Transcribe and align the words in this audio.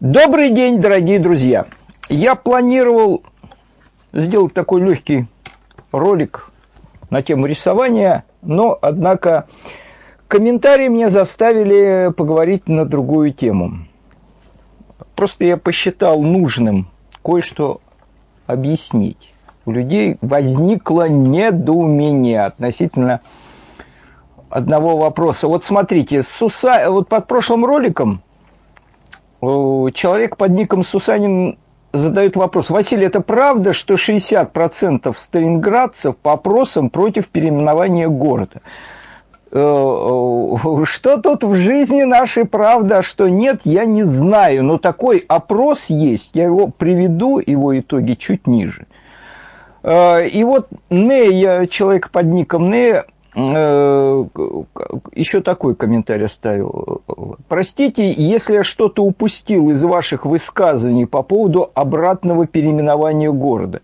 Добрый 0.00 0.48
день, 0.48 0.80
дорогие 0.80 1.18
друзья! 1.18 1.66
Я 2.08 2.34
планировал 2.34 3.22
сделать 4.14 4.54
такой 4.54 4.80
легкий 4.80 5.26
ролик 5.92 6.50
на 7.10 7.20
тему 7.20 7.44
рисования, 7.44 8.24
но, 8.40 8.78
однако, 8.80 9.46
комментарии 10.26 10.88
меня 10.88 11.10
заставили 11.10 12.10
поговорить 12.16 12.66
на 12.66 12.86
другую 12.86 13.34
тему. 13.34 13.72
Просто 15.16 15.44
я 15.44 15.58
посчитал 15.58 16.22
нужным 16.22 16.88
кое-что 17.22 17.82
объяснить. 18.46 19.34
У 19.66 19.70
людей 19.72 20.16
возникло 20.22 21.10
недоумение 21.10 22.46
относительно 22.46 23.20
одного 24.48 24.96
вопроса. 24.96 25.46
Вот 25.46 25.62
смотрите, 25.66 26.22
Суса... 26.22 26.86
вот 26.88 27.06
под 27.08 27.26
прошлым 27.26 27.66
роликом 27.66 28.22
человек 29.40 30.36
под 30.36 30.50
ником 30.50 30.84
Сусанин 30.84 31.58
задает 31.92 32.36
вопрос. 32.36 32.70
Василий, 32.70 33.06
это 33.06 33.20
правда, 33.20 33.72
что 33.72 33.94
60% 33.94 35.14
сталинградцев 35.16 36.16
по 36.16 36.32
опросам 36.32 36.90
против 36.90 37.28
переименования 37.28 38.08
города? 38.08 38.60
Э, 39.52 39.58
э, 39.58 40.84
что 40.84 41.16
тут 41.16 41.42
в 41.42 41.54
жизни 41.54 42.04
нашей 42.04 42.44
правда, 42.44 42.98
а 42.98 43.02
что 43.02 43.28
нет, 43.28 43.62
я 43.64 43.84
не 43.84 44.04
знаю. 44.04 44.62
Но 44.64 44.78
такой 44.78 45.24
опрос 45.26 45.86
есть. 45.88 46.30
Я 46.34 46.44
его 46.44 46.68
приведу, 46.68 47.38
его 47.44 47.78
итоги 47.78 48.14
чуть 48.14 48.46
ниже. 48.46 48.86
Э, 49.82 50.26
и 50.26 50.44
вот 50.44 50.68
Не, 50.90 51.32
я 51.32 51.66
человек 51.66 52.10
под 52.10 52.26
ником 52.26 52.70
Не, 52.70 53.02
Э, 53.02 53.02
еще 53.34 55.40
такой 55.40 55.76
комментарий 55.76 56.26
оставил. 56.26 57.02
Простите, 57.48 58.12
если 58.12 58.54
я 58.54 58.64
что-то 58.64 59.04
упустил 59.04 59.70
из 59.70 59.82
ваших 59.82 60.26
высказываний 60.26 61.06
по 61.06 61.22
поводу 61.22 61.70
обратного 61.74 62.46
переименования 62.46 63.30
города. 63.30 63.82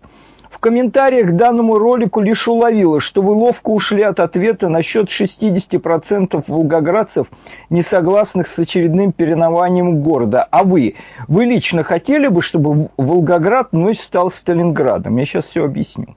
В 0.57 0.59
комментариях 0.59 1.27
к 1.27 1.35
данному 1.35 1.77
ролику 1.77 2.19
лишь 2.19 2.47
уловила, 2.47 2.99
что 2.99 3.21
вы 3.21 3.33
ловко 3.33 3.69
ушли 3.69 4.01
от 4.01 4.19
ответа 4.19 4.69
насчет 4.69 5.07
60% 5.07 6.43
волгоградцев, 6.47 7.27
не 7.69 7.83
согласных 7.83 8.47
с 8.47 8.57
очередным 8.57 9.11
переименованием 9.11 10.01
города. 10.01 10.47
А 10.49 10.63
вы? 10.63 10.95
Вы 11.27 11.45
лично 11.45 11.83
хотели 11.83 12.27
бы, 12.27 12.41
чтобы 12.41 12.89
Волгоград 12.97 13.67
вновь 13.71 13.99
стал 13.99 14.31
Сталинградом? 14.31 15.17
Я 15.17 15.25
сейчас 15.25 15.45
все 15.45 15.63
объясню. 15.63 16.16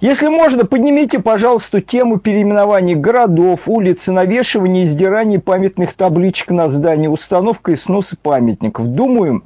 Если 0.00 0.28
можно, 0.28 0.66
поднимите, 0.66 1.20
пожалуйста, 1.20 1.80
тему 1.80 2.18
переименований 2.18 2.94
городов, 2.94 3.62
улиц, 3.66 4.06
навешивания 4.08 4.82
и 4.82 4.84
издираний 4.84 5.38
памятных 5.38 5.94
табличек 5.94 6.50
на 6.50 6.68
здании, 6.68 7.06
установка 7.06 7.72
и 7.72 7.76
снос 7.76 8.10
памятников. 8.22 8.88
Думаю, 8.88 9.42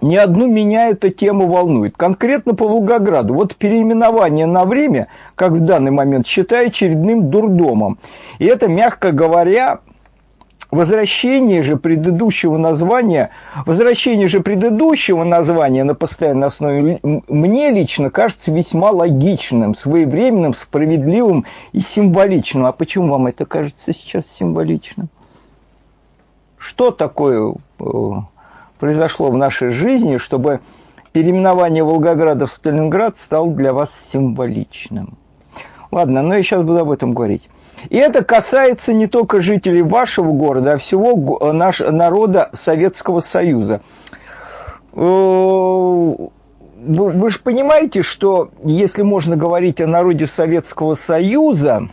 ни 0.00 0.16
одну 0.16 0.46
меня 0.46 0.88
эта 0.88 1.10
тема 1.10 1.44
волнует. 1.44 1.98
Конкретно 1.98 2.54
по 2.54 2.66
Волгограду. 2.66 3.34
Вот 3.34 3.56
переименование 3.56 4.46
на 4.46 4.64
время, 4.64 5.08
как 5.34 5.52
в 5.52 5.60
данный 5.60 5.90
момент, 5.90 6.26
считаю 6.26 6.68
очередным 6.68 7.28
дурдомом. 7.28 7.98
И 8.38 8.46
это, 8.46 8.68
мягко 8.68 9.12
говоря, 9.12 9.80
Возвращение 10.70 11.62
же 11.62 11.78
предыдущего 11.78 12.58
названия, 12.58 13.30
возвращение 13.64 14.28
же 14.28 14.40
предыдущего 14.40 15.24
названия 15.24 15.82
на 15.82 15.94
постоянной 15.94 16.48
основе 16.48 17.00
мне 17.02 17.70
лично 17.70 18.10
кажется 18.10 18.50
весьма 18.50 18.90
логичным, 18.90 19.74
своевременным, 19.74 20.52
справедливым 20.52 21.46
и 21.72 21.80
символичным. 21.80 22.66
А 22.66 22.72
почему 22.72 23.08
вам 23.08 23.28
это 23.28 23.46
кажется 23.46 23.94
сейчас 23.94 24.26
символичным? 24.26 25.08
Что 26.58 26.90
такое 26.90 27.54
э, 27.80 27.84
произошло 28.78 29.30
в 29.30 29.38
нашей 29.38 29.70
жизни, 29.70 30.18
чтобы 30.18 30.60
переименование 31.12 31.82
Волгограда 31.82 32.46
в 32.46 32.52
Сталинград 32.52 33.16
стало 33.16 33.50
для 33.52 33.72
вас 33.72 33.88
символичным? 34.12 35.16
Ладно, 35.90 36.20
но 36.20 36.34
я 36.34 36.42
сейчас 36.42 36.60
буду 36.60 36.80
об 36.80 36.90
этом 36.90 37.14
говорить. 37.14 37.48
И 37.88 37.96
это 37.96 38.24
касается 38.24 38.92
не 38.92 39.06
только 39.06 39.40
жителей 39.40 39.82
вашего 39.82 40.32
города, 40.32 40.72
а 40.72 40.78
всего 40.78 41.38
э, 41.40 41.52
нашего 41.52 41.90
народа 41.90 42.50
Советского 42.52 43.20
Союза. 43.20 43.80
Э, 44.92 46.14
вы 46.80 47.30
же 47.30 47.40
понимаете, 47.40 48.02
что 48.02 48.50
если 48.62 49.02
можно 49.02 49.36
говорить 49.36 49.80
о 49.80 49.86
народе 49.86 50.26
Советского 50.26 50.94
Союза, 50.94 51.88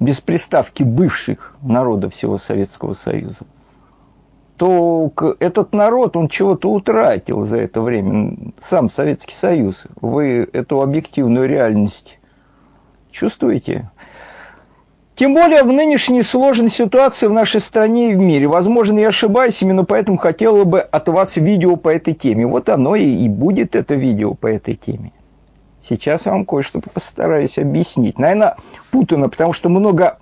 без 0.00 0.20
приставки 0.20 0.82
бывших 0.82 1.54
народов 1.62 2.14
всего 2.14 2.38
Советского 2.38 2.94
Союза, 2.94 3.46
то 4.56 5.12
этот 5.38 5.74
народ, 5.74 6.16
он 6.16 6.28
чего-то 6.28 6.70
утратил 6.70 7.42
за 7.42 7.58
это 7.58 7.82
время, 7.82 8.36
сам 8.62 8.90
Советский 8.90 9.34
Союз. 9.34 9.84
Вы 10.00 10.48
эту 10.52 10.80
объективную 10.80 11.46
реальность 11.46 12.18
Чувствуете? 13.18 13.90
Тем 15.14 15.32
более 15.32 15.62
в 15.62 15.72
нынешней 15.72 16.22
сложной 16.22 16.68
ситуации 16.68 17.28
в 17.28 17.32
нашей 17.32 17.62
стране 17.62 18.10
и 18.10 18.14
в 18.14 18.18
мире. 18.18 18.46
Возможно, 18.46 18.98
я 18.98 19.08
ошибаюсь, 19.08 19.62
именно 19.62 19.86
поэтому 19.86 20.18
хотела 20.18 20.64
бы 20.64 20.80
от 20.80 21.08
вас 21.08 21.36
видео 21.36 21.76
по 21.76 21.88
этой 21.88 22.12
теме. 22.12 22.46
Вот 22.46 22.68
оно 22.68 22.94
и, 22.94 23.06
и 23.06 23.26
будет 23.30 23.74
это 23.74 23.94
видео 23.94 24.34
по 24.34 24.48
этой 24.48 24.74
теме. 24.74 25.12
Сейчас 25.88 26.26
я 26.26 26.32
вам 26.32 26.44
кое-что 26.44 26.80
постараюсь 26.80 27.56
объяснить. 27.56 28.18
Наверное, 28.18 28.56
путано, 28.90 29.30
потому 29.30 29.54
что 29.54 29.70
много 29.70 30.18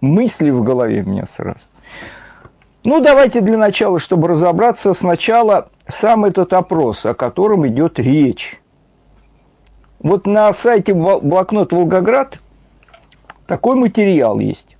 мыслей 0.00 0.52
в 0.52 0.62
голове 0.62 1.02
у 1.02 1.08
меня 1.08 1.24
сразу. 1.36 1.58
Ну, 2.84 3.00
давайте 3.00 3.40
для 3.40 3.56
начала, 3.56 3.98
чтобы 3.98 4.28
разобраться, 4.28 4.94
сначала 4.94 5.70
сам 5.88 6.24
этот 6.24 6.52
опрос, 6.52 7.04
о 7.06 7.14
котором 7.14 7.66
идет 7.66 7.98
речь. 7.98 8.60
Вот 10.00 10.26
на 10.26 10.52
сайте 10.52 10.94
Блокнот 10.94 11.72
Волгоград 11.72 12.38
такой 13.46 13.76
материал 13.76 14.38
есть. 14.38 14.76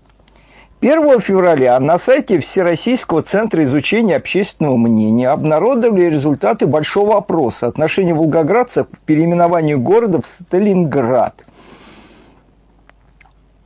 1 0.82 1.20
февраля 1.20 1.80
на 1.80 1.98
сайте 1.98 2.38
Всероссийского 2.38 3.22
центра 3.22 3.64
изучения 3.64 4.16
общественного 4.16 4.76
мнения 4.76 5.30
обнародовали 5.30 6.04
результаты 6.04 6.66
большого 6.66 7.16
опроса 7.16 7.66
отношения 7.66 8.12
волгоградцев 8.12 8.86
к 8.88 8.98
переименованию 9.06 9.80
города 9.80 10.20
в 10.20 10.26
Сталинград. 10.26 11.42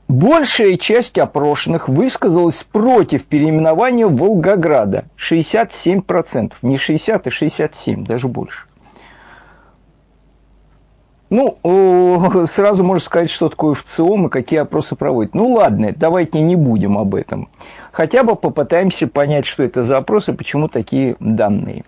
Большая 0.06 0.76
часть 0.76 1.18
опрошенных 1.18 1.88
высказалась 1.88 2.62
против 2.62 3.26
переименования 3.26 4.06
Волгограда. 4.06 5.04
67%. 5.18 6.52
Не 6.62 6.78
60, 6.78 7.26
а 7.26 7.30
67, 7.30 8.04
даже 8.04 8.28
больше. 8.28 8.66
Ну, 11.30 11.56
сразу 12.48 12.82
можно 12.82 13.04
сказать, 13.04 13.30
что 13.30 13.48
такое 13.48 13.74
ВЦИОМ 13.74 14.26
и 14.26 14.30
какие 14.30 14.58
опросы 14.58 14.96
проводят. 14.96 15.32
Ну 15.32 15.52
ладно, 15.52 15.94
давайте 15.96 16.40
не 16.40 16.56
будем 16.56 16.98
об 16.98 17.14
этом. 17.14 17.48
Хотя 17.92 18.24
бы 18.24 18.34
попытаемся 18.34 19.06
понять, 19.06 19.46
что 19.46 19.62
это 19.62 19.84
за 19.84 19.98
опросы, 19.98 20.32
почему 20.32 20.66
такие 20.66 21.16
данные. 21.20 21.84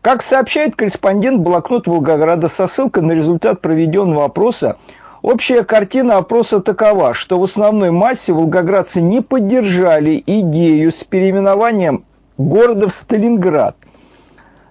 Как 0.00 0.22
сообщает 0.22 0.74
корреспондент 0.74 1.42
блокнот 1.42 1.86
Волгограда 1.86 2.48
со 2.48 2.66
ссылкой 2.66 3.02
на 3.02 3.12
результат 3.12 3.60
проведенного 3.60 4.24
опроса, 4.24 4.78
общая 5.20 5.64
картина 5.64 6.16
опроса 6.16 6.60
такова, 6.60 7.12
что 7.12 7.38
в 7.38 7.44
основной 7.44 7.90
массе 7.90 8.32
волгоградцы 8.32 9.02
не 9.02 9.20
поддержали 9.20 10.22
идею 10.26 10.92
с 10.92 11.04
переименованием 11.04 12.04
города 12.38 12.88
в 12.88 12.94
Сталинград– 12.94 13.76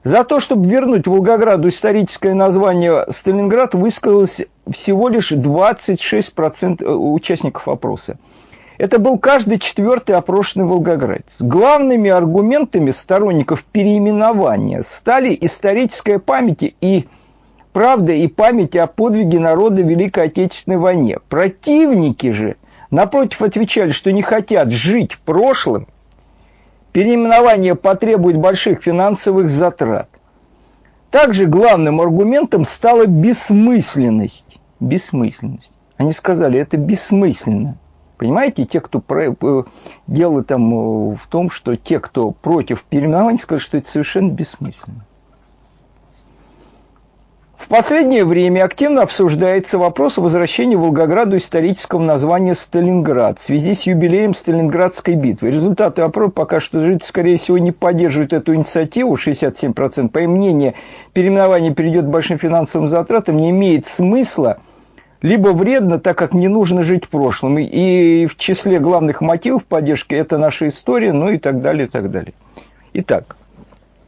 за 0.03 0.23
то, 0.23 0.39
чтобы 0.39 0.67
вернуть 0.67 1.07
Волгограду 1.07 1.69
историческое 1.69 2.33
название 2.33 3.05
Сталинград, 3.09 3.75
высказалось 3.75 4.41
всего 4.71 5.09
лишь 5.09 5.31
26% 5.31 6.83
э, 6.83 6.89
участников 6.89 7.67
опроса. 7.67 8.17
Это 8.79 8.97
был 8.97 9.19
каждый 9.19 9.59
четвертый 9.59 10.15
опрошенный 10.15 10.65
волгоградец. 10.65 11.35
Главными 11.39 12.09
аргументами 12.09 12.89
сторонников 12.89 13.63
переименования 13.63 14.81
стали 14.81 15.37
историческая 15.39 16.17
память 16.17 16.73
и 16.81 17.07
правда 17.73 18.11
и 18.13 18.27
память 18.27 18.75
о 18.75 18.87
подвиге 18.87 19.39
народа 19.39 19.83
в 19.83 19.87
Великой 19.87 20.25
Отечественной 20.25 20.77
войне. 20.77 21.19
Противники 21.29 22.31
же, 22.31 22.55
напротив, 22.89 23.43
отвечали, 23.43 23.91
что 23.91 24.11
не 24.11 24.23
хотят 24.23 24.71
жить 24.71 25.19
прошлым 25.25 25.87
Переименование 26.91 27.75
потребует 27.75 28.37
больших 28.37 28.83
финансовых 28.83 29.49
затрат. 29.49 30.09
Также 31.09 31.45
главным 31.45 32.01
аргументом 32.01 32.65
стала 32.65 33.05
бессмысленность. 33.05 34.59
Бессмысленность. 34.79 35.71
Они 35.97 36.11
сказали, 36.11 36.59
это 36.59 36.77
бессмысленно. 36.77 37.77
Понимаете, 38.17 38.65
те, 38.65 38.81
кто 38.81 38.99
про, 38.99 39.31
э, 39.31 39.63
дело 40.07 40.43
там 40.43 40.73
э, 40.73 41.15
в 41.15 41.27
том, 41.27 41.49
что 41.49 41.75
те, 41.75 41.99
кто 41.99 42.31
против 42.31 42.83
переименования, 42.83 43.39
скажут, 43.39 43.65
что 43.65 43.77
это 43.77 43.89
совершенно 43.89 44.31
бессмысленно. 44.31 45.05
В 47.71 47.73
последнее 47.73 48.25
время 48.25 48.65
активно 48.65 49.01
обсуждается 49.01 49.77
вопрос 49.77 50.17
о 50.17 50.21
возвращении 50.21 50.75
Волгограду 50.75 51.37
исторического 51.37 52.01
названия 52.01 52.53
Сталинград 52.53 53.39
в 53.39 53.43
связи 53.43 53.75
с 53.75 53.83
юбилеем 53.83 54.33
Сталинградской 54.33 55.15
битвы. 55.15 55.51
Результаты 55.51 56.01
опроса 56.01 56.31
пока 56.31 56.59
что 56.59 56.81
жители, 56.81 57.07
скорее 57.07 57.37
всего, 57.37 57.57
не 57.59 57.71
поддерживают 57.71 58.33
эту 58.33 58.55
инициативу, 58.55 59.15
67%. 59.15 60.09
По 60.09 60.19
их 60.19 60.27
мнению, 60.27 60.73
переименование 61.13 61.73
перейдет 61.73 62.07
к 62.07 62.09
большим 62.09 62.39
финансовым 62.39 62.89
затратам, 62.89 63.37
не 63.37 63.51
имеет 63.51 63.85
смысла, 63.85 64.57
либо 65.21 65.53
вредно, 65.53 65.97
так 65.97 66.17
как 66.17 66.33
не 66.33 66.49
нужно 66.49 66.83
жить 66.83 67.07
прошлым. 67.07 67.57
И 67.57 68.25
в 68.25 68.35
числе 68.35 68.79
главных 68.79 69.21
мотивов 69.21 69.63
поддержки 69.63 70.13
это 70.13 70.37
наша 70.37 70.67
история, 70.67 71.13
ну 71.13 71.29
и 71.29 71.37
так 71.37 71.61
далее, 71.61 71.87
и 71.87 71.89
так 71.89 72.11
далее. 72.11 72.33
Итак, 72.95 73.37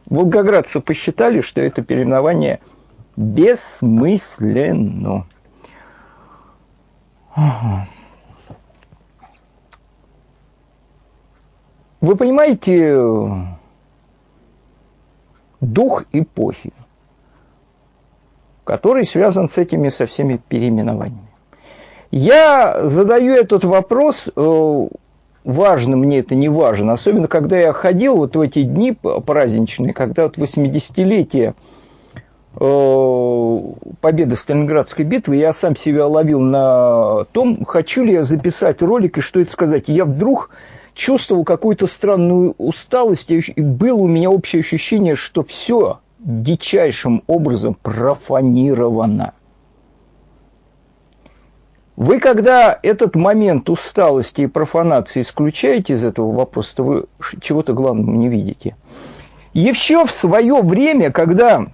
волгоградцы 0.04 0.80
посчитали, 0.80 1.40
что 1.40 1.62
это 1.62 1.80
переименование– 1.80 2.60
бессмысленно. 3.16 5.26
Вы 12.00 12.16
понимаете 12.16 12.96
дух 15.60 16.04
эпохи, 16.12 16.72
который 18.64 19.06
связан 19.06 19.48
с 19.48 19.58
этими 19.58 19.88
со 19.88 20.06
всеми 20.06 20.40
переименованиями. 20.48 21.28
Я 22.10 22.82
задаю 22.84 23.34
этот 23.34 23.64
вопрос, 23.64 24.30
э, 24.36 24.88
важно 25.44 25.96
мне 25.96 26.18
это 26.18 26.34
не 26.34 26.48
важно, 26.48 26.92
особенно 26.92 27.26
когда 27.26 27.58
я 27.58 27.72
ходил 27.72 28.18
вот 28.18 28.36
в 28.36 28.40
эти 28.40 28.62
дни 28.62 28.92
праздничные, 28.92 29.94
когда 29.94 30.24
вот 30.24 30.38
80-летие 30.38 31.50
Э, 31.50 31.54
победы 32.54 34.36
в 34.36 34.40
Сталинградской 34.40 35.04
битве, 35.04 35.40
я 35.40 35.52
сам 35.52 35.76
себя 35.76 36.06
ловил 36.06 36.40
на 36.40 37.24
том, 37.32 37.64
хочу 37.64 38.04
ли 38.04 38.12
я 38.12 38.24
записать 38.24 38.80
ролик 38.80 39.18
и 39.18 39.20
что 39.20 39.40
это 39.40 39.50
сказать. 39.50 39.88
И 39.88 39.92
я 39.92 40.04
вдруг 40.04 40.50
чувствовал 40.94 41.44
какую-то 41.44 41.86
странную 41.86 42.54
усталость, 42.58 43.30
и 43.30 43.60
было 43.60 43.96
у 43.96 44.06
меня 44.06 44.30
общее 44.30 44.60
ощущение, 44.60 45.16
что 45.16 45.42
все 45.42 45.98
дичайшим 46.20 47.22
образом 47.26 47.74
профанировано. 47.74 49.34
Вы, 51.96 52.18
когда 52.18 52.76
этот 52.82 53.14
момент 53.14 53.70
усталости 53.70 54.42
и 54.42 54.46
профанации 54.46 55.20
исключаете 55.20 55.94
из 55.94 56.02
этого 56.02 56.32
вопроса, 56.32 56.76
то 56.76 56.82
вы 56.82 57.04
чего-то 57.40 57.72
главного 57.72 58.16
не 58.16 58.28
видите. 58.28 58.76
Еще 59.52 60.04
в 60.04 60.10
свое 60.10 60.60
время, 60.62 61.12
когда 61.12 61.66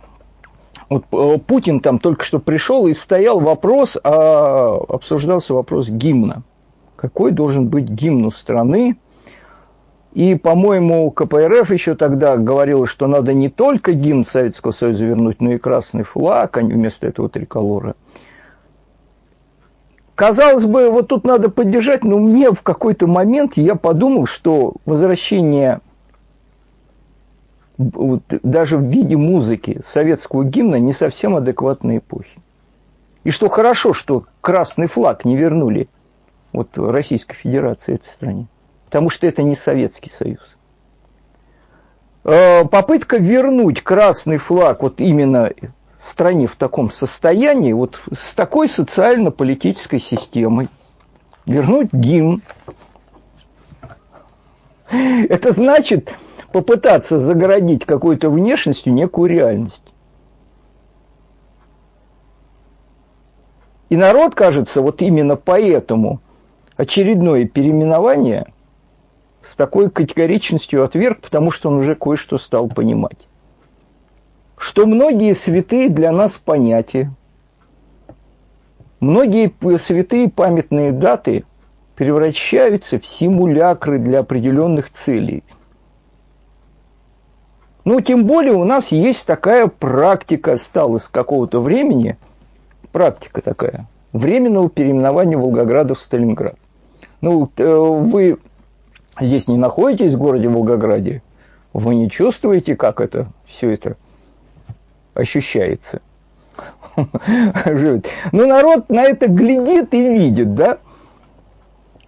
вот 0.90 1.04
э, 1.12 1.38
Путин 1.38 1.80
там 1.80 2.00
только 2.00 2.24
что 2.24 2.40
пришел 2.40 2.88
и 2.88 2.94
стоял 2.94 3.38
вопрос, 3.38 3.96
а, 4.02 4.76
обсуждался 4.88 5.54
вопрос 5.54 5.88
гимна. 5.88 6.42
Какой 6.96 7.30
должен 7.30 7.68
быть 7.68 7.88
гимн 7.88 8.26
у 8.26 8.30
страны? 8.32 8.98
И, 10.12 10.34
по-моему, 10.34 11.08
КПРФ 11.12 11.70
еще 11.70 11.94
тогда 11.94 12.36
говорил, 12.36 12.86
что 12.86 13.06
надо 13.06 13.32
не 13.32 13.48
только 13.48 13.92
гимн 13.92 14.24
Советского 14.24 14.72
Союза 14.72 15.04
вернуть, 15.04 15.40
но 15.40 15.52
и 15.52 15.58
красный 15.58 16.02
флаг, 16.02 16.56
а 16.56 16.62
не 16.62 16.72
вместо 16.72 17.06
этого 17.06 17.28
триколора. 17.28 17.94
Казалось 20.16 20.66
бы, 20.66 20.90
вот 20.90 21.06
тут 21.06 21.24
надо 21.24 21.48
поддержать, 21.48 22.02
но 22.02 22.18
мне 22.18 22.50
в 22.50 22.62
какой-то 22.62 23.06
момент 23.06 23.56
я 23.56 23.76
подумал, 23.76 24.26
что 24.26 24.74
возвращение 24.84 25.80
даже 28.42 28.76
в 28.76 28.84
виде 28.84 29.16
музыки 29.16 29.80
советского 29.84 30.44
гимна 30.44 30.76
не 30.76 30.92
совсем 30.92 31.36
адекватной 31.36 31.98
эпохи. 31.98 32.38
И 33.24 33.30
что 33.30 33.48
хорошо, 33.48 33.94
что 33.94 34.26
красный 34.40 34.86
флаг 34.86 35.24
не 35.24 35.36
вернули 35.36 35.88
вот 36.52 36.76
Российской 36.76 37.36
Федерации 37.36 37.94
этой 37.94 38.06
стране. 38.06 38.46
Потому 38.86 39.08
что 39.08 39.26
это 39.26 39.42
не 39.42 39.54
Советский 39.54 40.10
Союз. 40.10 40.56
Э, 42.24 42.64
попытка 42.64 43.16
вернуть 43.16 43.82
красный 43.82 44.36
флаг 44.36 44.82
вот 44.82 45.00
именно 45.00 45.50
стране 45.98 46.46
в 46.46 46.56
таком 46.56 46.90
состоянии, 46.90 47.72
вот 47.72 48.00
с 48.12 48.34
такой 48.34 48.68
социально-политической 48.68 49.98
системой, 49.98 50.68
вернуть 51.46 51.92
гимн, 51.92 52.42
это 54.90 55.52
значит, 55.52 56.12
попытаться 56.52 57.20
загородить 57.20 57.84
какой-то 57.84 58.30
внешностью 58.30 58.92
некую 58.92 59.30
реальность. 59.30 59.82
И 63.88 63.96
народ, 63.96 64.34
кажется, 64.34 64.82
вот 64.82 65.02
именно 65.02 65.36
поэтому 65.36 66.20
очередное 66.76 67.44
переименование 67.44 68.52
с 69.42 69.56
такой 69.56 69.90
категоричностью 69.90 70.84
отверг, 70.84 71.20
потому 71.20 71.50
что 71.50 71.68
он 71.70 71.76
уже 71.76 71.96
кое-что 71.96 72.38
стал 72.38 72.68
понимать. 72.68 73.26
Что 74.56 74.86
многие 74.86 75.34
святые 75.34 75.88
для 75.88 76.12
нас 76.12 76.36
понятия, 76.36 77.10
многие 79.00 79.52
святые 79.78 80.28
памятные 80.28 80.92
даты 80.92 81.44
превращаются 81.96 83.00
в 83.00 83.06
симулякры 83.06 83.98
для 83.98 84.20
определенных 84.20 84.90
целей– 84.90 85.42
ну, 87.84 88.00
тем 88.00 88.26
более 88.26 88.52
у 88.52 88.64
нас 88.64 88.88
есть 88.88 89.26
такая 89.26 89.66
практика, 89.66 90.56
стала 90.56 90.98
с 90.98 91.08
какого-то 91.08 91.60
времени, 91.60 92.16
практика 92.92 93.40
такая, 93.40 93.86
временного 94.12 94.68
переименования 94.68 95.38
Волгограда 95.38 95.94
в 95.94 96.00
Сталинград. 96.00 96.56
Ну, 97.20 97.50
э, 97.56 97.64
вы 97.64 98.38
здесь 99.20 99.48
не 99.48 99.56
находитесь 99.56 100.14
в 100.14 100.18
городе 100.18 100.48
Волгограде, 100.48 101.22
вы 101.72 101.94
не 101.94 102.10
чувствуете, 102.10 102.76
как 102.76 103.00
это, 103.00 103.28
все 103.46 103.70
это 103.70 103.96
ощущается. 105.14 106.00
Но 106.96 107.02
ну, 108.32 108.46
народ 108.46 108.88
на 108.90 109.02
это 109.04 109.28
глядит 109.28 109.94
и 109.94 110.02
видит, 110.02 110.54
да, 110.54 110.78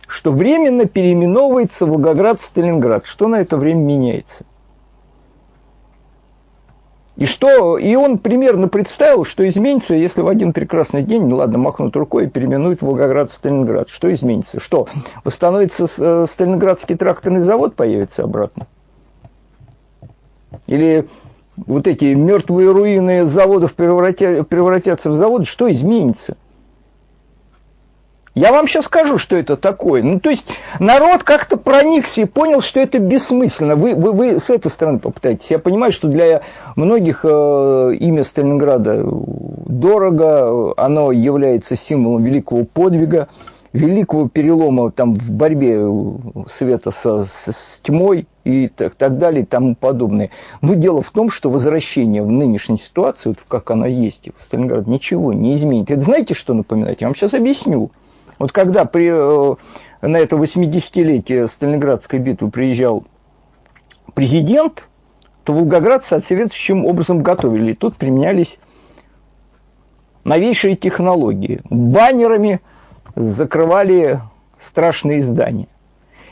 что 0.07 0.31
временно 0.31 0.85
переименовывается 0.85 1.87
Волгоград 1.87 2.41
в 2.41 2.45
Сталинград. 2.45 3.07
Что 3.07 3.29
на 3.29 3.37
это 3.37 3.57
время 3.57 3.81
меняется? 3.81 4.45
И 7.23 7.27
что, 7.27 7.79
и 7.79 7.95
он 7.95 8.19
примерно 8.19 8.67
представил, 8.67 9.25
что 9.25 9.49
изменится, 9.49 9.95
если 9.95 10.23
в 10.23 10.27
один 10.27 10.53
прекрасный 10.53 11.05
день, 11.05 11.33
ладно, 11.33 11.57
махнут 11.57 11.95
рукой 11.95 12.25
и 12.25 12.29
переименуют 12.29 12.83
Волгоград 12.83 13.31
в 13.31 13.35
Сталинград. 13.35 13.89
Что 13.91 14.13
изменится? 14.13 14.59
Что, 14.59 14.89
восстановится 15.23 15.87
э, 15.99 16.27
Сталинградский 16.29 16.97
тракторный 16.97 17.43
завод, 17.43 17.77
появится 17.77 18.25
обратно? 18.25 18.67
Или 20.67 21.07
вот 21.57 21.87
эти 21.87 22.07
мертвые 22.07 22.73
руины 22.73 23.25
заводов 23.25 23.75
превратя, 23.75 24.43
превратятся 24.43 25.09
в 25.09 25.15
заводы? 25.15 25.45
Что 25.45 25.71
изменится? 25.71 26.37
Я 28.35 28.51
вам 28.51 28.67
сейчас 28.67 28.87
скажу, 28.87 29.19
что 29.19 29.37
это 29.37 29.57
такое. 29.59 30.03
Ну, 30.03 30.19
то 30.19 30.31
есть, 30.31 30.47
народ 30.81 31.23
как-то 31.23 31.59
проникся 31.59 32.23
и 32.23 32.25
понял, 32.25 32.63
что 32.63 32.81
это 32.81 32.99
бессмысленно. 32.99 33.77
Вы, 33.77 33.95
вы, 33.95 34.13
вы 34.13 34.41
с 34.41 34.49
этой 34.49 34.71
стороны 34.71 35.01
попытаетесь. 35.01 35.51
Я 35.51 35.59
понимаю, 35.59 35.93
что 35.93 36.09
для 36.09 36.41
многих 36.75 37.25
э, 37.25 37.29
имя 38.01 38.25
Сталинграда 38.25 39.05
дорого, 39.05 40.73
оно 40.79 41.13
является 41.13 41.77
символом 41.77 42.25
великого 42.25 42.65
подвига, 42.65 43.29
великого 43.75 44.29
перелома 44.29 44.91
там, 44.91 45.15
в 45.15 45.31
борьбе 45.31 45.87
света 46.51 46.91
со, 46.91 47.25
с, 47.25 47.49
с 47.49 47.81
тьмой 47.83 48.27
и 48.45 48.69
так, 48.69 48.95
так 48.95 49.19
далее 49.19 49.43
и 49.43 49.47
тому 49.47 49.75
подобное. 49.75 50.31
Но 50.63 50.73
дело 50.73 51.03
в 51.03 51.11
том, 51.11 51.31
что 51.31 51.51
возвращение 51.51 52.23
в 52.23 52.31
нынешнюю 52.31 52.79
ситуацию, 52.79 53.35
вот 53.37 53.45
как 53.47 53.71
она 53.71 53.87
есть 53.87 54.31
в 54.39 54.43
Сталинграде, 54.43 54.91
ничего 54.91 55.35
не 55.35 55.55
изменит. 55.55 55.91
Это 55.91 56.01
знаете, 56.01 56.33
что 56.33 56.55
напоминает? 56.55 57.03
Я 57.03 57.09
вам 57.09 57.15
сейчас 57.15 57.35
объясню. 57.35 57.91
Вот 58.43 58.51
когда 58.51 58.85
при, 58.87 59.07
э, 59.09 59.55
на 60.05 60.17
это 60.17 60.35
80-летие 60.35 61.47
Сталинградской 61.47 62.19
битвы 62.19 62.51
приезжал 62.51 63.05
президент, 64.15 64.89
то 65.45 65.53
волгоградцы 65.53 66.09
соответствующим 66.09 66.85
образом 66.85 67.23
готовили. 67.23 67.73
Тут 67.75 67.95
применялись 67.97 68.59
новейшие 70.25 70.75
технологии. 70.75 71.61
Баннерами 71.71 72.61
закрывали 73.15 74.21
страшные 74.59 75.23
здания. 75.23 75.69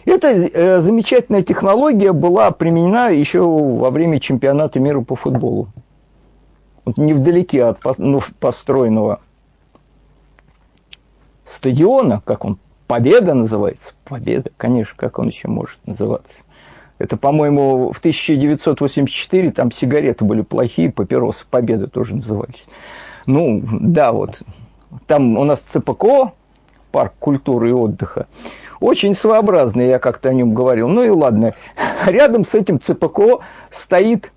Эта 0.04 0.30
э, 0.30 0.80
замечательная 0.80 1.44
технология 1.44 2.12
была 2.12 2.50
применена 2.50 3.10
еще 3.10 3.42
во 3.42 3.90
время 3.90 4.18
чемпионата 4.18 4.80
мира 4.80 5.00
по 5.02 5.14
футболу. 5.14 5.68
Вот 6.84 6.98
невдалеке 6.98 7.66
от 7.66 7.98
ну, 7.98 8.20
построенного 8.40 9.20
стадиона, 11.60 12.22
как 12.24 12.44
он, 12.46 12.58
Победа 12.86 13.34
называется. 13.34 13.92
Победа, 14.04 14.50
конечно, 14.56 14.94
как 14.96 15.18
он 15.18 15.28
еще 15.28 15.46
может 15.46 15.78
называться. 15.86 16.34
Это, 16.98 17.16
по-моему, 17.16 17.92
в 17.92 17.98
1984 17.98 19.52
там 19.52 19.70
сигареты 19.70 20.24
были 20.24 20.40
плохие, 20.40 20.90
папиросы 20.90 21.44
Победа 21.48 21.86
тоже 21.86 22.16
назывались. 22.16 22.64
Ну, 23.26 23.62
да, 23.62 24.12
вот. 24.12 24.40
Там 25.06 25.36
у 25.36 25.44
нас 25.44 25.62
ЦПКиО, 25.70 26.32
парк 26.90 27.12
культуры 27.18 27.68
и 27.68 27.72
отдыха. 27.72 28.26
Очень 28.80 29.14
своеобразный, 29.14 29.88
я 29.88 29.98
как-то 29.98 30.30
о 30.30 30.32
нем 30.32 30.54
говорил. 30.54 30.88
Ну 30.88 31.04
и 31.04 31.10
ладно. 31.10 31.54
Рядом 32.06 32.44
с 32.44 32.54
этим 32.54 32.80
ЦПКиО 32.80 33.40
стоит 33.70 34.32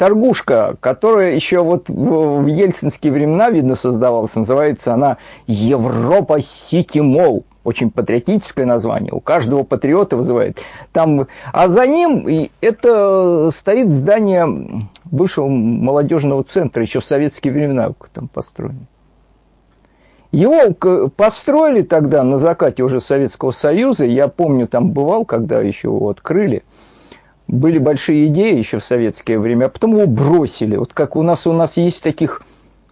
торгушка, 0.00 0.76
которая 0.80 1.34
еще 1.34 1.62
вот 1.62 1.90
в 1.90 2.46
ельцинские 2.46 3.12
времена, 3.12 3.50
видно, 3.50 3.74
создавалась. 3.74 4.34
Называется 4.34 4.94
она 4.94 5.18
Европа 5.46 6.40
City 6.40 7.00
Mall 7.00 7.44
очень 7.64 7.90
патриотическое 7.90 8.64
название, 8.64 9.12
у 9.12 9.20
каждого 9.20 9.62
патриота 9.62 10.16
вызывает. 10.16 10.58
Там, 10.92 11.26
а 11.52 11.68
за 11.68 11.86
ним 11.86 12.48
это 12.62 13.50
стоит 13.52 13.90
здание 13.90 14.88
бывшего 15.04 15.48
молодежного 15.48 16.44
центра, 16.44 16.82
еще 16.82 17.00
в 17.00 17.04
советские 17.04 17.52
времена 17.52 17.92
там 18.14 18.28
построено. 18.28 18.86
Его 20.32 20.72
построили 21.14 21.82
тогда 21.82 22.22
на 22.22 22.38
закате 22.38 22.82
уже 22.82 23.02
Советского 23.02 23.50
Союза, 23.50 24.06
я 24.06 24.28
помню, 24.28 24.66
там 24.66 24.92
бывал, 24.92 25.26
когда 25.26 25.60
еще 25.60 25.88
его 25.88 26.08
открыли, 26.08 26.62
были 27.50 27.78
большие 27.78 28.28
идеи 28.28 28.56
еще 28.56 28.78
в 28.78 28.84
советское 28.84 29.38
время, 29.38 29.66
а 29.66 29.68
потом 29.68 29.96
его 29.96 30.06
бросили. 30.06 30.76
Вот 30.76 30.92
как 30.94 31.16
у 31.16 31.22
нас, 31.22 31.46
у 31.46 31.52
нас 31.52 31.76
есть 31.76 32.02
таких 32.02 32.42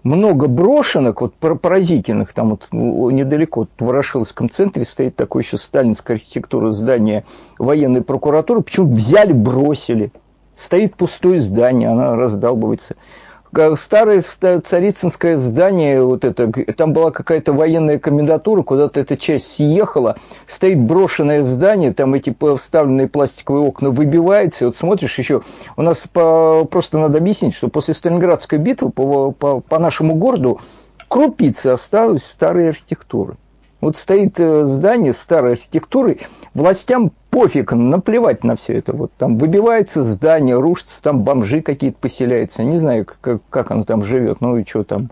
много 0.02 0.48
брошенок, 0.48 1.20
вот 1.20 1.34
поразительных, 1.34 2.32
там 2.32 2.50
вот 2.50 2.68
недалеко, 2.72 3.60
вот 3.60 3.70
в 3.78 3.84
Ворошиловском 3.84 4.50
центре 4.50 4.84
стоит 4.84 5.16
такое 5.16 5.42
еще 5.42 5.58
сталинская 5.58 6.16
архитектура 6.16 6.72
здание 6.72 7.24
военной 7.58 8.02
прокуратуры, 8.02 8.62
почему 8.62 8.92
взяли, 8.92 9.32
бросили. 9.32 10.12
Стоит 10.56 10.96
пустое 10.96 11.40
здание, 11.40 11.90
она 11.90 12.16
раздалбывается 12.16 12.96
старое 13.76 14.22
царицынское 14.22 15.36
здание, 15.36 16.02
вот 16.02 16.24
это, 16.24 16.50
там 16.72 16.92
была 16.92 17.10
какая-то 17.10 17.52
военная 17.52 17.98
комендатура, 17.98 18.62
куда-то 18.62 19.00
эта 19.00 19.16
часть 19.16 19.56
съехала, 19.56 20.16
стоит 20.46 20.78
брошенное 20.78 21.42
здание, 21.42 21.92
там 21.92 22.14
эти 22.14 22.34
вставленные 22.56 23.08
пластиковые 23.08 23.64
окна 23.64 23.90
выбиваются, 23.90 24.64
и 24.64 24.66
вот 24.66 24.76
смотришь 24.76 25.18
еще, 25.18 25.42
у 25.76 25.82
нас 25.82 26.04
по, 26.12 26.64
просто 26.64 26.98
надо 26.98 27.18
объяснить, 27.18 27.54
что 27.54 27.68
после 27.68 27.94
Сталинградской 27.94 28.58
битвы 28.58 28.90
по, 28.90 29.32
по, 29.32 29.60
по 29.60 29.78
нашему 29.78 30.14
городу 30.14 30.60
крупицы 31.08 31.68
осталось 31.68 32.24
старой 32.24 32.68
архитектуры. 32.68 33.36
Вот 33.80 33.96
стоит 33.96 34.40
э, 34.40 34.64
здание 34.64 35.12
старой 35.12 35.52
архитектуры, 35.52 36.18
властям 36.54 37.12
пофиг, 37.30 37.72
наплевать 37.72 38.42
на 38.42 38.56
все 38.56 38.74
это. 38.74 38.92
Вот 38.92 39.12
там 39.16 39.38
выбивается 39.38 40.02
здание, 40.02 40.58
рушится, 40.58 41.00
там 41.00 41.22
бомжи 41.22 41.60
какие-то 41.60 41.98
поселяются. 42.00 42.64
Не 42.64 42.78
знаю, 42.78 43.06
как, 43.20 43.40
как 43.50 43.70
оно 43.70 43.84
там 43.84 44.04
живет, 44.04 44.40
ну 44.40 44.56
и 44.56 44.66
что 44.66 44.82
там. 44.82 45.10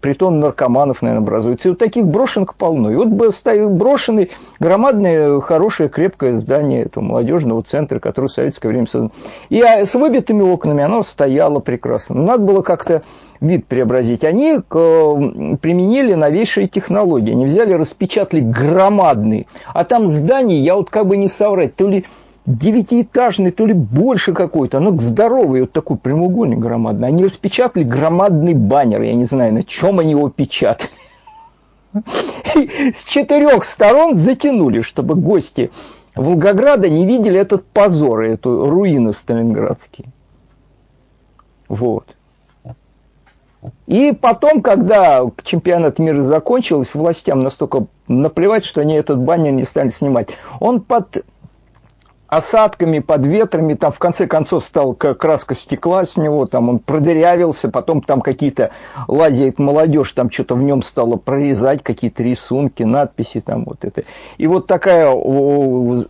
Притон 0.00 0.40
наркоманов, 0.40 1.00
наверное, 1.00 1.22
образуется. 1.22 1.68
И 1.68 1.70
вот 1.70 1.78
таких 1.78 2.06
брошенок 2.06 2.56
полно. 2.56 2.90
И 2.90 2.96
вот 2.96 3.32
стоит 3.32 3.70
брошенный, 3.70 4.32
громадное, 4.58 5.40
хорошее, 5.40 5.88
крепкое 5.88 6.34
здание 6.34 6.82
этого 6.82 7.04
молодежного 7.04 7.62
центра, 7.62 8.00
который 8.00 8.26
в 8.26 8.32
советское 8.32 8.68
время 8.68 8.86
создан. 8.86 9.12
И 9.48 9.60
а, 9.60 9.86
с 9.86 9.94
выбитыми 9.94 10.42
окнами 10.42 10.82
оно 10.82 11.04
стояло 11.04 11.60
прекрасно. 11.60 12.16
Надо 12.16 12.42
было 12.42 12.62
как-то 12.62 13.02
вид 13.40 13.66
преобразить, 13.66 14.24
они 14.24 14.54
э, 14.54 14.60
применили 14.60 16.14
новейшие 16.14 16.68
технологии. 16.68 17.32
Они 17.32 17.46
взяли, 17.46 17.72
распечатали 17.72 18.40
громадный. 18.40 19.46
А 19.72 19.84
там 19.84 20.06
здание, 20.06 20.62
я 20.62 20.76
вот 20.76 20.90
как 20.90 21.06
бы 21.06 21.16
не 21.16 21.28
соврать, 21.28 21.76
то 21.76 21.88
ли 21.88 22.04
девятиэтажный, 22.46 23.50
то 23.50 23.66
ли 23.66 23.74
больше 23.74 24.32
какой-то. 24.32 24.78
Оно 24.78 24.96
здоровый, 24.96 25.62
вот 25.62 25.72
такой 25.72 25.96
прямоугольник 25.96 26.58
громадный. 26.58 27.08
Они 27.08 27.24
распечатали 27.24 27.84
громадный 27.84 28.54
баннер. 28.54 29.02
Я 29.02 29.14
не 29.14 29.24
знаю, 29.24 29.52
на 29.52 29.64
чем 29.64 29.98
они 29.98 30.12
его 30.12 30.30
печатали. 30.30 30.90
с 32.94 33.04
четырех 33.04 33.64
сторон 33.64 34.14
затянули, 34.14 34.82
чтобы 34.82 35.14
гости 35.14 35.70
Волгограда 36.18 36.88
не 36.88 37.06
видели 37.06 37.38
этот 37.38 37.64
позор, 37.66 38.22
эту 38.22 38.68
руины 38.68 39.12
сталинградские. 39.12 40.08
Вот. 41.68 42.16
И 43.86 44.12
потом, 44.12 44.62
когда 44.62 45.22
чемпионат 45.42 45.98
мира 45.98 46.22
закончился, 46.22 46.96
властям 46.98 47.40
настолько 47.40 47.86
наплевать, 48.06 48.64
что 48.64 48.80
они 48.80 48.94
этот 48.94 49.18
баннер 49.18 49.52
не 49.52 49.64
стали 49.64 49.88
снимать. 49.88 50.36
Он 50.60 50.80
под 50.80 51.24
осадками, 52.28 52.98
под 52.98 53.26
ветрами, 53.26 53.74
там 53.74 53.90
в 53.90 53.98
конце 53.98 54.26
концов 54.26 54.64
стала 54.64 54.92
краска 54.92 55.54
стекла 55.54 56.04
с 56.04 56.16
него, 56.16 56.46
там 56.46 56.68
он 56.68 56.78
продырявился, 56.78 57.70
потом 57.70 58.02
там 58.02 58.20
какие-то 58.20 58.70
лазит 59.08 59.58
молодежь, 59.58 60.12
там 60.12 60.30
что-то 60.30 60.54
в 60.54 60.62
нем 60.62 60.82
стало 60.82 61.16
прорезать, 61.16 61.82
какие-то 61.82 62.22
рисунки, 62.22 62.82
надписи 62.82 63.40
там 63.40 63.64
вот 63.64 63.84
это. 63.84 64.04
И 64.36 64.46
вот 64.46 64.66
такая, 64.66 65.10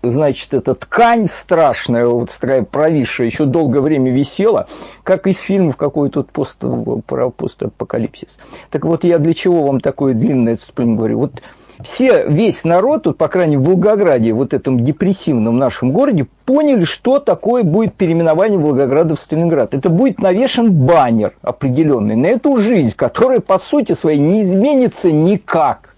значит, 0.02 0.54
эта 0.54 0.74
ткань 0.74 1.26
страшная, 1.26 2.06
вот 2.06 2.36
такая 2.38 2.64
провисшая, 2.64 3.28
еще 3.28 3.44
долгое 3.44 3.80
время 3.80 4.10
висела, 4.12 4.66
как 5.04 5.28
из 5.28 5.38
фильмов 5.38 5.76
какой-то 5.76 6.24
пост, 6.24 6.58
про 7.06 7.30
постапокалипсис. 7.30 8.38
Так 8.70 8.84
вот 8.84 9.04
я 9.04 9.18
для 9.18 9.34
чего 9.34 9.64
вам 9.64 9.80
такое 9.80 10.14
длинное 10.14 10.54
отступление 10.54 10.96
говорю? 10.96 11.18
Вот 11.18 11.32
все, 11.82 12.26
весь 12.26 12.64
народ, 12.64 13.04
тут, 13.04 13.18
по 13.18 13.28
крайней 13.28 13.56
мере, 13.56 13.68
в 13.68 13.70
Волгограде, 13.70 14.32
вот 14.32 14.52
этом 14.52 14.84
депрессивном 14.84 15.58
нашем 15.58 15.92
городе, 15.92 16.26
поняли, 16.44 16.84
что 16.84 17.20
такое 17.20 17.62
будет 17.62 17.94
переименование 17.94 18.58
Волгограда 18.58 19.14
в 19.14 19.20
Сталинград. 19.20 19.74
Это 19.74 19.88
будет 19.88 20.18
навешен 20.18 20.72
баннер 20.72 21.34
определенный 21.42 22.16
на 22.16 22.26
эту 22.26 22.56
жизнь, 22.56 22.94
которая, 22.96 23.40
по 23.40 23.58
сути 23.58 23.92
своей, 23.92 24.18
не 24.18 24.42
изменится 24.42 25.12
никак. 25.12 25.94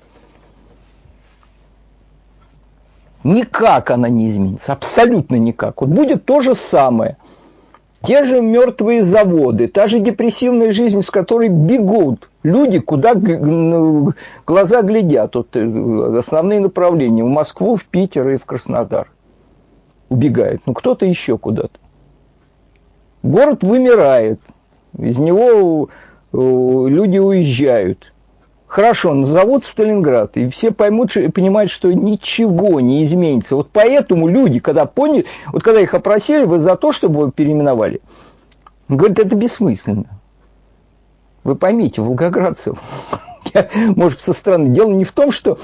Никак 3.25 3.90
она 3.90 4.08
не 4.08 4.28
изменится, 4.28 4.72
абсолютно 4.72 5.37
никак. 5.37 5.80
Вот 5.80 5.90
будет 5.90 6.25
то 6.25 6.40
же 6.40 6.54
самое. 6.54 7.16
Те 8.02 8.25
же 8.25 8.40
мертвые 8.40 9.02
заводы, 9.02 9.69
та 9.69 9.87
же 9.87 9.99
депрессивная 9.99 10.73
жизнь, 10.73 11.02
с 11.02 11.11
которой 11.11 11.49
бегут 11.49 12.30
люди, 12.42 12.78
куда 12.78 13.14
глаза 14.47 14.80
глядят. 14.83 15.35
Вот 15.35 15.54
э, 15.54 16.16
основные 16.19 16.61
направления 16.61 17.23
в 17.23 17.28
Москву, 17.28 17.76
в 17.76 17.85
Питер 17.85 18.28
и 18.30 18.38
в 18.38 18.47
Краснодар 18.47 19.11
убегают. 20.09 20.62
Ну, 20.64 20.73
кто-то 20.73 21.04
еще 21.04 21.37
куда-то. 21.37 21.78
Город 23.23 23.62
вымирает, 23.62 24.40
из 24.97 25.19
него 25.19 25.90
э, 26.33 26.37
люди 26.37 27.19
уезжают. 27.19 28.12
Хорошо, 28.71 29.15
назовут 29.15 29.65
Сталинград, 29.65 30.37
и 30.37 30.49
все 30.49 30.71
поймут, 30.71 31.17
и 31.17 31.27
понимают, 31.27 31.73
что 31.73 31.93
ничего 31.93 32.79
не 32.79 33.03
изменится. 33.03 33.57
Вот 33.57 33.71
поэтому 33.73 34.29
люди, 34.29 34.61
когда 34.61 34.87
поняли, 34.87 35.27
вот 35.49 35.65
когда 35.65 35.81
их 35.81 35.93
опросили, 35.93 36.45
вы 36.45 36.61
за 36.61 36.77
то, 36.77 36.93
чтобы 36.93 37.23
его 37.23 37.31
переименовали? 37.33 38.00
Говорят, 38.89 39.19
это 39.19 39.35
бессмысленно. 39.35 40.05
Вы 41.43 41.57
поймите, 41.57 42.00
волгоградцев, 42.00 42.79
может, 43.97 44.21
со 44.21 44.33
стороны, 44.33 44.69
дело 44.69 44.93
не 44.93 45.05
в 45.05 45.11
том, 45.11 45.33
что 45.33 45.59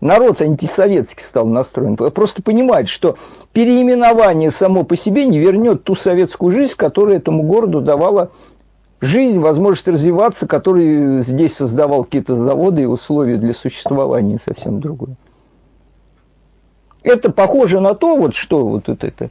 народ 0.00 0.40
антисоветский 0.40 1.24
стал 1.24 1.46
настроен, 1.48 1.96
просто 1.96 2.44
понимает, 2.44 2.88
что 2.88 3.16
переименование 3.52 4.52
само 4.52 4.84
по 4.84 4.96
себе 4.96 5.24
не 5.24 5.40
вернет 5.40 5.82
ту 5.82 5.96
советскую 5.96 6.52
жизнь, 6.52 6.74
которая 6.76 7.16
этому 7.16 7.42
городу 7.42 7.80
давала 7.80 8.30
жизнь, 9.00 9.40
возможность 9.40 9.88
развиваться, 9.88 10.46
который 10.46 11.22
здесь 11.22 11.54
создавал 11.54 12.04
какие-то 12.04 12.36
заводы 12.36 12.82
и 12.82 12.86
условия 12.86 13.36
для 13.36 13.54
существования 13.54 14.38
совсем 14.44 14.80
другое. 14.80 15.16
Это 17.02 17.30
похоже 17.30 17.80
на 17.80 17.94
то, 17.94 18.16
вот 18.16 18.34
что 18.34 18.66
вот 18.66 18.88
это. 18.88 19.30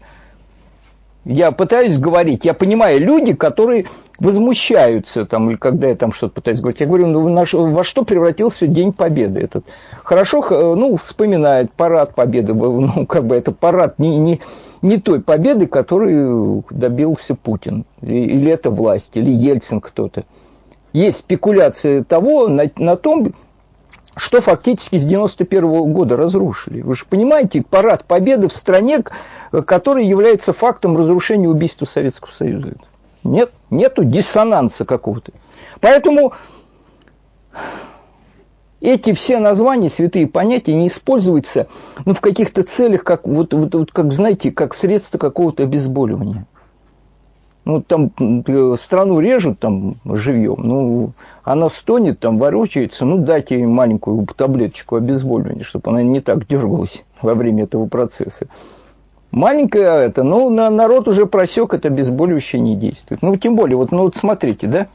Я 1.26 1.52
пытаюсь 1.52 1.98
говорить, 1.98 2.46
я 2.46 2.54
понимаю, 2.54 3.02
люди, 3.02 3.34
которые 3.34 3.86
возмущаются, 4.20 5.26
там, 5.26 5.50
или 5.50 5.58
когда 5.58 5.88
я 5.88 5.96
там 5.96 6.14
что-то 6.14 6.36
пытаюсь 6.36 6.60
говорить, 6.62 6.80
я 6.82 6.86
говорю, 6.86 7.08
ну, 7.08 7.28
на, 7.28 7.46
во 7.52 7.84
что 7.84 8.06
превратился 8.06 8.68
День 8.68 8.94
Победы 8.94 9.40
этот? 9.40 9.66
Хорошо, 10.04 10.76
ну, 10.76 10.96
вспоминает 10.98 11.72
парад 11.74 12.14
Победы, 12.14 12.54
ну, 12.54 13.08
как 13.08 13.26
бы 13.26 13.36
это 13.36 13.52
парад 13.52 13.98
не, 13.98 14.18
не, 14.18 14.40
не 14.84 14.98
той 14.98 15.20
победы, 15.20 15.66
которой 15.66 16.64
добился 16.70 17.34
Путин, 17.34 17.86
или 18.02 18.52
это 18.52 18.70
власть, 18.70 19.12
или 19.16 19.32
Ельцин 19.32 19.82
кто-то. 19.82 20.26
Есть 20.94 21.18
спекуляция 21.18 22.04
того, 22.04 22.48
на, 22.48 22.70
на 22.78 22.96
том, 22.96 23.34
что 24.16 24.42
фактически 24.42 24.98
с 24.98 25.04
91 25.04 25.64
-го 25.64 25.86
года 25.88 26.16
разрушили. 26.16 26.82
Вы 26.82 26.96
же 26.96 27.06
понимаете, 27.06 27.64
парад 27.68 28.06
победы 28.06 28.48
в 28.48 28.54
стране, 28.54 29.04
который 29.52 30.06
является 30.06 30.54
фактом 30.54 30.98
разрушения 30.98 31.50
убийства 31.50 31.86
Советского 31.86 32.32
Союза. 32.32 32.74
Нет, 33.24 33.52
нету 33.70 34.04
диссонанса 34.04 34.86
какого-то. 34.86 35.32
Поэтому 35.82 36.34
эти 38.82 39.14
все 39.14 39.40
названия, 39.40 39.90
святые 39.90 40.28
понятия 40.28 40.76
не 40.76 40.88
используются 40.88 41.68
ну, 42.06 42.14
в 42.14 42.22
каких-то 42.22 42.64
целях, 42.64 43.04
как, 43.04 43.28
вот, 43.28 43.54
вот, 43.54 43.74
вот, 43.74 43.92
как, 43.92 44.12
знаете, 44.12 44.52
как 44.52 44.74
средство 44.74 45.18
какого-то 45.18 45.64
обезболивания. 45.64 46.46
Ну, 47.66 47.82
там 47.82 48.12
страну 48.78 49.20
режут 49.20 49.60
там 49.60 49.96
живьем, 50.06 50.58
ну, 50.60 51.12
она 51.44 51.70
стонет, 51.70 52.20
там 52.20 52.38
ворочается, 52.38 53.06
ну, 53.06 53.18
дайте 53.18 53.56
ей 53.56 53.66
маленькую 53.66 54.28
таблеточку 54.36 54.98
обезболивания, 54.98 55.64
чтобы 55.64 55.90
она 55.90 56.04
не 56.04 56.22
так 56.22 56.48
дергалась 56.48 57.04
во 57.24 57.34
время 57.34 57.64
этого 57.64 57.88
процесса. 57.88 58.46
Маленькая 59.32 60.02
это, 60.02 60.22
ну, 60.22 60.50
на 60.50 60.70
народ 60.70 61.08
уже 61.08 61.26
просек, 61.26 61.74
это 61.74 61.88
обезболивающее 61.88 62.62
не 62.62 62.76
действует. 62.76 63.24
Ну, 63.24 63.36
тем 63.36 63.56
более, 63.56 63.78
вот, 63.78 63.92
ну, 63.92 64.04
вот 64.04 64.16
смотрите, 64.16 64.68
да, 64.68 64.88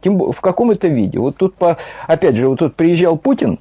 тем, 0.00 0.18
в 0.32 0.40
каком 0.40 0.70
это 0.70 0.86
виде. 0.86 1.18
Вот 1.18 1.36
тут, 1.36 1.54
по, 1.56 1.78
опять 2.06 2.36
же, 2.36 2.48
вот 2.48 2.60
тут 2.60 2.76
приезжал 2.76 3.18
Путин, 3.18 3.58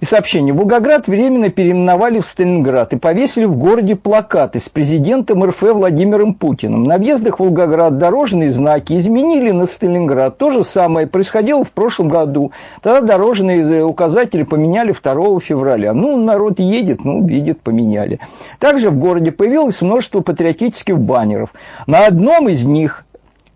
и 0.00 0.06
сообщение. 0.06 0.54
Волгоград 0.54 1.08
временно 1.08 1.50
переименовали 1.50 2.20
в 2.20 2.26
Сталинград 2.26 2.92
и 2.92 2.96
повесили 2.96 3.44
в 3.44 3.56
городе 3.56 3.96
плакаты 3.96 4.58
с 4.58 4.68
президентом 4.68 5.44
РФ 5.44 5.60
Владимиром 5.60 6.34
Путиным. 6.34 6.84
На 6.84 6.96
въездах 6.96 7.38
в 7.38 7.42
Волгоград 7.42 7.98
дорожные 7.98 8.50
знаки 8.50 8.98
изменили 8.98 9.50
на 9.50 9.66
Сталинград. 9.66 10.38
То 10.38 10.50
же 10.50 10.64
самое 10.64 11.06
происходило 11.06 11.64
в 11.64 11.72
прошлом 11.72 12.08
году. 12.08 12.52
Тогда 12.82 13.00
дорожные 13.02 13.84
указатели 13.84 14.42
поменяли 14.42 14.92
2 14.92 15.40
февраля. 15.40 15.92
Ну, 15.92 16.16
народ 16.16 16.58
едет, 16.58 17.04
ну, 17.04 17.26
видит, 17.26 17.60
поменяли. 17.60 18.20
Также 18.58 18.90
в 18.90 18.98
городе 18.98 19.32
появилось 19.32 19.82
множество 19.82 20.20
патриотических 20.20 20.98
баннеров. 20.98 21.50
На 21.86 22.06
одном 22.06 22.48
из 22.48 22.66
них 22.66 23.04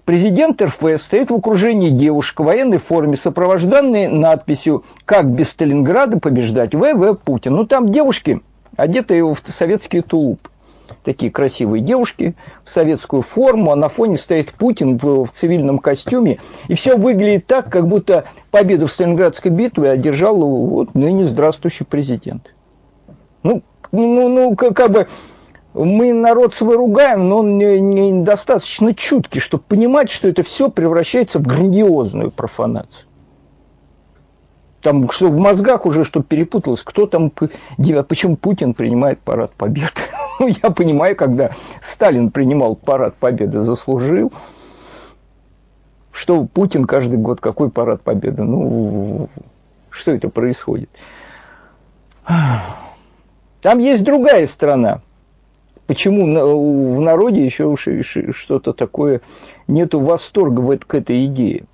Президент 0.04 0.61
РФ 0.61 0.80
стоит 0.99 1.30
в 1.30 1.34
окружении 1.34 1.88
девушек 1.88 2.40
в 2.40 2.44
военной 2.44 2.76
форме, 2.76 3.16
сопровожданной 3.16 4.08
надписью 4.08 4.84
«Как 5.06 5.30
без 5.30 5.49
Сталинграда 5.49 6.20
побеждать 6.20 6.75
ВВ 6.75 7.18
Путин». 7.20 7.54
Ну, 7.54 7.64
там 7.64 7.88
девушки, 7.88 8.42
одетые 8.76 9.25
в 9.25 9.38
советские 9.46 10.02
тулупы. 10.02 10.50
Такие 11.02 11.32
красивые 11.32 11.82
девушки 11.82 12.34
в 12.64 12.70
советскую 12.70 13.23
форму, 13.23 13.73
а 13.73 13.76
на 13.76 13.88
фоне 13.88 14.18
стоит 14.18 14.52
Путин 14.52 14.99
в, 14.99 15.26
цивильном 15.28 15.78
костюме. 15.78 16.38
И 16.68 16.75
все 16.75 16.96
выглядит 16.96 17.46
так, 17.46 17.70
как 17.70 17.88
будто 17.88 18.25
победу 18.50 18.87
в 18.87 18.92
Сталинградской 18.92 19.50
битве 19.50 19.90
одержал 19.90 20.37
вот 20.37 20.94
ныне 20.94 21.25
здравствующий 21.25 21.87
президент. 21.87 22.54
Ну, 23.42 23.62
ну, 23.90 24.28
ну 24.28 24.54
как 24.54 24.90
бы 24.90 25.06
мы 25.75 26.12
народ 26.12 26.54
свой 26.54 26.76
ругаем, 26.76 27.28
но 27.28 27.38
он 27.38 27.59
недостаточно 27.59 28.88
не 28.88 28.95
чуткий, 28.95 29.40
чтобы 29.40 29.64
понимать, 29.64 30.09
что 30.09 30.28
это 30.28 30.45
все 30.45 30.71
превращается 30.71 31.40
в 31.40 31.43
грандиозную 31.43 32.31
профанацию. 32.31 33.07
Там, 34.81 35.11
что 35.11 35.28
в 35.28 35.38
мозгах 35.38 35.85
уже, 35.87 36.04
чтобы 36.04 36.26
перепуталось, 36.26 36.83
кто 36.83 37.07
там, 37.07 37.31
почему 37.31 38.37
Путин 38.37 38.75
принимает 38.75 39.19
парад 39.19 39.52
победы. 39.52 39.90
Ну, 40.40 40.49
я 40.49 40.71
понимаю, 40.71 41.14
когда 41.14 41.52
Сталин 41.81 42.33
принимал 42.33 42.75
парад 42.75 43.14
победы, 43.14 43.61
заслужил. 43.61 44.33
Что 46.11 46.43
Путин 46.45 46.87
каждый 46.87 47.19
год, 47.19 47.40
какой 47.40 47.71
парад 47.71 48.02
победы? 48.02 48.43
Ну, 48.43 49.28
что 49.90 50.11
это 50.11 50.28
происходит? 50.28 50.90
Там 52.25 53.78
есть 53.78 54.02
другая 54.02 54.49
страна, 54.49 55.02
почему 55.87 56.97
в 56.97 57.00
народе 57.00 57.45
еще 57.45 57.75
что-то 57.76 58.73
такое, 58.73 59.21
нету 59.67 60.00
восторга 60.00 60.79
к 60.79 60.95
этой 60.95 61.26
идее. 61.26 61.64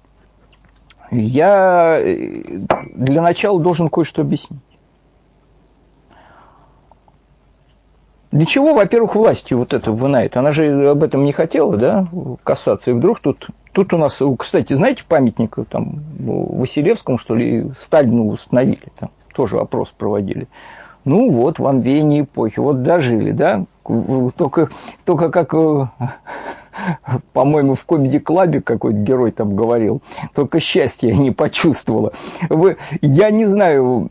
Я 1.10 1.98
э, 2.00 2.42
для 2.94 3.20
начала 3.20 3.58
должен 3.60 3.88
кое-что 3.88 4.22
объяснить. 4.22 4.60
Для 8.30 8.46
чего, 8.46 8.74
во-первых, 8.74 9.16
властью 9.16 9.58
вот 9.58 9.74
это 9.74 9.90
вынает? 9.90 10.36
Она 10.36 10.52
же 10.52 10.90
об 10.90 11.02
этом 11.02 11.24
не 11.24 11.32
хотела, 11.32 11.76
да, 11.76 12.06
касаться. 12.44 12.92
И 12.92 12.94
вдруг 12.94 13.18
тут, 13.18 13.48
тут 13.72 13.92
у 13.92 13.98
нас, 13.98 14.20
кстати, 14.38 14.72
знаете, 14.72 15.02
памятник 15.06 15.56
там 15.68 16.04
Василевскому, 16.20 17.18
что 17.18 17.34
ли, 17.34 17.72
Сталину 17.76 18.28
установили, 18.28 18.84
там 19.00 19.10
тоже 19.34 19.58
опрос 19.58 19.88
проводили. 19.88 20.46
Ну 21.04 21.32
вот, 21.32 21.58
в 21.58 21.66
Анвене 21.66 22.20
эпохи, 22.20 22.60
вот 22.60 22.84
дожили, 22.84 23.32
да? 23.32 23.64
Только, 24.36 24.70
только 25.04 25.30
как, 25.30 25.54
э, 25.54 25.86
по-моему, 27.32 27.74
в 27.74 27.84
комедий-клабе 27.84 28.60
какой-то 28.60 28.98
герой 28.98 29.30
там 29.32 29.56
говорил, 29.56 30.02
только 30.34 30.60
счастье 30.60 31.10
я 31.10 31.16
не 31.16 31.30
почувствовала. 31.30 32.12
Вы, 32.48 32.76
я 33.00 33.30
не 33.30 33.46
знаю, 33.46 34.10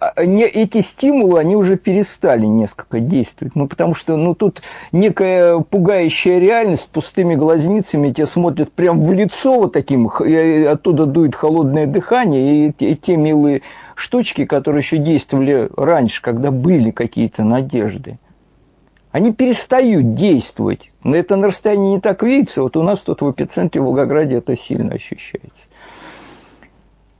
а, 0.00 0.24
не, 0.24 0.44
эти 0.44 0.80
стимулы, 0.80 1.40
они 1.40 1.56
уже 1.56 1.76
перестали 1.76 2.46
несколько 2.46 3.00
действовать. 3.00 3.56
Ну, 3.56 3.66
потому 3.66 3.94
что, 3.94 4.16
ну, 4.16 4.34
тут 4.34 4.62
некая 4.92 5.58
пугающая 5.58 6.38
реальность 6.38 6.82
с 6.82 6.86
пустыми 6.86 7.34
глазницами, 7.34 8.12
тебе 8.12 8.26
смотрят 8.26 8.72
прям 8.72 9.02
в 9.02 9.12
лицо 9.12 9.58
вот 9.58 9.72
таким, 9.72 10.08
и 10.08 10.62
оттуда 10.64 11.06
дует 11.06 11.34
холодное 11.34 11.86
дыхание, 11.86 12.68
и, 12.68 12.84
и 12.84 12.96
те 12.96 13.16
милые 13.16 13.62
штучки, 13.96 14.44
которые 14.44 14.80
еще 14.80 14.98
действовали 14.98 15.68
раньше, 15.76 16.22
когда 16.22 16.52
были 16.52 16.92
какие-то 16.92 17.42
надежды, 17.42 18.18
они 19.10 19.32
перестают 19.32 20.14
действовать. 20.14 20.90
Но 21.02 21.16
это 21.16 21.36
на 21.36 21.48
расстоянии 21.48 21.94
не 21.94 22.00
так 22.00 22.22
видится. 22.22 22.62
Вот 22.62 22.76
у 22.76 22.82
нас 22.82 23.00
тут 23.00 23.22
в 23.22 23.30
эпицентре 23.30 23.80
в 23.80 23.84
Волгограде 23.84 24.36
это 24.36 24.56
сильно 24.56 24.94
ощущается. 24.94 25.66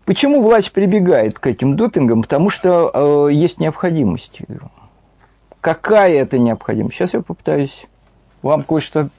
Почему 0.05 0.43
власть 0.43 0.73
прибегает 0.73 1.39
к 1.39 1.47
этим 1.47 1.77
допингам? 1.77 2.23
Потому 2.23 2.51
что 2.51 3.29
э, 3.29 3.33
есть 3.33 3.61
необходимость. 3.61 4.41
Какая 5.61 6.15
это 6.15 6.39
необходимость? 6.39 6.97
Сейчас 6.97 7.15
я 7.15 7.21
попытаюсь 7.21 7.87
вам 8.43 8.63
кое-что 8.63 9.11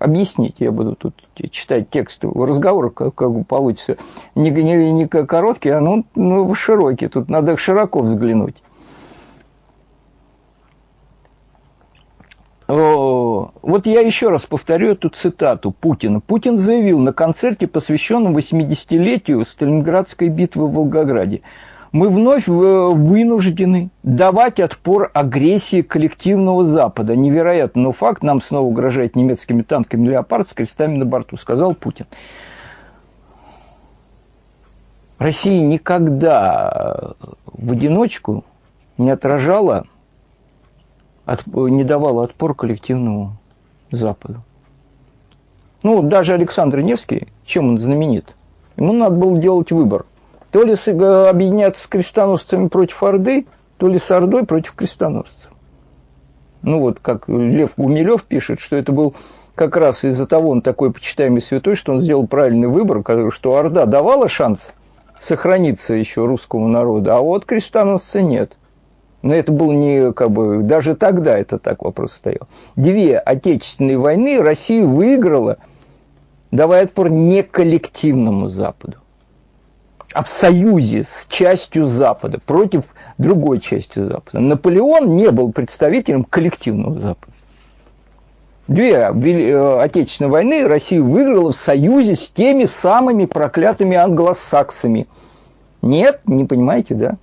объяснить. 0.00 0.56
Я 0.58 0.72
буду 0.72 0.96
тут 0.96 1.14
читать 1.50 1.90
тексты. 1.90 2.28
Разговор 2.28 2.90
как, 2.90 3.14
как 3.14 3.46
получится 3.46 3.96
не, 4.34 4.50
не, 4.50 4.92
не 4.92 5.06
короткий, 5.06 5.70
а 5.70 5.80
ну, 5.80 6.04
ну, 6.14 6.52
широкий. 6.54 7.08
Тут 7.08 7.28
надо 7.28 7.56
широко 7.56 8.00
взглянуть. 8.00 8.56
Вот 12.74 13.86
я 13.86 14.00
еще 14.00 14.30
раз 14.30 14.46
повторю 14.46 14.92
эту 14.92 15.10
цитату 15.10 15.72
Путина. 15.72 16.20
Путин 16.20 16.56
заявил 16.56 17.00
на 17.00 17.12
концерте, 17.12 17.66
посвященном 17.66 18.34
80-летию 18.34 19.44
Сталинградской 19.44 20.28
битвы 20.28 20.68
в 20.68 20.72
Волгограде. 20.72 21.42
Мы 21.90 22.08
вновь 22.08 22.48
вынуждены 22.48 23.90
давать 24.02 24.58
отпор 24.58 25.10
агрессии 25.12 25.82
коллективного 25.82 26.64
Запада. 26.64 27.14
Невероятно, 27.14 27.82
но 27.82 27.92
факт 27.92 28.22
нам 28.22 28.40
снова 28.40 28.64
угрожает 28.64 29.16
немецкими 29.16 29.60
танками 29.60 30.08
«Леопард» 30.08 30.48
с 30.48 30.54
крестами 30.54 30.96
на 30.96 31.04
борту, 31.04 31.36
сказал 31.36 31.74
Путин. 31.74 32.06
Россия 35.18 35.60
никогда 35.60 37.12
в 37.44 37.72
одиночку 37.72 38.46
не 38.96 39.10
отражала 39.10 39.84
от, 41.24 41.46
не 41.46 41.84
давала 41.84 42.24
отпор 42.24 42.54
коллективному 42.54 43.36
Западу. 43.90 44.42
Ну, 45.82 46.02
даже 46.02 46.34
Александр 46.34 46.80
Невский, 46.80 47.28
чем 47.44 47.70
он 47.70 47.78
знаменит? 47.78 48.34
Ему 48.76 48.92
надо 48.92 49.16
было 49.16 49.36
делать 49.36 49.72
выбор. 49.72 50.06
То 50.50 50.62
ли 50.62 50.74
объединяться 50.74 51.84
с 51.84 51.86
крестоносцами 51.86 52.68
против 52.68 53.02
Орды, 53.02 53.46
то 53.78 53.88
ли 53.88 53.98
с 53.98 54.10
Ордой 54.10 54.44
против 54.44 54.74
крестоносцев. 54.74 55.50
Ну 56.62 56.78
вот, 56.78 57.00
как 57.00 57.28
Лев 57.28 57.72
Гумилев 57.76 58.22
пишет, 58.24 58.60
что 58.60 58.76
это 58.76 58.92
был 58.92 59.14
как 59.54 59.76
раз 59.76 60.04
из-за 60.04 60.26
того, 60.26 60.50
он 60.50 60.62
такой 60.62 60.92
почитаемый 60.92 61.42
святой, 61.42 61.74
что 61.74 61.92
он 61.92 62.00
сделал 62.00 62.26
правильный 62.26 62.68
выбор, 62.68 63.02
что 63.32 63.56
Орда 63.56 63.86
давала 63.86 64.28
шанс 64.28 64.72
сохраниться 65.20 65.94
еще 65.94 66.24
русскому 66.24 66.68
народу, 66.68 67.12
а 67.12 67.20
вот 67.20 67.44
крестоносцы 67.44 68.22
нет. 68.22 68.56
Но 69.22 69.32
это 69.32 69.52
был 69.52 69.70
не, 69.72 70.12
как 70.12 70.32
бы, 70.32 70.62
даже 70.62 70.96
тогда 70.96 71.38
это 71.38 71.58
так 71.58 71.82
вопрос 71.82 72.12
стоял. 72.12 72.48
Две 72.74 73.18
отечественные 73.18 73.96
войны 73.96 74.40
Россия 74.42 74.84
выиграла, 74.84 75.58
давая 76.50 76.84
отпор 76.84 77.08
не 77.08 77.44
коллективному 77.44 78.48
Западу, 78.48 78.96
а 80.12 80.24
в 80.24 80.28
союзе 80.28 81.04
с 81.04 81.26
частью 81.28 81.86
Запада 81.86 82.40
против 82.44 82.82
другой 83.16 83.60
части 83.60 84.00
Запада. 84.00 84.40
Наполеон 84.40 85.16
не 85.16 85.30
был 85.30 85.52
представителем 85.52 86.24
коллективного 86.24 86.98
Запада. 86.98 87.32
Две 88.68 88.92
э, 88.92 89.80
отечественные 89.80 90.30
войны 90.30 90.66
Россия 90.66 91.02
выиграла 91.02 91.52
в 91.52 91.56
союзе 91.56 92.16
с 92.16 92.28
теми 92.28 92.64
самыми 92.64 93.26
проклятыми 93.26 93.96
англосаксами. 93.96 95.06
Нет, 95.80 96.20
не 96.26 96.44
понимаете, 96.44 96.94
да? 96.94 97.16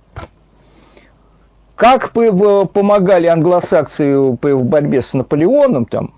Как 1.80 2.12
помогали 2.12 3.26
англосаксы 3.26 4.14
в 4.14 4.36
борьбе 4.36 5.00
с 5.00 5.14
Наполеоном 5.14 5.86
там, 5.86 6.12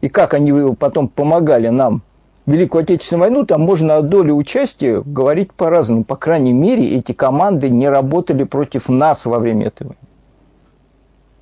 и 0.00 0.08
как 0.08 0.32
они 0.32 0.74
потом 0.76 1.08
помогали 1.08 1.68
нам 1.68 2.00
в 2.46 2.52
Великую 2.52 2.84
Отечественную 2.84 3.28
войну, 3.28 3.44
там 3.44 3.60
можно 3.60 3.96
о 3.96 4.02
доле 4.02 4.32
участия 4.32 5.02
говорить 5.04 5.52
по-разному. 5.52 6.04
По 6.04 6.16
крайней 6.16 6.54
мере, 6.54 6.96
эти 6.96 7.12
команды 7.12 7.68
не 7.68 7.86
работали 7.86 8.44
против 8.44 8.88
нас 8.88 9.26
во 9.26 9.38
время 9.40 9.66
этого. 9.66 9.94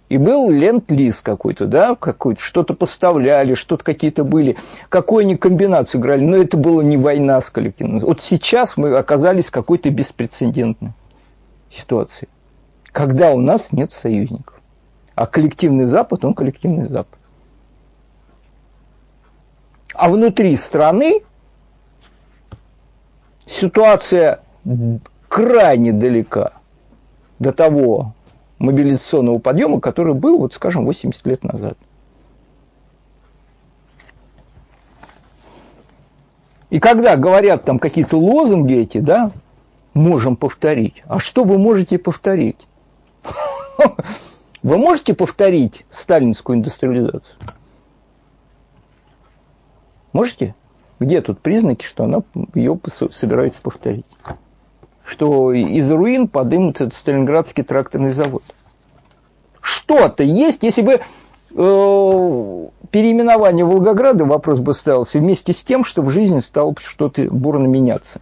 И 0.08 0.18
был 0.18 0.50
ленд-лиз 0.50 1.20
какой-то, 1.20 1.66
да, 1.66 1.94
какой-то, 1.94 2.42
что-то 2.42 2.74
поставляли, 2.74 3.54
что-то 3.54 3.84
какие-то 3.84 4.24
были, 4.24 4.56
какую 4.88 5.20
они 5.20 5.36
комбинацию 5.36 6.00
играли, 6.00 6.24
но 6.24 6.36
это 6.36 6.56
была 6.56 6.82
не 6.82 6.96
война 6.96 7.40
с 7.40 7.48
коллективным. 7.48 8.00
Вот 8.00 8.20
сейчас 8.20 8.76
мы 8.76 8.96
оказались 8.96 9.46
в 9.46 9.52
какой-то 9.52 9.88
беспрецедентной 9.88 10.94
ситуации, 11.70 12.26
когда 12.92 13.32
у 13.32 13.40
нас 13.40 13.72
нет 13.72 13.92
союзников. 13.92 14.60
А 15.14 15.26
коллективный 15.26 15.86
Запад, 15.86 16.24
он 16.24 16.34
коллективный 16.34 16.88
Запад. 16.88 17.18
А 19.94 20.08
внутри 20.08 20.56
страны 20.56 21.22
ситуация 23.46 24.40
крайне 25.28 25.92
далека 25.92 26.52
до 27.38 27.52
того 27.52 28.14
мобилизационного 28.58 29.38
подъема, 29.38 29.80
который 29.80 30.14
был, 30.14 30.38
вот 30.38 30.54
скажем, 30.54 30.84
80 30.84 31.26
лет 31.26 31.44
назад. 31.44 31.76
И 36.70 36.80
когда 36.80 37.16
говорят 37.16 37.64
там 37.64 37.78
какие-то 37.78 38.18
лозунги 38.18 38.74
эти, 38.74 38.98
да, 38.98 39.30
можем 39.92 40.36
повторить. 40.36 41.02
А 41.06 41.18
что 41.18 41.44
вы 41.44 41.58
можете 41.58 41.98
повторить? 41.98 42.66
Вы 44.62 44.78
можете 44.78 45.14
повторить 45.14 45.84
сталинскую 45.90 46.58
индустриализацию? 46.58 47.36
Можете? 50.12 50.54
Где 51.00 51.20
тут 51.20 51.40
признаки, 51.40 51.84
что 51.84 52.04
она 52.04 52.22
ее 52.54 52.78
собирается 53.10 53.60
повторить? 53.60 54.06
Что 55.04 55.52
из 55.52 55.90
руин 55.90 56.28
подымут 56.28 56.80
этот 56.80 56.94
Сталинградский 56.94 57.64
тракторный 57.64 58.12
завод. 58.12 58.44
Что-то 59.60 60.22
есть, 60.22 60.62
если 60.62 60.82
бы 60.82 60.92
э, 60.92 61.00
переименование 62.90 63.64
Волгограда, 63.64 64.24
вопрос 64.24 64.60
бы 64.60 64.74
ставился 64.74 65.18
вместе 65.18 65.52
с 65.52 65.64
тем, 65.64 65.84
что 65.84 66.02
в 66.02 66.10
жизни 66.10 66.38
стало 66.38 66.74
что-то 66.78 67.22
бурно 67.30 67.66
меняться. 67.66 68.20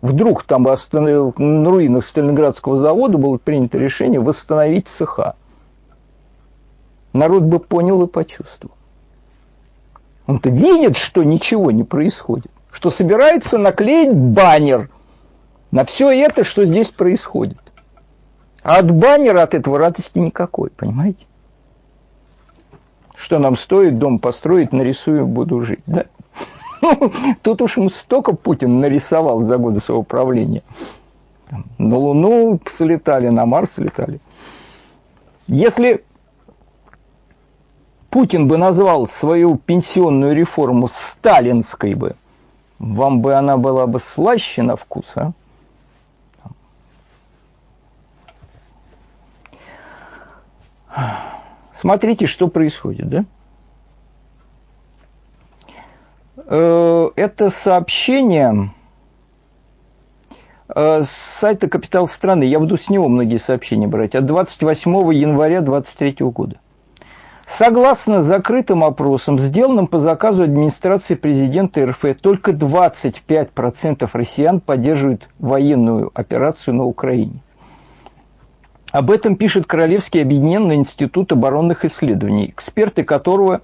Вдруг 0.00 0.44
там 0.44 0.68
останов... 0.68 1.38
на 1.38 1.70
руинах 1.70 2.04
Сталинградского 2.04 2.76
завода 2.76 3.18
было 3.18 3.38
принято 3.38 3.78
решение 3.78 4.20
восстановить 4.20 4.88
цеха. 4.88 5.34
Народ 7.12 7.42
бы 7.42 7.58
понял 7.58 8.02
и 8.02 8.06
почувствовал. 8.06 8.74
Он-то 10.26 10.50
видит, 10.50 10.96
что 10.96 11.24
ничего 11.24 11.70
не 11.70 11.82
происходит, 11.82 12.52
что 12.70 12.90
собирается 12.90 13.58
наклеить 13.58 14.14
баннер 14.14 14.90
на 15.70 15.84
все 15.84 16.10
это, 16.10 16.44
что 16.44 16.64
здесь 16.64 16.90
происходит. 16.90 17.58
А 18.62 18.76
от 18.76 18.90
баннера 18.90 19.42
от 19.42 19.54
этого 19.54 19.78
радости 19.78 20.18
никакой, 20.18 20.70
понимаете? 20.70 21.24
Что 23.16 23.38
нам 23.38 23.56
стоит 23.56 23.98
дом 23.98 24.18
построить, 24.18 24.72
нарисую, 24.72 25.26
буду 25.26 25.62
жить. 25.62 25.80
Да? 25.86 26.04
Тут 27.42 27.62
уж 27.62 27.76
ему 27.76 27.90
столько 27.90 28.32
Путин 28.32 28.80
нарисовал 28.80 29.42
за 29.42 29.58
годы 29.58 29.80
своего 29.80 30.02
правления. 30.02 30.62
На 31.78 31.96
Луну 31.96 32.60
слетали, 32.66 33.28
на 33.28 33.46
Марс 33.46 33.72
слетали. 33.72 34.20
Если 35.46 36.04
Путин 38.10 38.48
бы 38.48 38.58
назвал 38.58 39.06
свою 39.06 39.56
пенсионную 39.56 40.34
реформу 40.34 40.88
сталинской 40.88 41.94
бы, 41.94 42.16
вам 42.78 43.20
бы 43.20 43.34
она 43.34 43.56
была 43.56 43.86
бы 43.86 43.98
слаще 43.98 44.62
на 44.62 44.76
вкус, 44.76 45.06
а? 45.16 45.32
Смотрите, 51.74 52.26
что 52.26 52.48
происходит, 52.48 53.08
да? 53.08 53.24
Э, 56.36 56.37
это 56.54 57.50
сообщение 57.50 58.72
э, 60.74 61.02
с 61.02 61.10
сайта 61.10 61.68
«Капитал 61.68 62.08
страны». 62.08 62.44
Я 62.44 62.58
буду 62.58 62.78
с 62.78 62.88
него 62.88 63.08
многие 63.08 63.38
сообщения 63.38 63.86
брать. 63.86 64.14
От 64.14 64.24
28 64.26 64.90
января 65.14 65.60
2023 65.60 66.26
года. 66.26 66.56
Согласно 67.46 68.22
закрытым 68.22 68.84
опросам, 68.84 69.38
сделанным 69.38 69.86
по 69.86 69.98
заказу 69.98 70.42
администрации 70.42 71.14
президента 71.14 71.84
РФ, 71.86 72.04
только 72.20 72.52
25% 72.52 74.08
россиян 74.12 74.60
поддерживают 74.60 75.28
военную 75.38 76.10
операцию 76.14 76.74
на 76.74 76.84
Украине. 76.84 77.42
Об 78.92 79.10
этом 79.10 79.36
пишет 79.36 79.66
Королевский 79.66 80.22
объединенный 80.22 80.76
институт 80.76 81.32
оборонных 81.32 81.84
исследований, 81.84 82.48
эксперты 82.48 83.02
которого 83.02 83.62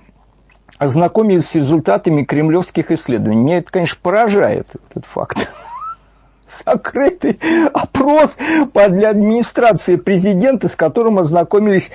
ознакомились 0.78 1.46
с 1.46 1.54
результатами 1.54 2.24
кремлевских 2.24 2.90
исследований. 2.90 3.42
Меня 3.42 3.58
это, 3.58 3.70
конечно, 3.70 3.98
поражает, 4.00 4.68
этот 4.90 5.06
факт. 5.06 5.48
Закрытый 6.64 7.38
опрос 7.72 8.38
для 8.72 9.10
администрации 9.10 9.96
президента, 9.96 10.68
с 10.68 10.76
которым 10.76 11.18
ознакомились 11.18 11.90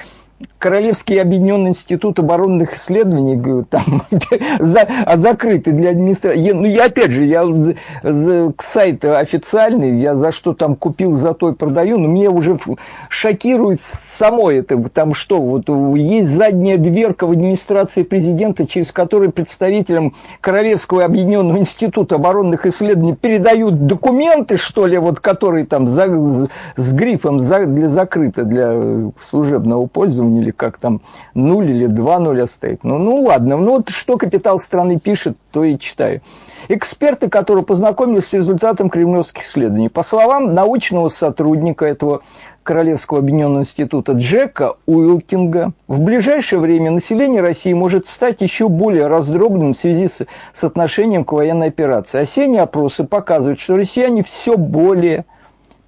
Королевский 0.58 1.22
объединенный 1.22 1.70
институт 1.70 2.20
оборонных 2.20 2.76
исследований, 2.76 3.64
там, 3.70 4.04
за, 4.60 4.82
а 4.82 5.18
закрытый 5.18 5.72
для 5.72 5.92
администрации. 5.92 6.52
Ну, 6.52 6.66
я, 6.66 6.86
опять 6.86 7.12
же, 7.12 7.26
я 7.26 7.46
за, 7.46 7.76
за, 8.04 8.54
сайт 8.60 9.06
официальный, 9.06 10.00
я 10.00 10.16
за 10.16 10.32
что 10.32 10.54
там 10.54 10.76
купил, 10.76 11.14
за 11.14 11.34
то 11.34 11.50
и 11.50 11.54
продаю, 11.54 11.98
но 11.98 12.08
меня 12.08 12.30
уже 12.30 12.60
шокирует 13.08 13.82
само 13.82 14.52
это, 14.52 14.78
там 14.90 15.14
что, 15.14 15.42
вот 15.42 15.70
есть 15.98 16.30
задняя 16.30 16.78
дверка 16.78 17.26
в 17.26 17.32
администрации 17.32 18.04
президента, 18.04 18.68
через 18.68 18.92
которую 18.92 19.32
представителям 19.32 20.16
Королевского 20.42 21.06
объединенного 21.06 21.60
института 21.60 22.16
оборонных 22.16 22.66
исследований 22.66 23.16
передают 23.16 23.88
документы, 23.88 24.58
что 24.58 24.86
ли, 24.86 24.98
вот, 24.98 25.22
которые 25.22 25.66
там 25.66 25.88
за, 25.88 26.50
с 26.76 26.94
грифом 26.94 27.40
за, 27.40 27.66
для 27.66 27.88
закрыто, 27.88 28.44
для 28.44 29.10
служебного 29.30 29.86
пользования, 29.88 30.29
или 30.38 30.52
как 30.52 30.78
там, 30.78 31.02
нуль 31.34 31.72
или 31.72 31.88
два 31.88 32.20
нуля 32.20 32.46
стоит. 32.46 32.84
Ну, 32.84 32.98
ну 32.98 33.22
ладно, 33.22 33.58
ну 33.58 33.78
вот 33.78 33.90
что 33.90 34.18
капитал 34.18 34.60
страны 34.60 35.00
пишет, 35.00 35.38
то 35.52 35.64
и 35.64 35.78
читаю. 35.78 36.22
Эксперты, 36.68 37.30
которые 37.30 37.64
познакомились 37.64 38.28
с 38.28 38.34
результатом 38.34 38.90
кремлевских 38.90 39.44
исследований, 39.44 39.90
по 39.90 40.04
словам 40.04 40.54
научного 40.54 41.10
сотрудника 41.10 41.86
этого 41.86 42.22
Королевского 42.64 43.20
объединенного 43.20 43.64
института 43.64 44.12
Джека 44.12 44.76
Уилкинга, 44.86 45.72
в 45.88 46.00
ближайшее 46.02 46.60
время 46.60 46.92
население 46.92 47.42
России 47.42 47.74
может 47.74 48.06
стать 48.06 48.42
еще 48.42 48.70
более 48.70 49.08
раздробленным 49.08 49.74
в 49.74 49.78
связи 49.78 50.08
с, 50.08 50.28
с 50.54 50.64
отношением 50.64 51.24
к 51.24 51.32
военной 51.32 51.70
операции. 51.70 52.20
Осенние 52.20 52.62
опросы 52.62 53.06
показывают, 53.06 53.60
что 53.60 53.76
россияне 53.76 54.24
все 54.24 54.56
более 54.56 55.26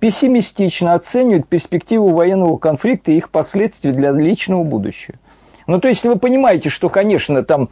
пессимистично 0.01 0.95
оценивают 0.95 1.47
перспективу 1.47 2.09
военного 2.09 2.57
конфликта 2.57 3.11
и 3.11 3.17
их 3.17 3.29
последствия 3.29 3.91
для 3.91 4.11
личного 4.11 4.63
будущего. 4.63 5.17
Ну, 5.67 5.79
то 5.79 5.87
есть 5.87 6.03
вы 6.03 6.17
понимаете, 6.17 6.69
что, 6.69 6.89
конечно, 6.89 7.43
там 7.43 7.69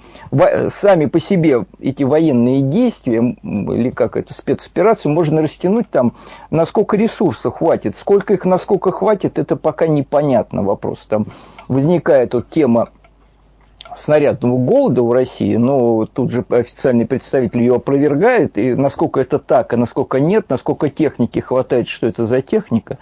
сами 0.70 1.08
по 1.08 1.20
себе 1.20 1.65
эти 1.80 2.04
военные 2.04 2.62
действия, 2.62 3.36
или 3.42 3.89
как 3.89 4.15
это, 4.15 4.34
спецоперацию, 4.34 5.12
можно 5.12 5.42
растянуть 5.42 5.89
там, 5.89 6.13
насколько 6.52 6.96
ресурсов 6.96 7.56
хватит. 7.56 7.98
Сколько 7.98 8.36
их, 8.36 8.46
насколько 8.46 8.92
хватит, 8.92 9.39
это 9.39 9.56
пока 9.56 9.88
непонятно 9.88 10.62
вопрос. 10.62 11.08
Там 11.10 11.26
возникает 11.68 12.36
вот 12.36 12.50
тема 12.50 12.89
снарядного 13.95 14.58
голода 14.58 15.04
в 15.04 15.12
России, 15.12 15.56
но 15.56 16.06
тут 16.06 16.32
же 16.32 16.45
официальный 16.49 17.06
представитель 17.06 17.62
ее 17.62 17.75
опровергает, 17.75 18.58
и 18.58 18.75
насколько 18.75 19.19
это 19.19 19.39
так, 19.39 19.73
и 19.73 19.75
насколько 19.75 20.19
нет, 20.19 20.49
насколько 20.49 20.89
техники 20.89 21.39
хватает, 21.39 21.88
что 21.88 22.08
это 22.08 22.25
за 22.25 22.41
техника, 22.41 22.97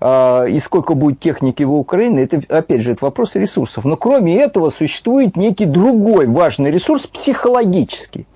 а, 0.00 0.44
и 0.44 0.58
сколько 0.58 0.94
будет 0.94 1.20
техники 1.20 1.62
в 1.62 1.72
Украине, 1.72 2.24
это, 2.24 2.42
опять 2.48 2.80
же, 2.80 2.92
это 2.92 3.04
вопрос 3.04 3.34
ресурсов. 3.34 3.84
Но 3.84 3.96
кроме 3.96 4.36
этого 4.40 4.70
существует 4.70 5.36
некий 5.36 5.66
другой 5.66 6.26
важный 6.26 6.70
ресурс 6.70 7.06
психологический, 7.06 8.26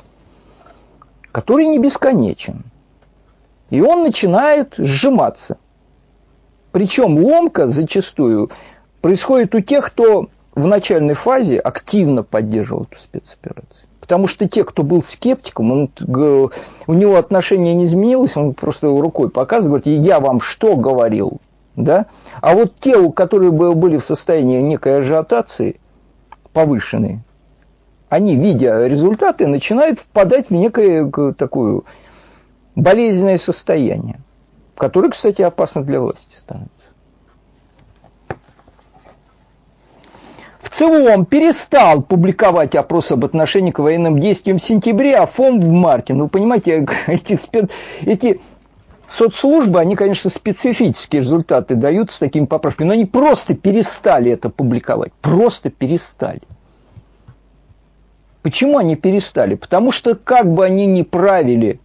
который 1.32 1.66
не 1.66 1.78
бесконечен. 1.78 2.62
И 3.70 3.80
он 3.80 4.04
начинает 4.04 4.74
сжиматься. 4.78 5.58
Причем 6.70 7.18
ломка 7.18 7.66
зачастую 7.68 8.50
происходит 9.00 9.54
у 9.54 9.60
тех, 9.60 9.86
кто 9.86 10.28
в 10.56 10.66
начальной 10.66 11.14
фазе 11.14 11.58
активно 11.58 12.22
поддерживал 12.22 12.88
эту 12.90 12.98
спецоперацию. 12.98 13.86
Потому 14.00 14.26
что 14.26 14.48
те, 14.48 14.64
кто 14.64 14.82
был 14.82 15.02
скептиком, 15.02 15.70
он, 15.70 15.90
у 16.86 16.94
него 16.94 17.16
отношение 17.16 17.74
не 17.74 17.84
изменилось, 17.84 18.36
он 18.36 18.54
просто 18.54 18.88
рукой 18.88 19.28
показывает, 19.28 19.84
говорит, 19.84 20.02
я 20.04 20.18
вам 20.18 20.40
что 20.40 20.76
говорил? 20.76 21.40
Да? 21.76 22.06
А 22.40 22.54
вот 22.54 22.76
те, 22.80 22.96
у 22.96 23.12
которых 23.12 23.52
были 23.52 23.98
в 23.98 24.04
состоянии 24.04 24.60
некой 24.62 24.98
ажиотации 24.98 25.78
повышенной, 26.52 27.20
они, 28.08 28.36
видя 28.36 28.86
результаты, 28.86 29.46
начинают 29.46 29.98
впадать 29.98 30.48
в 30.48 30.54
некое 30.54 31.10
такое 31.36 31.82
болезненное 32.76 33.38
состояние, 33.38 34.20
которое, 34.76 35.10
кстати, 35.10 35.42
опасно 35.42 35.82
для 35.82 36.00
власти 36.00 36.34
становится. 36.34 36.75
ЦИОМ 40.76 41.24
перестал 41.24 42.02
публиковать 42.02 42.74
опрос 42.74 43.10
об 43.10 43.24
отношении 43.24 43.70
к 43.70 43.78
военным 43.78 44.18
действиям 44.20 44.58
в 44.58 44.62
сентябре, 44.62 45.16
а 45.16 45.24
ФОМ 45.24 45.58
в 45.58 45.70
марте. 45.70 46.12
Ну, 46.12 46.28
понимаете, 46.28 46.86
эти, 47.06 47.38
эти 48.02 48.42
соцслужбы, 49.08 49.80
они, 49.80 49.96
конечно, 49.96 50.28
специфические 50.28 51.22
результаты 51.22 51.76
дают 51.76 52.10
с 52.10 52.18
такими 52.18 52.44
поправками, 52.44 52.88
но 52.88 52.92
они 52.92 53.06
просто 53.06 53.54
перестали 53.54 54.30
это 54.32 54.50
публиковать. 54.50 55.14
Просто 55.22 55.70
перестали. 55.70 56.42
Почему 58.42 58.76
они 58.76 58.96
перестали? 58.96 59.54
Потому 59.54 59.92
что 59.92 60.14
как 60.14 60.46
бы 60.52 60.62
они 60.66 60.84
ни 60.84 61.02
правили 61.02 61.80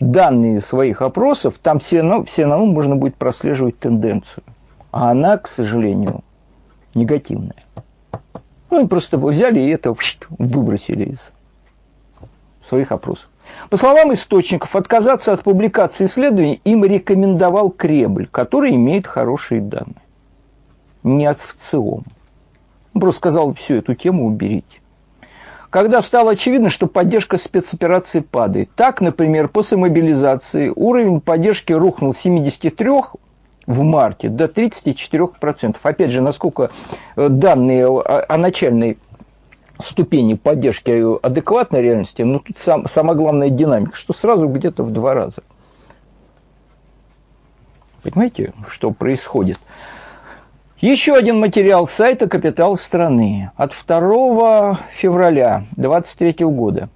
данные 0.00 0.60
своих 0.60 1.02
опросов, 1.02 1.54
там 1.62 1.78
все, 1.78 2.02
ну, 2.02 2.24
все 2.24 2.46
равно 2.46 2.66
можно 2.66 2.96
будет 2.96 3.14
прослеживать 3.14 3.78
тенденцию. 3.78 4.42
А 4.90 5.12
она, 5.12 5.38
к 5.38 5.46
сожалению, 5.46 6.24
негативная. 6.96 7.54
Ну, 8.70 8.86
просто 8.86 9.18
взяли 9.18 9.60
и 9.60 9.70
это 9.70 9.94
выбросили 10.38 11.12
из 11.12 11.32
своих 12.68 12.92
опросов. 12.92 13.28
По 13.70 13.76
словам 13.76 14.12
источников, 14.12 14.76
отказаться 14.76 15.32
от 15.32 15.42
публикации 15.42 16.04
исследований 16.04 16.60
им 16.64 16.84
рекомендовал 16.84 17.70
Кремль, 17.70 18.28
который 18.30 18.74
имеет 18.74 19.06
хорошие 19.06 19.60
данные. 19.60 20.02
Не 21.02 21.26
от 21.26 21.40
ВЦИОМ. 21.40 22.04
Он 22.94 23.00
просто 23.00 23.18
сказал, 23.18 23.54
всю 23.54 23.76
эту 23.76 23.94
тему 23.94 24.26
уберите. 24.26 24.80
Когда 25.70 26.00
стало 26.00 26.32
очевидно, 26.32 26.70
что 26.70 26.86
поддержка 26.86 27.36
спецоперации 27.36 28.20
падает. 28.20 28.70
Так, 28.74 29.00
например, 29.00 29.48
после 29.48 29.76
мобилизации 29.76 30.72
уровень 30.74 31.20
поддержки 31.20 31.72
рухнул 31.72 32.14
с 32.14 32.18
73 32.18 32.90
в 33.68 33.82
марте 33.82 34.30
до 34.30 34.46
34%. 34.46 35.76
Опять 35.82 36.10
же, 36.10 36.22
насколько 36.22 36.70
э, 37.16 37.28
данные 37.28 37.86
о 37.86 38.36
начальной 38.38 38.98
ступени 39.78 40.34
поддержки 40.34 41.04
адекватной 41.24 41.82
реальности, 41.82 42.22
но 42.22 42.38
тут 42.38 42.58
сам, 42.58 42.88
самая 42.88 43.14
главная 43.14 43.50
динамика, 43.50 43.94
что 43.94 44.14
сразу 44.14 44.48
где-то 44.48 44.82
в 44.82 44.90
два 44.90 45.12
раза. 45.12 45.42
Понимаете, 48.02 48.54
что 48.68 48.90
происходит? 48.90 49.58
Еще 50.80 51.14
один 51.14 51.38
материал 51.38 51.86
сайта 51.86 52.26
«Капитал 52.26 52.76
страны» 52.76 53.50
от 53.56 53.72
2 53.86 54.80
февраля 54.94 55.64
2023 55.76 56.46
года 56.46 56.88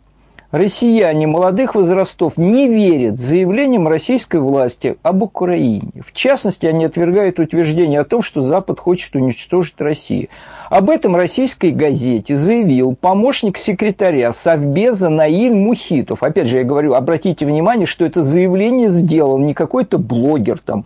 россияне 0.52 1.26
молодых 1.26 1.74
возрастов 1.74 2.36
не 2.36 2.68
верят 2.68 3.18
заявлениям 3.18 3.88
российской 3.88 4.36
власти 4.36 4.96
об 5.02 5.22
Украине. 5.22 5.90
В 6.06 6.12
частности, 6.12 6.66
они 6.66 6.84
отвергают 6.84 7.40
утверждение 7.40 8.00
о 8.00 8.04
том, 8.04 8.22
что 8.22 8.42
Запад 8.42 8.78
хочет 8.78 9.16
уничтожить 9.16 9.80
Россию. 9.80 10.28
Об 10.70 10.90
этом 10.90 11.16
российской 11.16 11.70
газете 11.70 12.36
заявил 12.36 12.94
помощник 12.94 13.58
секретаря 13.58 14.32
Совбеза 14.32 15.08
Наиль 15.08 15.54
Мухитов. 15.54 16.22
Опять 16.22 16.48
же, 16.48 16.58
я 16.58 16.64
говорю, 16.64 16.94
обратите 16.94 17.44
внимание, 17.44 17.86
что 17.86 18.04
это 18.04 18.22
заявление 18.22 18.88
сделал 18.88 19.38
не 19.38 19.54
какой-то 19.54 19.98
блогер 19.98 20.58
там, 20.58 20.84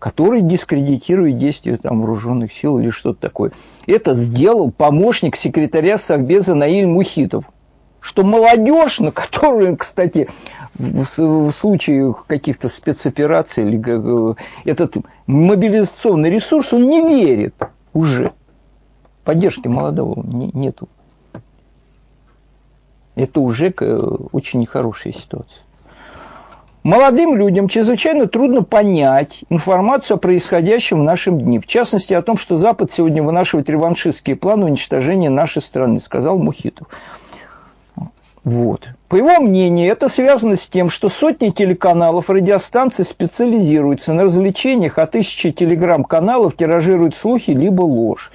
который 0.00 0.42
дискредитирует 0.42 1.38
действия 1.38 1.76
там, 1.76 2.00
вооруженных 2.00 2.52
сил 2.52 2.78
или 2.78 2.90
что-то 2.90 3.20
такое. 3.20 3.52
Это 3.86 4.14
сделал 4.14 4.72
помощник 4.72 5.36
секретаря 5.36 5.96
Совбеза 5.98 6.54
Наиль 6.54 6.86
Мухитов 6.86 7.44
что 8.06 8.22
молодежь, 8.22 9.00
на 9.00 9.10
которую, 9.10 9.76
кстати, 9.76 10.28
в, 10.74 11.50
случае 11.50 12.14
каких-то 12.28 12.68
спецопераций, 12.68 13.66
или, 13.66 14.36
этот 14.64 14.94
мобилизационный 15.26 16.30
ресурс, 16.30 16.72
он 16.72 16.88
не 16.88 17.00
верит 17.02 17.56
уже. 17.92 18.30
Поддержки 19.24 19.66
молодого 19.66 20.22
нету. 20.24 20.88
Это 23.16 23.40
уже 23.40 23.70
очень 23.70 24.60
нехорошая 24.60 25.12
ситуация. 25.12 25.62
Молодым 26.84 27.34
людям 27.34 27.66
чрезвычайно 27.66 28.28
трудно 28.28 28.62
понять 28.62 29.40
информацию 29.48 30.14
о 30.14 30.18
происходящем 30.18 31.00
в 31.00 31.02
нашем 31.02 31.40
дне. 31.40 31.58
В 31.58 31.66
частности, 31.66 32.14
о 32.14 32.22
том, 32.22 32.38
что 32.38 32.56
Запад 32.56 32.92
сегодня 32.92 33.24
вынашивает 33.24 33.68
реваншистские 33.68 34.36
планы 34.36 34.66
уничтожения 34.66 35.28
нашей 35.28 35.60
страны, 35.60 35.98
сказал 35.98 36.38
Мухитов. 36.38 36.86
Вот. 38.46 38.88
По 39.08 39.16
его 39.16 39.40
мнению, 39.40 39.90
это 39.90 40.08
связано 40.08 40.54
с 40.54 40.68
тем, 40.68 40.88
что 40.88 41.08
сотни 41.08 41.50
телеканалов, 41.50 42.30
радиостанций 42.30 43.04
специализируются 43.04 44.12
на 44.12 44.22
развлечениях, 44.22 44.98
а 44.98 45.06
тысячи 45.08 45.50
телеграм-каналов 45.50 46.56
тиражируют 46.56 47.16
слухи 47.16 47.50
либо 47.50 47.82
ложь. 47.82 48.30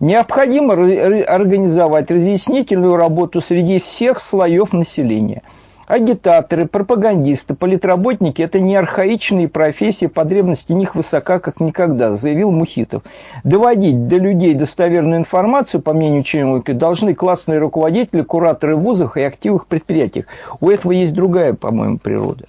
Необходимо 0.00 0.74
организовать 0.74 2.10
разъяснительную 2.10 2.96
работу 2.96 3.40
среди 3.40 3.78
всех 3.78 4.20
слоев 4.20 4.72
населения– 4.72 5.42
Агитаторы, 5.92 6.64
пропагандисты, 6.64 7.52
политработники– 7.52 8.40
это 8.42 8.60
не 8.60 8.76
архаичные 8.76 9.46
профессии, 9.46 10.06
в 10.06 10.70
них 10.72 10.94
высока, 10.94 11.38
как 11.38 11.60
никогда, 11.60 12.14
заявил 12.14 12.50
Мухитов. 12.50 13.02
Доводить 13.44 14.08
до 14.08 14.16
людей 14.16 14.54
достоверную 14.54 15.18
информацию, 15.18 15.82
по 15.82 15.92
мнению 15.92 16.22
чиновника, 16.22 16.72
должны 16.72 17.14
классные 17.14 17.58
руководители, 17.58 18.22
кураторы 18.22 18.74
вузов 18.74 19.18
и 19.18 19.20
активных 19.20 19.66
предприятиях. 19.66 20.24
У 20.62 20.70
этого 20.70 20.92
есть 20.92 21.12
другая, 21.12 21.52
по-моему, 21.52 21.98
природа. 21.98 22.46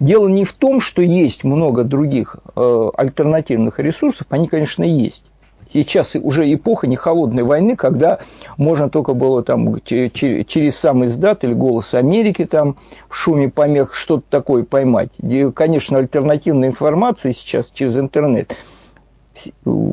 Дело 0.00 0.28
не 0.28 0.46
в 0.46 0.54
том, 0.54 0.80
что 0.80 1.02
есть 1.02 1.44
много 1.44 1.84
других 1.84 2.36
э, 2.56 2.90
альтернативных 2.96 3.78
ресурсов, 3.78 4.26
они, 4.30 4.48
конечно, 4.48 4.84
есть. 4.84 5.26
Сейчас 5.72 6.14
уже 6.14 6.52
эпоха 6.52 6.86
не 6.86 6.96
холодной 6.96 7.42
войны, 7.42 7.76
когда 7.76 8.20
можно 8.56 8.88
только 8.88 9.14
было 9.14 9.42
там 9.42 9.80
через 9.82 10.76
сам 10.76 11.04
издат 11.04 11.44
или 11.44 11.52
голос 11.52 11.92
Америки 11.94 12.44
там 12.44 12.76
в 13.08 13.16
шуме 13.16 13.48
помех 13.50 13.94
что-то 13.94 14.24
такое 14.30 14.62
поймать. 14.64 15.10
И, 15.20 15.50
конечно, 15.54 15.98
альтернативная 15.98 16.68
информация 16.68 17.32
сейчас 17.32 17.70
через 17.70 17.96
интернет 17.96 18.56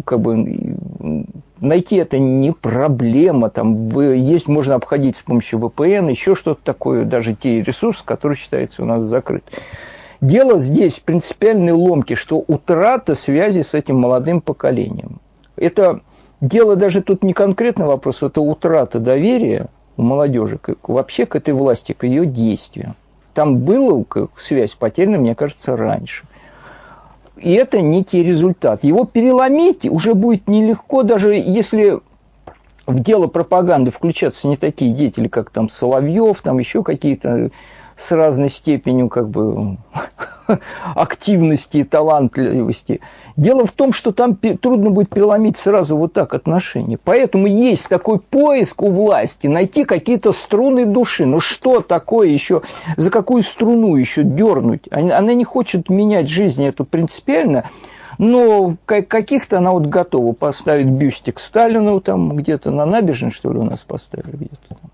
как 0.05 0.21
бы 0.21 1.25
найти 1.59 1.97
это 1.97 2.17
не 2.17 2.53
проблема, 2.53 3.49
там 3.49 3.89
есть 3.99 4.47
можно 4.47 4.75
обходить 4.75 5.17
с 5.17 5.21
помощью 5.21 5.59
VPN, 5.59 6.09
еще 6.09 6.35
что-то 6.35 6.61
такое, 6.63 7.03
даже 7.03 7.35
те 7.35 7.61
ресурсы, 7.61 8.03
которые 8.05 8.37
считаются 8.37 8.83
у 8.83 8.85
нас 8.85 9.03
закрыты. 9.03 9.51
Дело 10.21 10.59
здесь 10.59 11.01
принципиальной 11.01 11.73
ломке, 11.73 12.15
что 12.15 12.41
утрата 12.47 13.15
связи 13.15 13.63
с 13.63 13.73
этим 13.73 13.97
молодым 13.97 14.39
поколением. 14.39 15.19
Это 15.55 16.01
дело 16.41 16.75
даже 16.75 17.01
тут 17.01 17.23
не 17.23 17.33
конкретный 17.33 17.85
вопрос, 17.85 18.23
это 18.23 18.41
утрата 18.41 18.99
доверия 18.99 19.67
у 19.97 20.01
молодежи 20.01 20.57
к, 20.57 20.75
вообще 20.87 21.25
к 21.25 21.35
этой 21.35 21.53
власти, 21.53 21.93
к 21.93 22.05
ее 22.05 22.25
действиям. 22.25 22.95
Там 23.33 23.57
была 23.57 24.03
связь 24.35 24.73
потеряна, 24.73 25.17
мне 25.17 25.35
кажется, 25.35 25.75
раньше. 25.75 26.25
И 27.37 27.51
это 27.53 27.81
некий 27.81 28.23
результат. 28.23 28.83
Его 28.83 29.05
переломить 29.05 29.85
уже 29.85 30.13
будет 30.13 30.47
нелегко, 30.47 31.03
даже 31.03 31.33
если 31.35 31.99
в 32.85 32.99
дело 32.99 33.27
пропаганды 33.27 33.91
включаться 33.91 34.47
не 34.47 34.57
такие 34.57 34.93
деятели, 34.93 35.27
как 35.27 35.49
там 35.49 35.69
Соловьев, 35.69 36.41
там 36.41 36.59
еще 36.59 36.83
какие-то 36.83 37.49
с 37.97 38.11
разной 38.11 38.49
степенью 38.49 39.09
как 39.09 39.29
бы 39.29 39.77
активности 40.95 41.77
и 41.77 41.83
талантливости. 41.83 43.01
Дело 43.35 43.65
в 43.65 43.71
том, 43.71 43.93
что 43.93 44.11
там 44.11 44.35
трудно 44.35 44.91
будет 44.91 45.09
переломить 45.09 45.57
сразу 45.57 45.97
вот 45.97 46.13
так 46.13 46.33
отношения. 46.33 46.99
Поэтому 47.03 47.47
есть 47.47 47.89
такой 47.89 48.19
поиск 48.19 48.81
у 48.83 48.89
власти, 48.89 49.47
найти 49.47 49.85
какие-то 49.85 50.31
струны 50.31 50.85
души. 50.85 51.25
Ну 51.25 51.39
что 51.39 51.81
такое 51.81 52.27
еще, 52.27 52.61
за 52.97 53.09
какую 53.09 53.43
струну 53.43 53.95
еще 53.95 54.23
дернуть? 54.23 54.87
Она 54.91 55.33
не 55.33 55.45
хочет 55.45 55.89
менять 55.89 56.29
жизнь 56.29 56.63
эту 56.63 56.85
принципиально, 56.85 57.65
но 58.19 58.75
каких-то 58.85 59.57
она 59.57 59.71
вот 59.71 59.87
готова 59.87 60.33
поставить 60.33 60.87
бюстик 60.87 61.39
Сталину 61.39 61.99
там 61.99 62.35
где-то 62.35 62.69
на 62.71 62.85
набережной, 62.85 63.31
что 63.31 63.51
ли, 63.51 63.57
у 63.57 63.63
нас 63.63 63.79
поставили 63.79 64.35
где-то 64.35 64.57
там. 64.69 64.91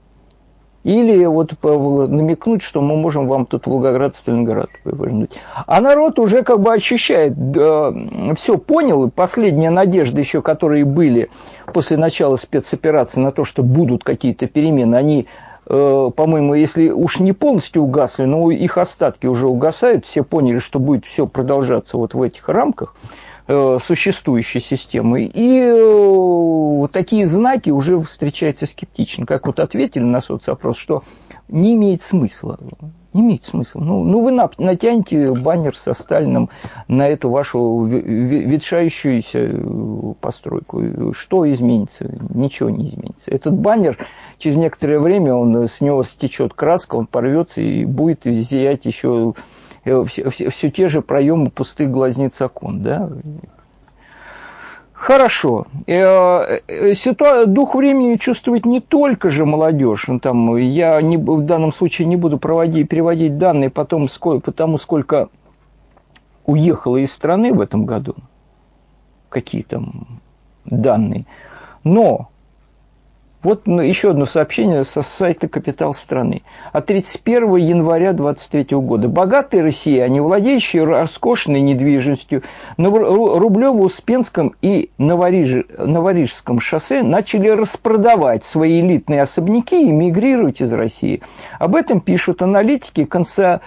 Или 0.84 1.26
вот 1.26 1.54
намекнуть, 1.62 2.62
что 2.62 2.82
мы 2.82 2.96
можем 2.96 3.28
вам 3.28 3.46
тут 3.46 3.68
Волгоград, 3.68 4.16
Сталинград 4.16 4.70
повернуть. 4.84 5.32
А 5.68 5.82
народ 5.82 6.20
уже 6.20 6.44
как 6.44 6.62
бы 6.62 6.74
ощущает, 6.74 7.34
э, 7.38 8.36
все 8.38 8.58
понял, 8.58 9.06
и 9.06 9.10
последняя 9.10 9.72
надежда 9.72 10.20
еще, 10.20 10.42
которые 10.42 10.86
были 10.86 11.30
после 11.74 11.98
начала 11.98 12.38
спецоперации 12.38 13.20
на 13.20 13.32
то, 13.34 13.44
что 13.44 13.62
будут 13.62 14.06
какие-то 14.06 14.48
перемены, 14.48 14.96
они, 14.96 15.28
э, 15.66 16.10
по-моему, 16.16 16.54
если 16.54 16.90
уж 16.90 17.20
не 17.20 17.34
полностью 17.34 17.84
угасли, 17.84 18.24
но 18.24 18.50
их 18.50 18.78
остатки 18.78 19.28
уже 19.28 19.48
угасают, 19.48 20.06
все 20.06 20.24
поняли, 20.24 20.60
что 20.60 20.80
будет 20.80 21.04
все 21.04 21.28
продолжаться 21.28 21.98
вот 21.98 22.14
в 22.14 22.22
этих 22.22 22.48
рамках, 22.48 22.96
э, 22.96 23.29
существующей 23.50 24.60
системы. 24.60 25.24
И 25.24 25.60
э, 25.60 26.88
такие 26.92 27.26
знаки 27.26 27.72
уже 27.72 28.00
встречаются 28.02 28.68
скептично. 28.68 29.26
Как 29.26 29.48
вот 29.48 29.60
ответили 29.60 30.04
на 30.04 30.22
соцопрос, 30.22 30.78
что 30.78 31.04
не 31.48 31.74
имеет 31.74 32.04
смысла. 32.04 32.60
Не 33.14 33.22
имеет 33.22 33.46
смысла. 33.46 33.82
Ну, 33.82 34.04
ну 34.04 34.22
вы 34.22 34.32
натянете 34.32 35.34
баннер 35.34 35.76
со 35.76 35.94
Сталином 35.94 36.52
на 36.88 37.08
эту 37.08 37.32
вашу 37.32 37.86
ветшающуюся 37.86 39.40
э, 39.40 40.14
постройку. 40.22 41.14
Что 41.14 41.52
изменится? 41.52 42.08
Ничего 42.32 42.70
не 42.70 42.90
изменится. 42.90 43.32
Этот 43.32 43.56
баннер, 43.56 43.98
через 44.38 44.58
некоторое 44.58 45.00
время, 45.00 45.34
он, 45.34 45.68
с 45.68 45.82
него 45.82 46.04
стечет 46.04 46.54
краска, 46.54 46.98
он 46.98 47.08
порвется 47.08 47.62
и 47.62 47.84
будет 47.84 48.26
зиять 48.26 48.86
еще 48.86 49.34
все, 49.84 50.30
все, 50.30 50.50
все 50.50 50.72
те 50.72 50.90
же 50.90 51.02
проемы 51.02 51.50
пустых 51.50 51.92
глазниц 51.92 52.42
окон. 52.42 52.82
Да? 52.82 53.10
Хорошо. 55.00 55.68
Э, 55.88 56.60
э, 56.68 56.94
ситуа... 56.94 57.46
Дух 57.46 57.76
времени 57.76 58.18
чувствует 58.18 58.66
не 58.66 58.82
только 58.82 59.32
же 59.32 59.46
молодежь. 59.46 60.08
Ну, 60.10 60.20
там, 60.20 60.58
я 60.58 61.02
не, 61.02 61.16
в 61.18 61.42
данном 61.44 61.72
случае 61.72 62.08
не 62.08 62.18
буду 62.18 62.38
проводить, 62.38 62.90
переводить 62.90 63.38
данные 63.38 63.70
потом, 63.70 64.10
сколько, 64.10 64.52
потому 64.52 64.78
сколько 64.78 65.30
уехало 66.46 66.98
из 66.98 67.14
страны 67.14 67.54
в 67.54 67.62
этом 67.62 67.86
году. 67.86 68.16
Какие 69.30 69.62
там 69.62 70.20
данные. 70.66 71.26
Но 71.86 72.30
вот 73.42 73.68
еще 73.68 74.12
одно 74.12 74.26
сообщение 74.26 74.84
со 74.84 75.02
сайта 75.02 75.48
«Капитал 75.48 75.94
страны». 75.94 76.42
От 76.74 76.88
31 76.88 77.56
января 77.56 78.12
2023 78.12 78.78
года. 78.78 79.08
Богатые 79.08 79.64
россияне, 79.64 80.22
владеющие 80.22 80.84
роскошной 80.84 81.62
недвижимостью 81.62 82.44
на 82.76 82.88
Рублево-Успенском 82.88 84.56
и 84.62 84.90
Новориж... 84.98 85.66
Новорижском 85.78 86.60
шоссе, 86.60 87.02
начали 87.02 87.48
распродавать 87.48 88.44
свои 88.44 88.82
элитные 88.82 89.22
особняки 89.22 89.88
и 89.88 89.92
мигрировать 89.92 90.60
из 90.60 90.74
России. 90.74 91.22
Об 91.60 91.78
этом 91.78 92.02
пишут 92.02 92.42
аналитики 92.42 93.06
конса... 93.06 93.62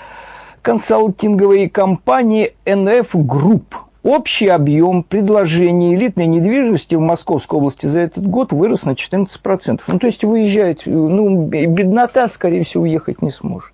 консалтинговой 0.61 1.71
компании 1.71 2.55
NF 2.67 3.13
Group– 3.13 3.63
Общий 4.03 4.49
объем 4.49 5.05
предложений 5.05 5.95
элитной 5.95 6.27
недвижимости 6.27 6.97
в 6.97 7.01
Московской 7.01 7.59
области 7.59 7.87
за 7.87 8.01
этот 8.01 8.27
год 8.27 8.53
вырос 8.53 8.83
на 8.83 8.93
14%. 8.93 9.81
Ну, 9.87 9.99
то 10.01 10.07
есть 10.07 10.25
выезжает, 10.25 10.83
ну, 10.87 11.47
беднота, 11.47 12.27
скорее 12.27 12.65
всего, 12.65 12.83
уехать 12.83 13.23
не 13.23 13.31
сможет. 13.31 13.73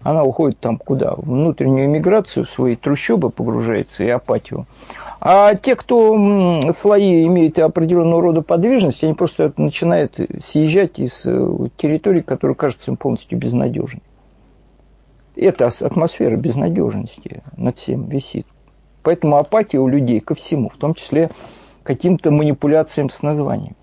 Она 0.00 0.24
уходит 0.24 0.58
там 0.58 0.78
куда? 0.78 1.14
В 1.14 1.26
внутреннюю 1.26 1.88
миграцию, 1.90 2.46
в 2.46 2.50
свои 2.50 2.76
трущобы 2.76 3.28
погружается 3.30 4.02
и 4.04 4.08
апатию. 4.08 4.66
А 5.20 5.54
те, 5.54 5.76
кто 5.76 6.62
слои 6.72 7.24
имеют 7.26 7.58
определенного 7.58 8.22
рода 8.22 8.42
подвижность, 8.42 9.04
они 9.04 9.12
просто 9.12 9.52
начинают 9.58 10.18
съезжать 10.44 10.98
из 10.98 11.24
э, 11.24 11.68
территории, 11.76 12.22
которая 12.22 12.56
кажется 12.56 12.90
им 12.90 12.96
полностью 12.96 13.38
безнадежной. 13.38 14.02
Эта 15.36 15.66
атмосфера 15.66 16.36
безнадежности 16.36 17.42
над 17.56 17.78
всем 17.78 18.08
висит. 18.08 18.46
Поэтому 19.02 19.36
апатия 19.36 19.78
у 19.78 19.88
людей 19.88 20.20
ко 20.20 20.34
всему, 20.34 20.68
в 20.68 20.76
том 20.76 20.94
числе 20.94 21.30
каким-то 21.82 22.30
манипуляциям 22.30 23.10
с 23.10 23.22
названием. 23.22 23.76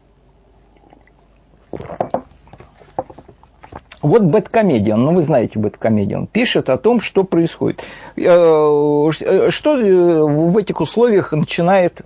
Вот 4.01 4.21
Бэткомедиан, 4.23 5.01
ну 5.01 5.13
вы 5.13 5.21
знаете 5.21 5.59
Бэткомедиан, 5.59 6.27
пишет 6.27 6.69
о 6.69 6.77
том, 6.77 7.01
что 7.01 7.25
происходит. 7.25 7.83
Э, 8.15 8.21
э, 8.21 9.49
что 9.51 9.77
э, 9.77 10.23
в 10.23 10.57
этих 10.57 10.79
условиях 10.79 11.33
начинает 11.33 12.01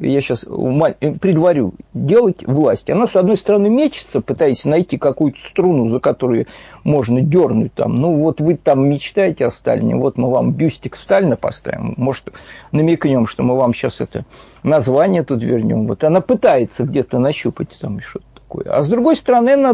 я 0.00 0.20
сейчас 0.20 0.40
предварю, 0.40 1.74
делать 1.92 2.46
власть. 2.46 2.90
Она, 2.90 3.06
с 3.06 3.16
одной 3.16 3.36
стороны, 3.36 3.68
мечется, 3.68 4.20
пытаясь 4.20 4.64
найти 4.64 4.98
какую-то 4.98 5.40
струну, 5.40 5.88
за 5.88 6.00
которую 6.00 6.46
можно 6.82 7.20
дернуть 7.20 7.74
там. 7.74 7.94
Ну, 7.94 8.16
вот 8.16 8.40
вы 8.40 8.56
там 8.56 8.88
мечтаете 8.88 9.46
о 9.46 9.50
Сталине, 9.50 9.96
вот 9.96 10.16
мы 10.18 10.30
вам 10.30 10.52
бюстик 10.52 10.96
Сталина 10.96 11.36
поставим. 11.36 11.94
Может, 11.96 12.32
намекнем, 12.72 13.26
что 13.26 13.42
мы 13.42 13.56
вам 13.56 13.74
сейчас 13.74 14.00
это 14.00 14.24
название 14.62 15.22
тут 15.22 15.42
вернем. 15.42 15.86
Вот 15.86 16.04
она 16.04 16.20
пытается 16.20 16.84
где-то 16.84 17.18
нащупать 17.18 17.76
там 17.80 18.00
что-то 18.00 18.26
такое. 18.34 18.64
А 18.72 18.82
с 18.82 18.88
другой 18.88 19.16
стороны, 19.16 19.50
она, 19.50 19.72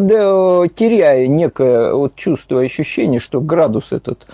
теряя 0.69 1.27
некое 1.27 1.95
вот 1.95 2.15
чувство, 2.15 2.61
ощущение, 2.61 3.21
что 3.21 3.41
градус 3.41 3.93
этот 3.93 4.27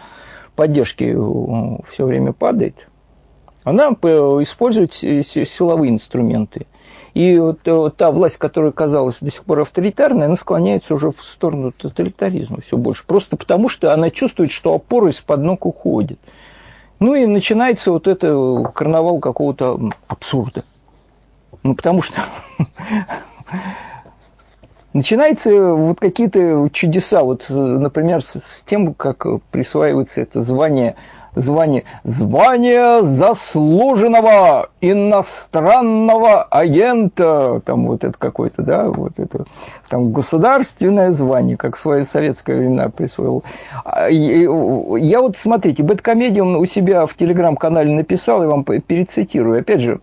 поддержки 0.57 1.05
э, 1.05 1.83
все 1.90 2.07
время 2.07 2.33
падает, 2.33 2.88
она 3.66 3.88
использует 3.88 4.94
силовые 4.94 5.90
инструменты. 5.90 6.66
И 7.14 7.37
вот 7.37 7.61
э, 7.64 7.90
та 7.96 8.12
власть, 8.12 8.37
которая 8.37 8.70
казалась 8.70 9.16
до 9.20 9.29
сих 9.29 9.42
пор 9.42 9.61
авторитарной, 9.61 10.26
она 10.26 10.37
склоняется 10.37 10.94
уже 10.94 11.11
в 11.11 11.24
сторону 11.24 11.72
тоталитаризма 11.72 12.61
все 12.61 12.76
больше. 12.76 13.05
Просто 13.05 13.37
потому, 13.37 13.68
что 13.68 13.92
она 13.92 14.11
чувствует, 14.11 14.52
что 14.52 14.72
опора 14.72 15.11
из-под 15.11 15.40
ног 15.40 15.66
уходит. 15.66 16.20
Ну 17.00 17.16
и 17.16 17.26
начинается 17.26 17.90
вот 17.90 18.07
это 18.07 18.70
карнавал 18.72 19.18
какого-то 19.18 19.90
абсурда. 20.07 20.62
Ну 21.64 21.74
потому 21.74 22.02
что 22.02 22.20
начинаются 24.92 25.72
вот 25.72 25.98
какие-то 25.98 26.68
чудеса. 26.72 27.24
Вот, 27.24 27.46
например, 27.48 28.22
с 28.22 28.62
тем, 28.64 28.94
как 28.94 29.26
присваивается 29.50 30.20
это 30.20 30.42
звание 30.42 30.94
звание, 31.37 31.85
звание 32.03 33.03
заслуженного 33.03 34.70
иностранного 34.81 36.42
агента, 36.42 37.61
там 37.64 37.87
вот 37.87 38.03
это 38.03 38.18
какое-то, 38.18 38.62
да, 38.62 38.88
вот 38.88 39.18
это, 39.18 39.44
там 39.88 40.12
государственное 40.12 41.12
звание, 41.12 41.57
как 41.57 41.77
в 41.77 41.79
свое 41.79 42.05
советское 42.05 42.57
времена 42.57 42.88
присвоил. 42.88 43.44
А, 43.85 44.09
я 44.09 45.20
вот, 45.20 45.37
смотрите, 45.37 45.83
Бэткомедиум 45.83 46.57
у 46.57 46.66
себя 46.66 47.07
в 47.07 47.14
телеграм-канале 47.14 47.92
написал, 47.92 48.42
я 48.42 48.49
вам 48.49 48.64
перецитирую, 48.64 49.61
опять 49.61 49.83
же, 49.83 50.01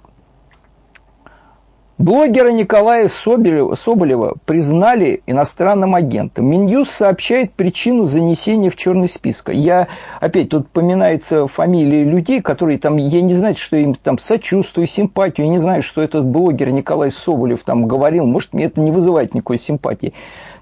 Блогера 1.99 2.49
Николая 2.49 3.08
Соболева, 3.08 3.75
Соболева 3.75 4.36
признали 4.45 5.21
иностранным 5.27 5.93
агентом. 5.93 6.47
Минюс 6.47 6.89
сообщает 6.89 7.53
причину 7.53 8.06
занесения 8.06 8.71
в 8.71 8.75
черный 8.75 9.08
список. 9.08 9.49
Я, 9.49 9.88
опять, 10.19 10.49
тут 10.49 10.67
поминается 10.69 11.47
фамилии 11.47 12.03
людей, 12.03 12.41
которые 12.41 12.79
там, 12.79 12.97
я 12.97 13.21
не 13.21 13.36
знаю, 13.36 13.56
что 13.56 13.77
им 13.77 13.93
там 13.93 14.17
сочувствую, 14.17 14.88
симпатию, 14.88 15.45
я 15.45 15.51
не 15.51 15.60
знаю, 15.60 15.84
что 15.84 16.01
этот 16.01 16.25
блогер 16.25 16.71
Николай 16.71 17.12
Соболев 17.12 17.63
там 17.63 17.88
говорил, 17.88 18.25
может, 18.25 18.53
мне 18.53 18.65
это 18.65 18.82
не 18.82 18.89
вызывает 18.89 19.36
никакой 19.36 19.60
симпатии. 19.60 20.13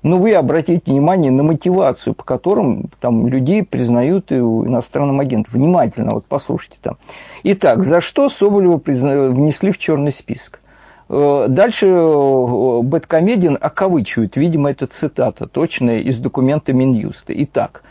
Но 0.04 0.18
вы 0.18 0.34
обратите 0.34 0.82
внимание 0.86 1.32
на 1.32 1.44
мотивацию, 1.44 2.14
по 2.14 2.24
которым 2.24 2.90
там 3.00 3.28
людей 3.28 3.64
признают 3.64 4.32
иностранным 4.34 5.20
агентом. 5.22 5.54
Внимательно, 5.54 6.12
вот 6.12 6.26
послушайте 6.28 6.78
там. 6.82 6.98
Итак, 7.44 7.84
за 7.84 8.02
что 8.02 8.28
Соболева 8.28 8.82
внесли 8.84 9.72
в 9.72 9.78
черный 9.78 10.12
список? 10.12 10.60
Э, 11.14 11.48
дальше 11.50 11.88
Бэткомедиан 11.88 13.58
окавычивает, 13.60 14.38
видимо, 14.38 14.72
это 14.72 14.88
цитата 14.88 15.46
точная 15.46 16.00
из 16.00 16.20
документа 16.20 16.72
Минюста. 16.72 17.34
Итак, 17.44 17.84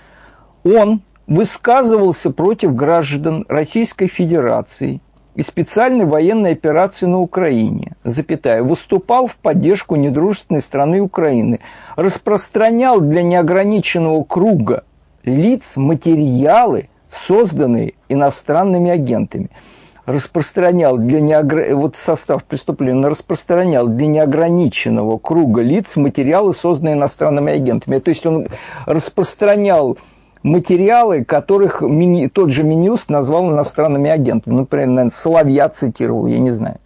он 0.65 1.03
высказывался 1.27 2.31
против 2.31 2.75
граждан 2.75 3.45
Российской 3.47 4.07
Федерации 4.07 5.03
и 5.35 5.43
специальной 5.43 6.07
военной 6.07 6.53
операции 6.53 7.05
на 7.05 7.21
Украине, 7.21 7.93
запятая, 8.05 8.63
выступал 8.63 9.27
в 9.27 9.37
поддержку 9.37 9.97
недружественной 9.97 10.63
страны 10.63 11.03
Украины, 11.03 11.61
распространял 11.97 13.01
для 13.01 13.23
неограниченного 13.23 14.25
круга 14.25 14.85
лиц 15.25 15.77
материалы, 15.77 16.89
созданные 17.11 17.95
иностранными 18.09 18.91
агентами– 18.91 19.51
распространял 20.07 20.99
для 20.99 21.21
неогр... 21.21 21.75
вот 21.75 21.97
состав 21.97 22.45
преступления 22.45 23.07
распространял 23.07 23.87
для 23.89 24.07
неограниченного 24.07 25.19
круга 25.19 25.63
лиц 25.63 25.97
материалы, 25.97 26.53
созданные 26.53 26.95
иностранными 26.95 27.53
агентами. 27.53 27.99
То 27.99 28.09
есть 28.11 28.27
он 28.27 28.49
распространял 28.87 29.99
материалы, 30.43 31.25
которых 31.25 31.83
мини... 31.83 32.29
тот 32.29 32.51
же 32.51 32.65
Минюст 32.65 33.11
назвал 33.11 33.51
иностранными 33.51 34.11
агентами. 34.11 34.55
Ну, 34.55 34.61
например, 34.61 34.89
наверное, 34.89 35.11
Соловья 35.15 35.69
цитировал, 35.69 36.27
я 36.27 36.39
не 36.39 36.51
знаю. 36.51 36.79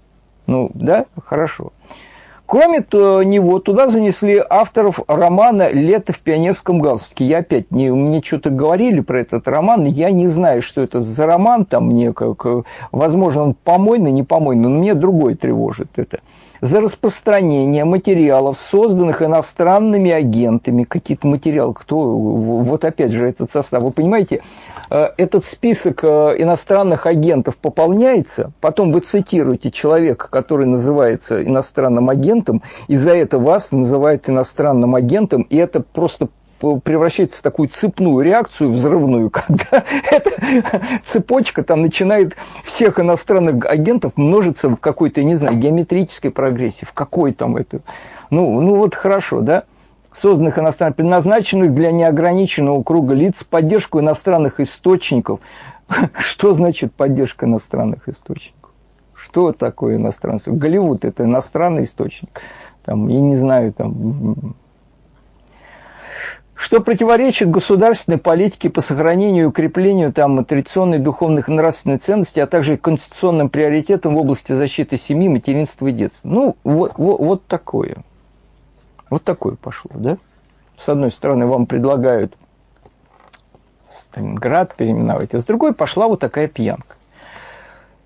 Ну, 0.47 0.71
да, 0.75 1.07
хорошо. 1.25 1.73
Кроме 2.47 2.81
него, 2.81 3.59
туда 3.59 3.89
занесли 3.89 4.43
авторов 4.49 5.01
романа 5.09 5.71
«Лето 5.73 6.13
в 6.13 6.21
пионерском 6.21 6.81
галстуке». 6.81 7.25
Я 7.25 7.39
опять, 7.39 7.71
не, 7.71 7.91
мне 7.91 8.21
что-то 8.23 8.51
говорили 8.51 9.01
про 9.01 9.21
этот 9.21 9.49
роман, 9.49 9.85
я 9.87 10.11
не 10.11 10.27
знаю, 10.27 10.61
что 10.61 10.83
это 10.83 11.01
за 11.01 11.27
роман, 11.27 11.65
там 11.65 11.87
мне 11.87 12.13
как, 12.13 12.47
возможно, 12.93 13.43
он 13.45 13.55
помойный, 13.55 14.13
не 14.13 14.23
помойный, 14.23 14.63
но 14.65 14.69
мне 14.69 14.95
другой 14.95 15.37
тревожит 15.37 15.89
это. 15.97 16.21
За 16.65 16.81
распространение 16.81 17.85
материалов, 17.85 18.59
созданных 18.59 19.21
иностранными 19.21 20.11
агентами. 20.11 20.85
Какие-то 20.85 21.27
материалы, 21.27 21.75
кто, 21.75 21.99
вот 21.99 22.87
опять 22.87 23.13
же 23.13 23.29
этот 23.29 23.51
состав. 23.51 23.83
Вы 23.83 23.91
понимаете, 23.91 24.41
э, 24.89 25.11
этот 25.19 25.45
список 25.45 26.03
э, 26.03 26.07
иностранных 26.39 27.05
агентов 27.05 27.59
пополняется, 27.59 28.53
потом 28.63 28.93
вы 28.93 29.01
цитируете 29.01 29.71
человека, 29.71 30.29
который 30.31 30.65
называется 30.65 31.45
иностранным 31.45 32.09
агентом, 32.09 32.63
и 32.89 32.97
за 32.97 33.15
это 33.15 33.39
вас 33.39 33.71
называют 33.71 34.31
иностранным 34.31 34.95
агентом, 34.95 35.43
и 35.43 35.59
это 35.59 35.81
просто 35.81 36.29
превращается 36.83 37.39
в 37.39 37.43
такую 37.43 37.69
цепную 37.69 38.25
реакцию 38.25 38.73
взрывную, 38.73 39.31
когда 39.31 39.85
эта 40.11 40.31
цепочка 41.05 41.63
там 41.63 41.81
начинает 41.83 42.37
всех 42.65 42.99
иностранных 42.99 43.65
агентов 43.67 44.13
множиться 44.17 44.69
в 44.69 44.77
какой-то, 44.77 45.23
не 45.23 45.35
знаю, 45.35 45.57
геометрической 45.59 46.31
прогрессии, 46.31 46.85
в 46.85 46.93
какой 46.93 47.33
там 47.33 47.57
это. 47.57 47.81
Ну, 48.31 48.61
ну 48.61 48.77
вот 48.77 48.95
хорошо, 48.95 49.41
да? 49.41 49.65
созданных 50.15 50.59
иностранных, 50.59 50.97
предназначенных 50.97 51.75
для 51.75 51.91
неограниченного 51.91 52.83
круга 52.83 53.15
лиц, 53.15 53.43
поддержку 53.45 54.01
иностранных 54.01 54.61
источников. 54.61 55.41
Что 56.19 56.55
значит 56.55 56.95
поддержка 56.95 57.47
иностранных 57.47 58.09
источников? 58.09 58.71
Что 59.15 59.53
такое 59.53 59.97
иностранный 59.97 60.41
Голливуд– 60.47 61.05
это 61.07 61.25
иностранный 61.25 61.85
источник. 61.85 62.41
Там, 62.85 63.09
я 63.09 63.21
не 63.21 63.37
знаю, 63.37 63.73
там, 63.73 64.55
что 66.55 66.81
противоречит 66.81 67.51
государственной 67.51 68.19
политике 68.19 68.71
по 68.71 68.81
сохранению 68.81 69.45
и 69.45 69.49
укреплению 69.49 70.13
там, 70.13 70.45
традиционной 70.45 70.99
духовных 70.99 71.49
и 71.49 71.53
нравственной 71.53 71.99
ценности, 71.99 72.41
а 72.41 72.47
также 72.47 72.77
конституционным 72.77 73.49
приоритетам 73.49 74.15
в 74.15 74.19
области 74.19 74.53
защиты 74.53 74.97
семьи, 74.97 75.29
материнства 75.29 75.89
и 75.89 75.93
детства. 75.93 76.29
Ну, 76.29 76.57
вот, 76.63 76.93
вот, 76.97 77.19
вот 77.19 77.47
такое. 77.47 77.97
Вот 79.11 79.25
такое 79.25 79.57
пошло, 79.57 79.91
да? 79.95 80.17
С 80.79 80.89
одной 80.89 81.11
стороны, 81.11 81.47
вам 81.47 81.67
предлагают 81.67 82.37
Сталинград 83.91 84.75
переименовать, 84.75 85.35
а 85.35 85.41
с 85.41 85.45
другой 85.45 85.73
пошла 85.73 86.09
вот 86.09 86.21
такая 86.21 86.49
пьянка. 86.49 86.97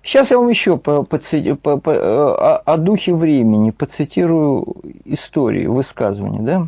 Сейчас 0.01 0.31
я 0.31 0.39
вам 0.39 0.49
еще 0.49 0.77
по, 0.77 1.03
по, 1.03 1.19
по, 1.19 1.77
по, 1.77 1.93
о, 1.93 2.57
о 2.57 2.77
духе 2.77 3.13
времени 3.13 3.69
поцитирую 3.71 4.75
историю, 5.05 5.73
высказывание, 5.73 6.41
да? 6.41 6.67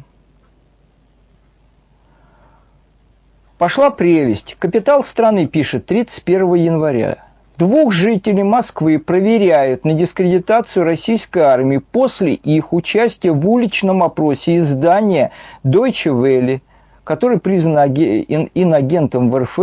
Пошла 3.62 3.92
прелесть. 3.92 4.56
Капитал 4.58 5.04
страны 5.04 5.46
пишет 5.46 5.86
31 5.86 6.56
января. 6.56 7.26
Двух 7.60 7.94
жителей 7.94 8.42
Москвы 8.42 8.98
проверяют 8.98 9.86
на 9.86 9.94
дискредитацию 9.94 10.84
российской 10.84 11.44
армии 11.44 11.78
после 11.78 12.34
их 12.34 12.74
участия 12.74 13.32
в 13.32 13.48
уличном 13.48 14.02
опросе 14.02 14.58
издания 14.58 15.30
Deutsche 15.64 16.12
Welle, 16.12 16.62
который 17.04 17.40
признан 17.40 17.94
инагентом 17.94 19.30
в 19.30 19.38
РФ, 19.38 19.60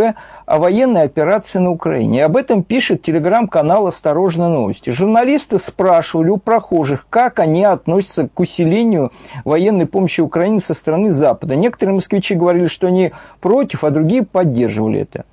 о 0.48 0.58
военной 0.58 1.02
операции 1.02 1.58
на 1.58 1.70
Украине. 1.70 2.18
И 2.18 2.22
об 2.22 2.36
этом 2.36 2.62
пишет 2.62 3.02
телеграм-канал 3.02 3.86
«Осторожно 3.86 4.48
новости». 4.48 4.88
Журналисты 4.88 5.58
спрашивали 5.58 6.30
у 6.30 6.38
прохожих, 6.38 7.06
как 7.10 7.38
они 7.38 7.64
относятся 7.64 8.28
к 8.32 8.40
усилению 8.40 9.12
военной 9.44 9.86
помощи 9.86 10.22
Украине 10.22 10.60
со 10.60 10.72
стороны 10.72 11.10
Запада. 11.10 11.54
Некоторые 11.54 11.96
москвичи 11.96 12.34
говорили, 12.34 12.66
что 12.66 12.86
они 12.86 13.12
против, 13.40 13.84
а 13.84 13.90
другие 13.90 14.24
поддерживали 14.24 15.00
это. 15.00 15.26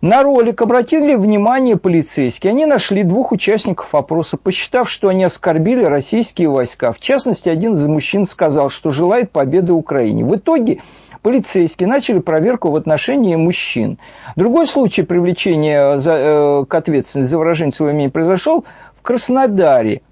На 0.00 0.22
ролик 0.22 0.62
обратили 0.62 1.14
внимание 1.14 1.76
полицейские. 1.76 2.52
Они 2.52 2.64
нашли 2.66 3.02
двух 3.04 3.32
участников 3.32 3.94
опроса, 3.94 4.36
посчитав, 4.36 4.90
что 4.90 5.08
они 5.08 5.24
оскорбили 5.24 5.84
российские 5.84 6.48
войска. 6.48 6.92
В 6.92 7.00
частности, 7.00 7.50
один 7.50 7.74
из 7.74 7.86
мужчин 7.86 8.26
сказал, 8.26 8.70
что 8.70 8.90
желает 8.90 9.30
победы 9.30 9.74
Украине. 9.74 10.24
В 10.24 10.34
итоге 10.34 10.80
полицейские 11.22 11.88
начали 11.88 12.18
проверку 12.18 12.70
в 12.70 12.76
отношении 12.76 13.36
мужчин. 13.36 13.98
Другой 14.36 14.66
случай 14.66 15.02
привлечения 15.02 15.98
за, 15.98 16.12
э, 16.14 16.64
к 16.66 16.74
ответственности 16.74 17.30
за 17.30 17.38
выражение 17.38 17.72
своего 17.72 17.96
имени 17.96 18.08
произошел 18.08 18.64
в 18.98 19.02
Краснодаре, 19.02 20.02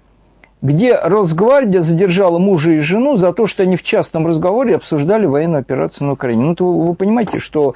где 0.61 0.95
Росгвардия 0.95 1.81
задержала 1.81 2.37
мужа 2.37 2.71
и 2.71 2.79
жену 2.79 3.15
за 3.15 3.31
то, 3.33 3.47
что 3.47 3.63
они 3.63 3.77
в 3.77 3.83
частном 3.83 4.27
разговоре 4.27 4.75
обсуждали 4.75 5.25
военную 5.25 5.61
операцию 5.61 6.07
на 6.07 6.13
Украине. 6.13 6.43
Ну, 6.43 6.55
то 6.55 6.65
вы, 6.65 6.87
вы 6.87 6.95
понимаете, 6.95 7.39
что 7.39 7.75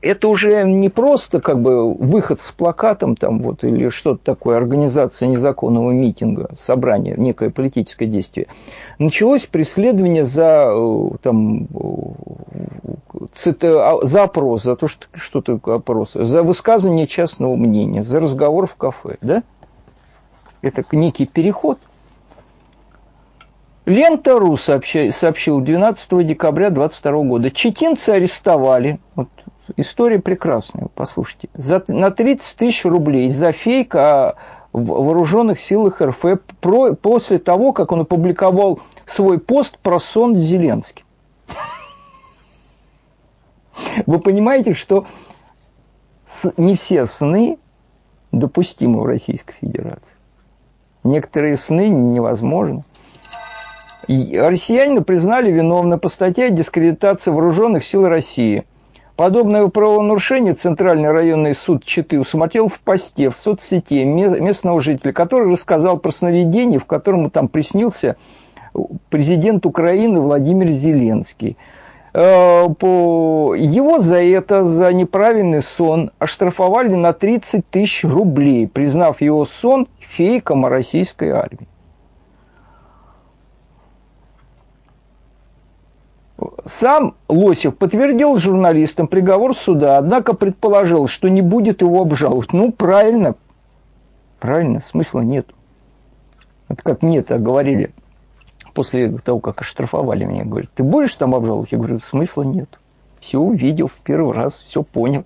это 0.00 0.28
уже 0.28 0.64
не 0.64 0.88
просто 0.88 1.40
как 1.40 1.60
бы 1.60 1.92
выход 1.94 2.40
с 2.40 2.50
плакатом 2.52 3.16
там 3.16 3.40
вот 3.40 3.64
или 3.64 3.88
что-то 3.88 4.20
такое, 4.24 4.56
организация 4.56 5.28
незаконного 5.28 5.90
митинга, 5.90 6.50
собрание, 6.58 7.14
некое 7.16 7.50
политическое 7.50 8.06
действие. 8.06 8.46
Началось 8.98 9.46
преследование 9.46 10.24
за 10.24 10.70
э, 10.70 11.08
там 11.22 11.68
а, 13.44 13.98
за 14.02 14.22
опрос, 14.24 14.62
за 14.62 14.76
то, 14.76 14.88
что 14.88 15.06
что-то 15.14 15.60
опрос, 15.64 16.12
за 16.12 16.42
высказывание 16.42 17.06
частного 17.06 17.56
мнения, 17.56 18.02
за 18.02 18.20
разговор 18.20 18.66
в 18.66 18.74
кафе, 18.76 19.16
да? 19.20 19.42
Это 20.62 20.84
некий 20.92 21.26
переход. 21.26 21.78
Лента.ру 23.84 24.56
сообщил 24.56 25.60
12 25.60 26.26
декабря 26.26 26.70
2022 26.70 27.22
года. 27.22 27.50
Чекинцы 27.52 28.10
арестовали, 28.10 28.98
вот 29.14 29.28
История 29.76 30.20
прекрасная, 30.20 30.88
послушайте. 30.94 31.48
За, 31.54 31.82
на 31.88 32.10
30 32.10 32.56
тысяч 32.56 32.84
рублей 32.84 33.28
за 33.30 33.50
фейк 33.52 33.94
о 33.96 34.36
вооруженных 34.72 35.58
силах 35.58 36.00
РФ 36.00 36.24
про, 36.60 36.94
после 36.94 37.38
того, 37.38 37.72
как 37.72 37.90
он 37.92 38.02
опубликовал 38.02 38.80
свой 39.06 39.38
пост 39.38 39.78
про 39.78 39.98
сон 39.98 40.36
с 40.36 40.38
Зеленским. 40.38 41.04
Вы 44.06 44.20
понимаете, 44.20 44.74
что 44.74 45.06
не 46.56 46.76
все 46.76 47.06
сны 47.06 47.58
допустимы 48.30 49.00
в 49.00 49.06
Российской 49.06 49.54
Федерации. 49.54 50.14
Некоторые 51.02 51.56
сны 51.56 51.88
невозможны. 51.88 52.84
И 54.06 54.38
россиянина 54.38 55.02
признали 55.02 55.50
виновным 55.50 55.98
по 55.98 56.08
статье 56.08 56.46
о 56.46 56.50
дискредитации 56.50 57.30
вооруженных 57.30 57.84
сил 57.84 58.06
России– 58.06 58.64
Подобное 59.16 59.66
правонарушение 59.68 60.52
Центральный 60.52 61.10
районный 61.10 61.54
суд 61.54 61.84
Читы 61.84 62.20
усмотрел 62.20 62.68
в 62.68 62.78
посте 62.80 63.30
в 63.30 63.36
соцсети 63.36 64.04
местного 64.04 64.82
жителя, 64.82 65.14
который 65.14 65.50
рассказал 65.50 65.98
про 65.98 66.12
сновидение, 66.12 66.78
в 66.78 66.84
котором 66.84 67.30
там 67.30 67.48
приснился 67.48 68.16
президент 69.08 69.64
Украины 69.64 70.20
Владимир 70.20 70.68
Зеленский. 70.68 71.56
Э. 72.12 72.66
Его 72.68 73.98
за 74.00 74.22
это, 74.22 74.64
за 74.64 74.92
неправильный 74.92 75.62
сон, 75.62 76.10
оштрафовали 76.18 76.94
на 76.94 77.14
30 77.14 77.66
тысяч 77.70 78.04
рублей, 78.04 78.68
признав 78.68 79.22
его 79.22 79.46
сон 79.46 79.88
фейком 79.98 80.66
о 80.66 80.68
российской 80.68 81.30
армии. 81.30 81.68
Сам 86.66 87.14
Лосев 87.28 87.76
подтвердил 87.76 88.36
журналистам 88.36 89.08
приговор 89.08 89.56
суда, 89.56 89.96
однако 89.96 90.34
предположил, 90.34 91.06
что 91.06 91.28
не 91.28 91.40
будет 91.40 91.80
его 91.80 92.02
обжаловать. 92.02 92.52
Ну, 92.52 92.72
правильно, 92.72 93.36
правильно, 94.38 94.80
смысла 94.80 95.20
нет. 95.20 95.48
Это 96.68 96.82
как 96.82 97.02
мне-то 97.02 97.38
говорили 97.38 97.94
после 98.74 99.10
того, 99.10 99.40
как 99.40 99.62
оштрафовали 99.62 100.24
меня. 100.24 100.44
Говорят, 100.44 100.70
ты 100.74 100.82
будешь 100.82 101.14
там 101.14 101.34
обжаловать? 101.34 101.72
Я 101.72 101.78
говорю, 101.78 102.00
смысла 102.00 102.42
нет. 102.42 102.78
Все 103.20 103.38
увидел 103.38 103.88
в 103.88 103.98
первый 104.04 104.34
раз, 104.34 104.62
все 104.66 104.82
понял. 104.82 105.24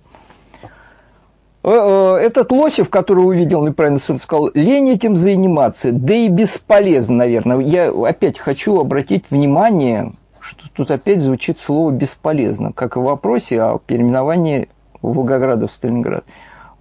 Э, 1.63 1.69
э, 1.69 2.25
этот 2.25 2.51
Лосев, 2.51 2.89
который 2.89 3.25
увидел 3.25 3.65
неправильно 3.65 3.99
суд, 3.99 4.21
сказал, 4.21 4.49
лень 4.53 4.89
этим 4.89 5.17
заниматься, 5.17 5.91
да 5.91 6.13
и 6.13 6.29
бесполезно, 6.29 7.17
наверное. 7.17 7.59
Я 7.59 7.91
опять 7.91 8.39
хочу 8.39 8.79
обратить 8.79 9.29
внимание 9.29 10.13
что 10.51 10.69
тут 10.73 10.91
опять 10.91 11.21
звучит 11.21 11.59
слово 11.59 11.91
«бесполезно», 11.91 12.73
как 12.73 12.97
и 12.97 12.99
в 12.99 13.03
вопросе 13.03 13.61
о 13.61 13.77
переименовании 13.79 14.67
Волгограда 15.01 15.67
в 15.67 15.71
Сталинград. 15.71 16.25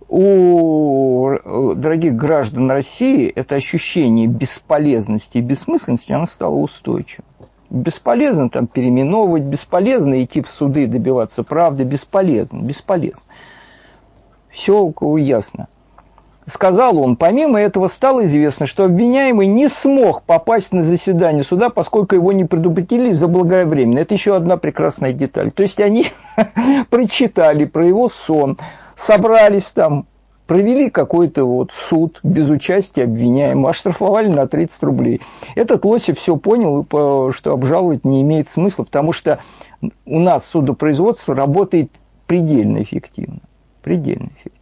У 0.09 1.31
дорогих 1.77 2.16
граждан 2.16 2.68
России 2.68 3.29
это 3.29 3.55
ощущение 3.55 4.27
бесполезности 4.27 5.39
и 5.39 5.41
бессмысленности, 5.41 6.11
оно 6.11 6.27
стало 6.27 6.57
устойчивым. 6.57 7.27
Бесполезно 7.71 8.51
там 8.51 8.66
переименовывать, 8.66 9.45
бесполезно 9.45 10.25
идти 10.25 10.43
в 10.43 10.49
суды 10.49 10.89
добиваться 10.89 11.45
правды, 11.45 11.85
бесполезно, 11.85 12.59
бесполезно. 12.59 13.23
Все 14.49 14.93
ясно 15.16 15.68
сказал 16.51 16.98
он, 16.98 17.16
помимо 17.16 17.61
этого 17.61 17.88
стало 17.88 18.24
известно, 18.26 18.66
что 18.66 18.84
обвиняемый 18.84 19.46
не 19.46 19.68
смог 19.68 20.22
попасть 20.22 20.72
на 20.72 20.84
заседание 20.84 21.44
суда, 21.44 21.70
поскольку 21.70 22.14
его 22.14 22.32
не 22.32 22.44
предупредили 22.44 23.12
заблаговременно. 23.12 23.98
Это 23.98 24.14
еще 24.14 24.36
одна 24.36 24.57
прекрасная 24.57 25.12
деталь. 25.12 25.51
То 25.51 25.62
есть 25.62 25.80
они 25.80 26.09
прочитали 26.90 27.64
про 27.64 27.86
его 27.86 28.09
сон, 28.09 28.59
собрались 28.96 29.66
там, 29.66 30.07
провели 30.46 30.90
какой-то 30.90 31.44
вот 31.44 31.70
суд 31.72 32.18
без 32.24 32.51
участия 32.51 33.05
обвиняемого, 33.05 33.70
оштрафовали 33.70 34.26
на 34.28 34.48
30 34.48 34.82
рублей. 34.82 35.20
Этот 35.55 35.84
Лосев 35.84 36.18
все 36.18 36.36
понял, 36.36 36.84
что 37.32 37.53
обжаловать 37.53 38.05
не 38.05 38.22
имеет 38.22 38.48
смысла, 38.48 38.82
потому 38.82 39.12
что 39.12 39.38
у 40.07 40.18
нас 40.18 40.44
судопроизводство 40.46 41.34
работает 41.34 41.92
предельно 42.26 42.82
эффективно. 42.82 43.38
Предельно 43.82 44.30
эффективно. 44.36 44.59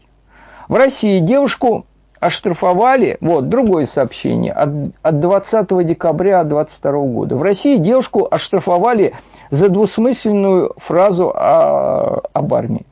В 0.68 0.74
России 0.74 1.20
девушку 1.20 1.86
оштрафовали, 2.20 3.16
вот, 3.22 3.48
другое 3.48 3.86
сообщение, 3.86 4.52
от, 4.52 4.70
от 5.02 5.20
20 5.20 5.86
декабря 5.86 6.44
2022 6.44 6.92
года. 7.06 7.36
В 7.36 7.42
России 7.42 7.78
девушку 7.78 8.28
оштрафовали 8.30 9.14
за 9.50 9.70
двусмысленную 9.70 10.74
фразу 10.76 11.30
о, 11.30 12.20
об 12.32 12.54
армии. 12.54 12.84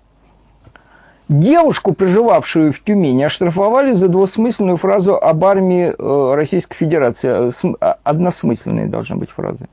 Девушку, 1.29 1.93
проживавшую 1.93 2.73
в 2.73 2.83
Тюмени, 2.83 3.25
оштрафовали 3.25 3.93
за 3.93 4.09
двусмысленную 4.09 4.79
фразу 4.79 5.17
об 5.17 5.45
армии 5.45 5.93
э, 5.93 6.35
Российской 6.35 6.77
Федерации. 6.77 7.53
А, 7.81 7.99
односмысленные 8.05 8.87
должны 8.87 9.17
быть 9.17 9.31
фразы. 9.31 9.69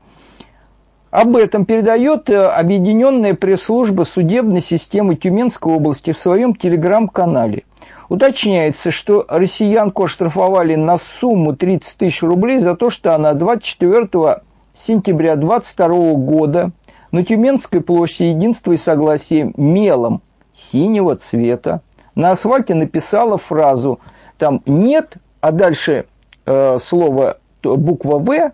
Об 1.12 1.36
этом 1.36 1.64
передает 1.64 2.28
э, 2.28 2.44
Объединенная 2.44 3.34
пресс-служба 3.34 4.02
судебной 4.02 4.62
системы 4.62 5.14
Тюменской 5.14 5.72
области 5.72 6.12
в 6.12 6.18
своем 6.18 6.56
телеграм-канале– 6.56 7.62
Уточняется, 8.08 8.90
что 8.90 9.24
россиянку 9.28 10.04
оштрафовали 10.04 10.74
на 10.74 10.98
сумму 10.98 11.56
30 11.56 11.98
тысяч 11.98 12.22
рублей 12.22 12.58
за 12.58 12.76
то, 12.76 12.90
что 12.90 13.14
она 13.14 13.34
24 13.34 14.42
сентября 14.74 15.36
22 15.36 16.14
года 16.14 16.70
на 17.12 17.24
Тюменской 17.24 17.80
площади 17.80 18.24
единства 18.24 18.72
и 18.72 18.76
согласия 18.76 19.52
мелом 19.56 20.20
синего 20.52 21.16
цвета 21.16 21.80
на 22.14 22.32
асфальте 22.32 22.74
написала 22.74 23.38
фразу 23.38 24.00
там 24.38 24.62
«нет», 24.66 25.16
а 25.40 25.52
дальше 25.52 26.06
э, 26.46 26.78
слово 26.78 27.38
буква 27.62 28.18
«В», 28.18 28.52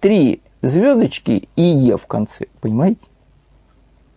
три 0.00 0.42
звездочки 0.62 1.48
и 1.56 1.62
«Е» 1.62 1.96
в 1.96 2.06
конце, 2.06 2.46
понимаете? 2.60 3.00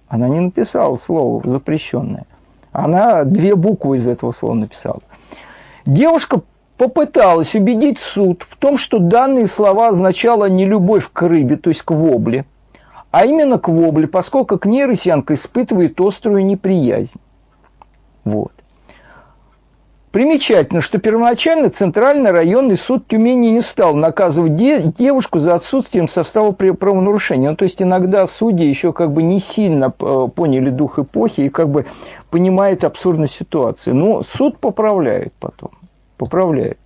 Она 0.08 0.28
не 0.28 0.40
написала 0.40 0.98
слово 0.98 1.48
запрещенное. 1.48 2.26
Она 2.72 3.24
две 3.24 3.56
буквы 3.56 3.98
из 3.98 4.08
этого 4.08 4.32
слова 4.32 4.54
написала. 4.54 5.02
Девушка 5.86 6.42
попыталась 6.78 7.56
убедить 7.56 8.00
суд 8.00 8.46
в 8.50 8.56
том, 8.58 8.78
что 8.78 9.00
данные 9.00 9.48
слова 9.48 9.90
означала 9.90 10.46
не 10.46 10.66
любовь 10.66 11.10
к 11.12 11.22
рыбе, 11.22 11.58
то 11.58 11.70
есть 11.70 11.82
к 11.82 11.92
вобле, 11.92 12.46
а 13.12 13.26
именно 13.26 13.60
к 13.60 13.68
вобле, 13.68 14.08
поскольку 14.08 14.58
к 14.58 14.66
ней 14.66 14.86
россиянка 14.86 15.34
испытывает 15.34 16.00
острую 16.00 16.46
неприязнь. 16.46 17.20
Вот. 18.24 18.54
Примечательно, 20.12 20.82
что 20.82 20.98
первоначально 20.98 21.70
Центральный 21.70 22.32
районный 22.32 22.78
суд 22.78 23.08
Тюмени 23.08 23.50
не 23.50 23.62
стал 23.62 23.96
наказывать 23.96 24.56
де- 24.56 24.82
девушку 24.82 25.38
за 25.38 25.54
отсутствием 25.54 26.08
состава 26.08 26.52
правонарушения. 26.52 27.52
Ну, 27.52 27.56
то 27.56 27.64
есть 27.64 27.80
иногда 27.80 28.26
судьи 28.26 28.68
еще 28.68 28.92
как 28.92 29.12
бы 29.14 29.22
не 29.22 29.40
сильно 29.40 29.94
э, 30.00 30.28
поняли 30.34 30.72
дух 30.72 30.98
эпохи 30.98 31.42
и 31.42 31.50
как 31.50 31.70
бы 31.70 31.86
понимает 32.30 32.84
абсурдность 32.84 33.36
ситуации. 33.36 33.92
Но 33.92 34.24
суд 34.24 34.60
поправляет 34.60 35.34
потом. 35.40 35.72
Поправляет. 36.18 36.80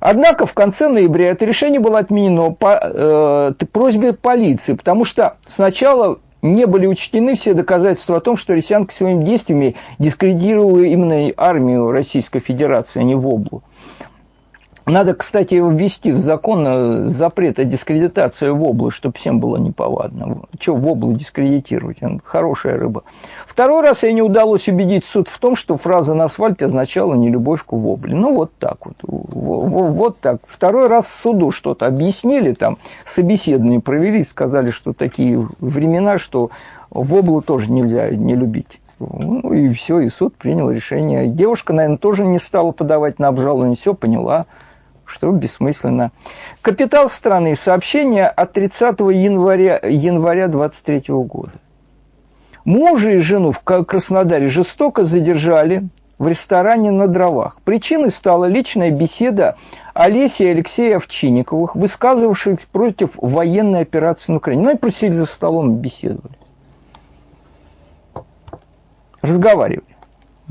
Однако 0.00 0.46
в 0.46 0.52
конце 0.52 0.88
ноября 0.88 1.30
это 1.30 1.44
решение 1.44 1.78
было 1.80 2.00
отменено 2.00 2.50
по 2.50 2.78
э, 2.82 3.52
просьбе 3.70 4.12
полиции, 4.12 4.74
потому 4.74 5.04
что 5.04 5.36
сначала 5.46 6.18
не 6.42 6.66
были 6.66 6.88
учтены 6.88 7.36
все 7.36 7.54
доказательства 7.54 8.16
о 8.16 8.20
том, 8.20 8.36
что 8.36 8.52
Росянка 8.52 8.92
своими 8.92 9.22
действиями 9.22 9.76
дискредитировала 10.00 10.80
именно 10.80 11.32
армию 11.36 11.92
Российской 11.92 12.40
Федерации, 12.40 12.98
а 12.98 13.04
не 13.04 13.14
Воблу. 13.14 13.62
Надо, 14.84 15.14
кстати, 15.14 15.54
ввести 15.54 16.10
в 16.10 16.18
закон 16.18 16.66
э, 16.66 17.08
запрет 17.10 17.58
о 17.60 17.64
дискредитации 17.64 18.48
воблы, 18.48 18.90
чтобы 18.90 19.16
всем 19.16 19.38
было 19.38 19.56
неповадно. 19.56 20.42
Чего 20.58 20.76
воблу 20.76 21.12
дискредитировать? 21.12 22.02
Он 22.02 22.20
хорошая 22.24 22.78
рыба. 22.78 23.04
Второй 23.46 23.82
раз 23.82 24.02
ей 24.02 24.12
не 24.12 24.22
удалось 24.22 24.66
убедить 24.68 25.04
суд 25.04 25.28
в 25.28 25.38
том, 25.38 25.54
что 25.54 25.76
фраза 25.76 26.14
на 26.14 26.24
асфальте 26.24 26.66
означала 26.66 27.14
не 27.14 27.28
любовь 27.28 27.64
к 27.64 27.72
вобле. 27.72 28.16
Ну, 28.16 28.34
вот 28.34 28.52
так 28.58 28.86
вот. 28.86 28.96
Вот 29.02 30.18
так. 30.18 30.40
Второй 30.48 30.88
раз 30.88 31.06
суду 31.06 31.52
что-то 31.52 31.86
объяснили, 31.86 32.52
там, 32.52 32.78
собеседные 33.06 33.80
провели, 33.80 34.24
сказали, 34.24 34.72
что 34.72 34.92
такие 34.92 35.46
времена, 35.60 36.18
что 36.18 36.50
воблу 36.90 37.40
тоже 37.40 37.70
нельзя 37.70 38.10
не 38.10 38.34
любить. 38.34 38.80
Ну 38.98 39.52
и 39.52 39.72
все, 39.72 40.00
и 40.00 40.08
суд 40.08 40.34
принял 40.34 40.70
решение. 40.70 41.26
Девушка, 41.26 41.72
наверное, 41.72 41.98
тоже 41.98 42.24
не 42.24 42.38
стала 42.38 42.72
подавать 42.72 43.18
на 43.18 43.28
обжалование, 43.28 43.76
все 43.76 43.94
поняла 43.94 44.46
что 45.12 45.30
бессмысленно. 45.30 46.10
Капитал 46.62 47.08
страны. 47.08 47.54
Сообщение 47.54 48.26
от 48.26 48.52
30 48.52 49.00
января, 49.00 49.78
января 49.82 50.48
23 50.48 51.04
года. 51.08 51.52
Мужа 52.64 53.10
и 53.10 53.18
жену 53.18 53.52
в 53.52 53.60
Краснодаре 53.60 54.48
жестоко 54.48 55.04
задержали 55.04 55.88
в 56.18 56.28
ресторане 56.28 56.92
на 56.92 57.08
дровах. 57.08 57.60
Причиной 57.64 58.10
стала 58.10 58.46
личная 58.46 58.90
беседа 58.90 59.56
Олеси 59.92 60.44
и 60.44 60.48
Алексея 60.48 60.96
Овчинниковых, 60.96 61.74
высказывавших 61.74 62.60
против 62.68 63.10
военной 63.16 63.80
операции 63.80 64.32
на 64.32 64.38
Украине. 64.38 64.62
Ну, 64.62 64.70
и 64.70 64.76
просили 64.76 65.12
за 65.12 65.26
столом 65.26 65.76
беседовали. 65.76 66.36
Разговаривали. 69.20 69.91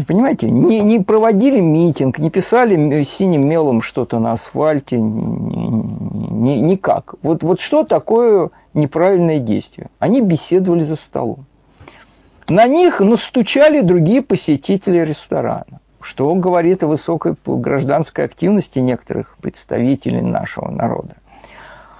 Понимаете, 0.07 0.49
не, 0.49 0.81
не 0.81 0.99
проводили 0.99 1.59
митинг, 1.59 2.17
не 2.17 2.29
писали 2.29 3.03
синим 3.03 3.47
мелом 3.47 3.81
что-то 3.81 4.19
на 4.19 4.33
асфальте, 4.33 4.97
ни, 4.99 6.51
никак. 6.59 7.15
Вот, 7.21 7.43
вот 7.43 7.59
что 7.59 7.83
такое 7.83 8.51
неправильное 8.73 9.39
действие? 9.39 9.89
Они 9.99 10.21
беседовали 10.21 10.81
за 10.81 10.95
столом. 10.95 11.45
На 12.47 12.67
них 12.67 12.99
настучали 12.99 13.81
другие 13.81 14.21
посетители 14.21 14.99
ресторана, 14.99 15.79
что 16.01 16.33
говорит 16.35 16.83
о 16.83 16.87
высокой 16.87 17.35
гражданской 17.45 18.25
активности 18.25 18.79
некоторых 18.79 19.37
представителей 19.41 20.21
нашего 20.21 20.69
народа. 20.69 21.15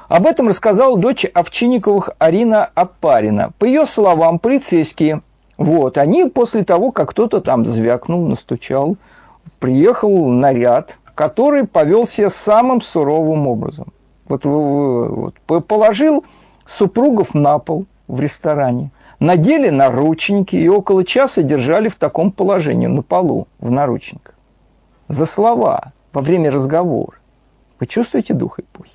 Об 0.08 0.28
этом 0.28 0.50
рассказала 0.50 0.98
дочь 0.98 1.26
Овчинниковых 1.26 2.10
Арина 2.20 2.66
Апарина. 2.76 3.52
По 3.58 3.66
ее 3.66 3.86
словам, 3.86 4.40
полицейские 4.40 5.22
вот, 5.64 6.00
они 6.00 6.26
после 6.26 6.64
того, 6.64 6.92
как 6.92 7.12
кто-то 7.12 7.40
там 7.40 7.68
звякнул, 7.68 8.28
настучал, 8.28 8.98
приехал 9.60 10.28
наряд, 10.28 10.98
который 11.14 11.68
повел 11.68 12.08
себя 12.08 12.32
самым 12.32 12.82
суровым 12.82 13.48
образом. 13.48 13.94
Вот, 14.28 14.44
вот 14.44 15.36
положил 15.68 16.26
супругов 16.66 17.36
на 17.36 17.60
пол 17.60 17.86
в 18.08 18.20
ресторане, 18.20 18.90
надели 19.20 19.70
наручники 19.70 20.56
и 20.56 20.68
около 20.68 21.04
часа 21.04 21.44
держали 21.44 21.90
в 21.90 21.96
таком 21.96 22.32
положении 22.32 22.88
на 22.88 23.04
полу, 23.04 23.48
в 23.60 23.70
наручниках. 23.70 24.34
За 25.10 25.28
слова 25.28 25.92
во 26.12 26.22
время 26.22 26.50
разговора. 26.50 27.18
Вы 27.80 27.86
чувствуете 27.86 28.34
дух 28.34 28.60
эпохи? 28.60 28.92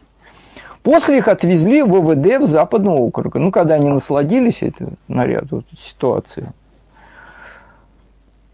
После 0.86 1.18
их 1.18 1.26
отвезли 1.26 1.82
в 1.82 1.88
ВВД 1.88 2.40
в 2.40 2.46
Западного 2.46 2.98
округа. 2.98 3.40
Ну, 3.40 3.50
когда 3.50 3.74
они 3.74 3.88
насладились 3.88 4.62
этой 4.62 4.90
наряду, 5.08 5.64
ситуацией. 5.80 6.46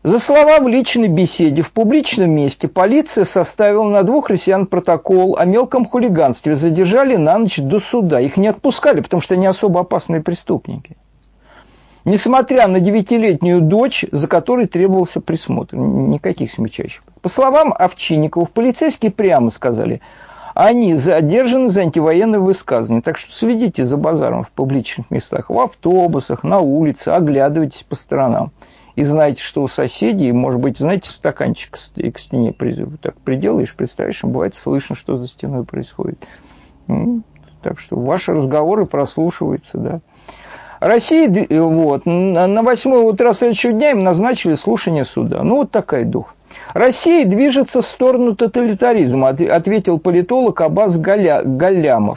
За 0.02 0.18
слова 0.18 0.58
в 0.60 0.66
личной 0.66 1.08
беседе 1.08 1.60
в 1.60 1.70
публичном 1.72 2.30
месте 2.30 2.68
полиция 2.68 3.26
составила 3.26 3.86
на 3.86 4.02
двух 4.02 4.30
россиян 4.30 4.64
протокол 4.64 5.36
о 5.36 5.44
мелком 5.44 5.84
хулиганстве. 5.84 6.56
Задержали 6.56 7.16
на 7.16 7.36
ночь 7.36 7.58
до 7.58 7.80
суда. 7.80 8.18
Их 8.18 8.38
не 8.38 8.48
отпускали, 8.48 9.02
потому 9.02 9.20
что 9.20 9.34
они 9.34 9.46
особо 9.46 9.80
опасные 9.80 10.22
преступники. 10.22 10.96
Несмотря 12.06 12.66
на 12.66 12.80
девятилетнюю 12.80 13.60
дочь, 13.60 14.06
за 14.10 14.26
которой 14.26 14.68
требовался 14.68 15.20
присмотр. 15.20 15.76
Никаких 15.76 16.50
смягчающих. 16.50 17.02
По 17.20 17.28
словам 17.28 17.74
Овчинниковых, 17.78 18.52
полицейские 18.52 19.10
прямо 19.10 19.50
сказали– 19.50 20.00
они 20.54 20.94
задержаны 20.94 21.68
за 21.68 21.82
антивоенные 21.82 22.40
высказывания. 22.40 23.02
Так 23.02 23.18
что 23.18 23.32
следите 23.32 23.84
за 23.84 23.96
базаром 23.96 24.44
в 24.44 24.50
публичных 24.50 25.10
местах, 25.10 25.50
в 25.50 25.58
автобусах, 25.58 26.44
на 26.44 26.60
улице, 26.60 27.08
оглядывайтесь 27.08 27.82
по 27.82 27.96
сторонам. 27.96 28.52
И 28.94 29.04
знаете, 29.04 29.42
что 29.42 29.62
у 29.62 29.68
соседей, 29.68 30.32
может 30.32 30.60
быть, 30.60 30.76
знаете, 30.76 31.08
стаканчик 31.08 31.78
к 31.78 32.18
стене 32.18 32.54
так 33.00 33.14
приделаешь, 33.20 33.74
представишь, 33.74 34.22
бывает 34.22 34.54
слышно, 34.54 34.94
что 34.94 35.16
за 35.16 35.28
стеной 35.28 35.64
происходит. 35.64 36.22
Так 37.62 37.80
что 37.80 37.96
ваши 37.96 38.32
разговоры 38.32 38.84
прослушиваются, 38.84 39.78
да. 39.78 40.00
Россия, 40.80 41.30
вот, 41.48 42.06
на 42.06 42.62
8 42.62 42.92
утра 43.04 43.32
следующего 43.32 43.72
дня 43.72 43.92
им 43.92 44.00
назначили 44.00 44.54
слушание 44.54 45.04
суда. 45.04 45.42
Ну, 45.44 45.58
вот 45.58 45.70
такая 45.70 46.04
дух. 46.04 46.34
Россия 46.74 47.24
движется 47.24 47.82
в 47.82 47.86
сторону 47.86 48.34
тоталитаризма, 48.34 49.28
ответил 49.28 49.98
политолог 49.98 50.60
Абаз 50.60 50.98
Галя. 50.98 52.16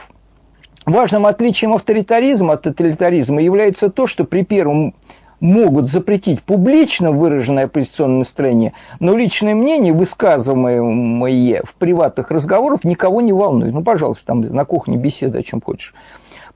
Важным 0.85 1.25
отличием 1.25 1.73
авторитаризма 1.73 2.53
от 2.53 2.61
тоталитаризма 2.61 3.41
является 3.41 3.89
то, 3.89 4.05
что 4.05 4.23
при 4.23 4.43
первом 4.43 4.93
могут 5.39 5.91
запретить 5.91 6.41
публично 6.41 7.11
выраженное 7.11 7.65
оппозиционное 7.65 8.19
настроение, 8.19 8.73
но 8.99 9.15
личное 9.15 9.55
мнение, 9.55 9.93
высказываемое 9.93 11.63
в 11.65 11.73
приватных 11.75 12.31
разговорах, 12.31 12.83
никого 12.83 13.21
не 13.21 13.33
волнует. 13.33 13.73
Ну, 13.73 13.83
пожалуйста, 13.83 14.27
там 14.27 14.41
на 14.41 14.63
кухне 14.63 14.97
беседа 14.97 15.39
о 15.39 15.43
чем 15.43 15.61
хочешь. 15.61 15.93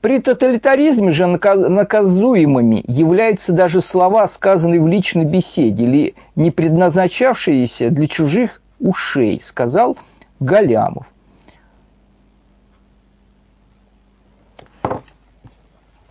При 0.00 0.18
тоталитаризме 0.18 1.10
же 1.10 1.26
наказуемыми 1.26 2.82
являются 2.86 3.52
даже 3.52 3.82
слова, 3.82 4.26
сказанные 4.28 4.80
в 4.80 4.88
личной 4.88 5.26
беседе 5.26 5.84
или 5.84 6.14
не 6.36 6.50
предназначавшиеся 6.50 7.90
для 7.90 8.08
чужих 8.08 8.62
ушей, 8.78 9.42
сказал 9.42 9.98
Галямов. 10.38 11.06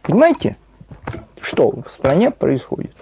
Понимаете, 0.03 0.55
что 1.41 1.71
в 1.71 1.89
стране 1.89 2.29
происходит? 2.29 2.95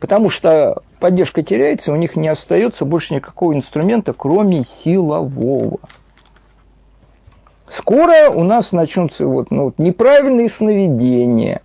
Потому 0.00 0.30
что 0.30 0.82
поддержка 0.98 1.42
теряется, 1.42 1.92
у 1.92 1.96
них 1.96 2.16
не 2.16 2.28
остается 2.28 2.84
больше 2.84 3.14
никакого 3.14 3.54
инструмента, 3.54 4.12
кроме 4.12 4.64
силового. 4.64 5.78
Скоро 7.76 8.30
у 8.30 8.42
нас 8.42 8.72
начнутся 8.72 9.26
вот, 9.26 9.50
ну, 9.50 9.64
вот 9.64 9.78
неправильные 9.78 10.48
сновидения, 10.48 11.60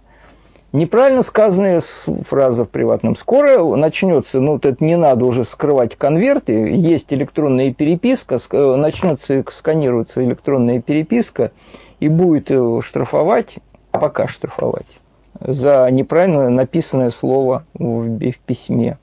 неправильно 0.74 1.24
сказанная 1.24 1.82
фраза 2.28 2.66
в 2.66 2.70
приватном. 2.70 3.16
Скоро 3.16 3.78
начнется, 3.78 4.42
ну, 4.42 4.54
вот 4.54 4.66
это 4.66 4.84
не 4.84 4.98
надо 4.98 5.24
уже 5.24 5.46
скрывать 5.46 5.96
конверты, 5.96 6.52
есть 6.52 7.14
электронная 7.14 7.74
переписка, 7.74 8.40
э, 8.52 8.76
начнется 8.76 9.42
сканироваться 9.52 10.22
электронная 10.22 10.82
переписка, 10.82 11.54
и 12.02 12.10
будет 12.10 12.52
э, 12.52 12.82
штрафовать, 12.84 13.56
пока 13.92 14.28
штрафовать, 14.28 15.00
за 15.40 15.90
неправильно 15.92 16.50
написанное 16.50 17.12
слово 17.12 17.64
в 17.74 18.34
письме 18.46 18.98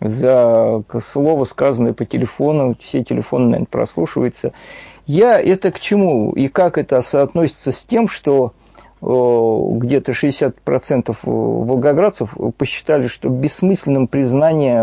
за 0.00 0.82
слово, 1.02 1.44
сказанное 1.44 1.92
по 1.92 2.04
телефону, 2.04 2.76
все 2.78 3.02
телефоны, 3.02 3.46
наверное, 3.46 3.66
прослушиваются. 3.66 4.52
Я 5.06 5.40
это 5.40 5.70
к 5.70 5.80
чему 5.80 6.32
и 6.32 6.48
как 6.48 6.78
это 6.78 7.00
соотносится 7.02 7.72
с 7.72 7.84
тем, 7.84 8.08
что 8.08 8.52
где-то 9.00 10.12
60% 10.12 11.16
волгоградцев 11.24 12.34
посчитали, 12.56 13.06
что 13.06 13.28
бессмысленным 13.28 14.08
признание 14.08 14.82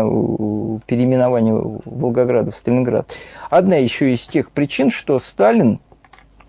переименования 0.86 1.54
Волгограда 1.84 2.52
в 2.52 2.56
Сталинград. 2.56 3.12
Одна 3.50 3.76
еще 3.76 4.12
из 4.12 4.20
тех 4.20 4.52
причин, 4.52 4.90
что 4.90 5.18
Сталин 5.18 5.80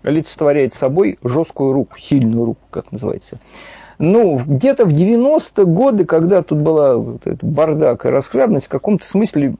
олицетворяет 0.04 0.74
собой 0.74 1.18
жесткую 1.24 1.72
руку, 1.72 1.98
сильную 1.98 2.44
руку, 2.44 2.60
как 2.70 2.92
называется. 2.92 3.40
Ну, 3.98 4.38
где-то 4.38 4.86
в 4.86 4.90
90-е 4.90 5.66
годы, 5.66 6.04
когда 6.04 6.42
тут 6.42 6.58
была 6.58 7.02
бардак 7.42 8.06
и 8.06 8.08
расхлябность, 8.08 8.66
в 8.66 8.68
каком-то 8.68 9.04
смысле 9.06 9.54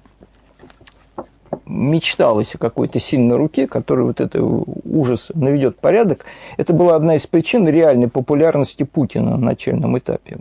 мечталось 1.67 2.55
о 2.55 2.59
какой-то 2.59 3.01
сильной 3.01 3.37
руке, 3.37 3.67
которая 3.67 4.07
вот 4.07 4.21
это 4.21 4.43
ужас 4.43 5.31
наведет 5.35 5.79
порядок, 5.79 6.25
это 6.57 6.73
была 6.73 6.97
одна 6.97 7.17
из 7.17 7.27
причин 7.27 7.69
реальной 7.69 8.09
популярности 8.09 8.83
Путина 8.83 9.33
на 9.33 9.39
начальном 9.39 9.99
этапе. 9.99 10.39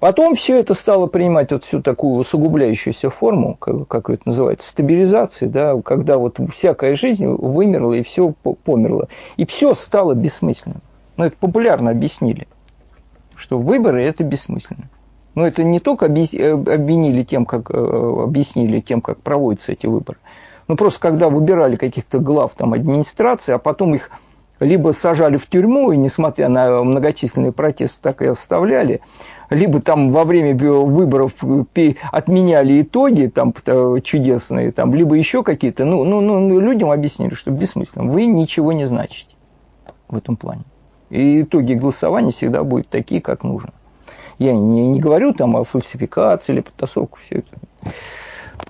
Потом 0.00 0.34
все 0.34 0.58
это 0.58 0.72
стало 0.72 1.06
принимать 1.06 1.52
вот 1.52 1.64
всю 1.64 1.82
такую 1.82 2.14
усугубляющуюся 2.14 3.10
форму, 3.10 3.56
как, 3.56 3.86
как 3.86 4.08
это 4.08 4.22
называется, 4.24 4.66
стабилизации, 4.66 5.46
да, 5.46 5.78
когда 5.82 6.16
вот 6.16 6.38
всякая 6.50 6.96
жизнь 6.96 7.26
вымерла 7.26 7.92
и 7.92 8.02
все 8.02 8.32
померло. 8.64 9.08
И 9.36 9.44
все 9.44 9.74
стало 9.74 10.14
бессмысленным. 10.14 10.80
Ну, 11.18 11.24
это 11.24 11.36
популярно 11.38 11.90
объяснили, 11.90 12.48
что 13.36 13.58
выборы– 13.58 14.02
это 14.04 14.24
бессмысленно. 14.24 14.88
Но 15.34 15.46
это 15.46 15.62
не 15.62 15.80
только 15.80 16.06
э, 16.06 16.52
обвинили 16.52 17.22
тем, 17.22 17.46
как, 17.46 17.70
э, 17.70 17.74
объяснили 17.74 18.80
тем, 18.80 19.00
как 19.00 19.20
проводятся 19.20 19.72
эти 19.72 19.86
выборы. 19.86 20.18
Ну, 20.68 20.76
просто 20.76 21.00
когда 21.00 21.28
выбирали 21.28 21.76
каких-то 21.76 22.18
глав 22.18 22.52
там, 22.56 22.72
администрации, 22.72 23.52
а 23.52 23.58
потом 23.58 23.94
их 23.94 24.10
либо 24.60 24.92
сажали 24.92 25.36
в 25.36 25.46
тюрьму, 25.46 25.90
и 25.92 25.96
несмотря 25.96 26.48
на 26.48 26.82
многочисленные 26.84 27.52
протесты, 27.52 27.98
так 28.02 28.22
и 28.22 28.26
оставляли, 28.26 29.00
либо 29.48 29.80
там 29.80 30.10
во 30.10 30.24
время 30.24 30.54
выборов 30.54 31.32
отменяли 32.12 32.82
итоги 32.82 33.26
там 33.26 33.54
чудесные, 34.02 34.70
там, 34.70 34.94
либо 34.94 35.16
еще 35.16 35.42
какие-то, 35.42 35.84
ну, 35.84 36.04
ну, 36.04 36.20
ну, 36.20 36.60
людям 36.60 36.90
объяснили, 36.90 37.34
что 37.34 37.50
бессмысленно, 37.50 38.12
вы 38.12 38.26
ничего 38.26 38.72
не 38.72 38.84
значите 38.84 39.34
в 40.08 40.16
этом 40.16 40.36
плане. 40.36 40.64
И 41.08 41.42
итоги 41.42 41.74
голосования 41.74 42.32
всегда 42.32 42.62
будут 42.62 42.88
такие, 42.88 43.20
как 43.20 43.42
нужно. 43.42 43.72
Я 44.40 44.54
не, 44.54 44.88
не 44.88 45.00
говорю 45.00 45.34
там 45.34 45.54
о 45.54 45.64
фальсификации 45.64 46.54
или 46.54 46.60
подтасовке, 46.62 47.18
все 47.26 47.34
это, 47.40 47.94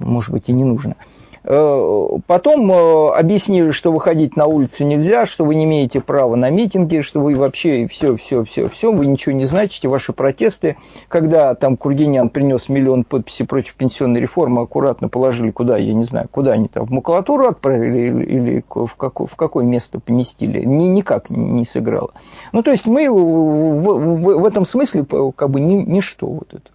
может 0.00 0.32
быть, 0.32 0.48
и 0.48 0.52
не 0.52 0.64
нужно. 0.64 0.96
Э, 1.42 2.06
потом 2.26 2.70
э, 2.70 3.10
объяснили, 3.14 3.70
что 3.70 3.92
выходить 3.92 4.36
на 4.36 4.46
улицы 4.46 4.84
нельзя, 4.84 5.24
что 5.24 5.44
вы 5.44 5.54
не 5.54 5.64
имеете 5.64 6.00
права 6.00 6.36
на 6.36 6.50
митинги, 6.50 7.00
что 7.00 7.20
вы 7.20 7.34
вообще 7.34 7.86
все, 7.86 8.16
все, 8.16 8.44
все, 8.44 8.68
все, 8.68 8.92
вы 8.92 9.06
ничего 9.06 9.34
не 9.34 9.46
значите, 9.46 9.88
ваши 9.88 10.12
протесты. 10.12 10.76
Когда 11.08 11.54
там 11.54 11.76
Кургинян 11.76 12.28
принес 12.28 12.68
миллион 12.68 13.04
подписей 13.04 13.46
против 13.46 13.74
пенсионной 13.74 14.20
реформы, 14.20 14.62
аккуратно 14.62 15.08
положили 15.08 15.50
куда, 15.50 15.78
я 15.78 15.94
не 15.94 16.04
знаю, 16.04 16.28
куда 16.30 16.52
они 16.52 16.68
там, 16.68 16.84
в 16.84 16.90
макулатуру 16.90 17.46
отправили 17.46 18.24
или 18.24 18.64
в 18.68 18.94
какое, 18.96 19.26
в 19.26 19.36
какое 19.36 19.64
место 19.64 19.98
поместили, 19.98 20.62
ни, 20.64 20.84
никак 20.84 21.30
не 21.30 21.64
сыграло. 21.64 22.12
Ну, 22.52 22.62
то 22.62 22.70
есть 22.70 22.86
мы 22.86 23.10
в, 23.10 23.14
в, 23.14 24.40
в 24.40 24.44
этом 24.44 24.66
смысле 24.66 25.06
как 25.34 25.50
бы 25.50 25.60
ни, 25.60 25.74
ничто 25.74 26.26
вот 26.26 26.52
это. 26.52 26.70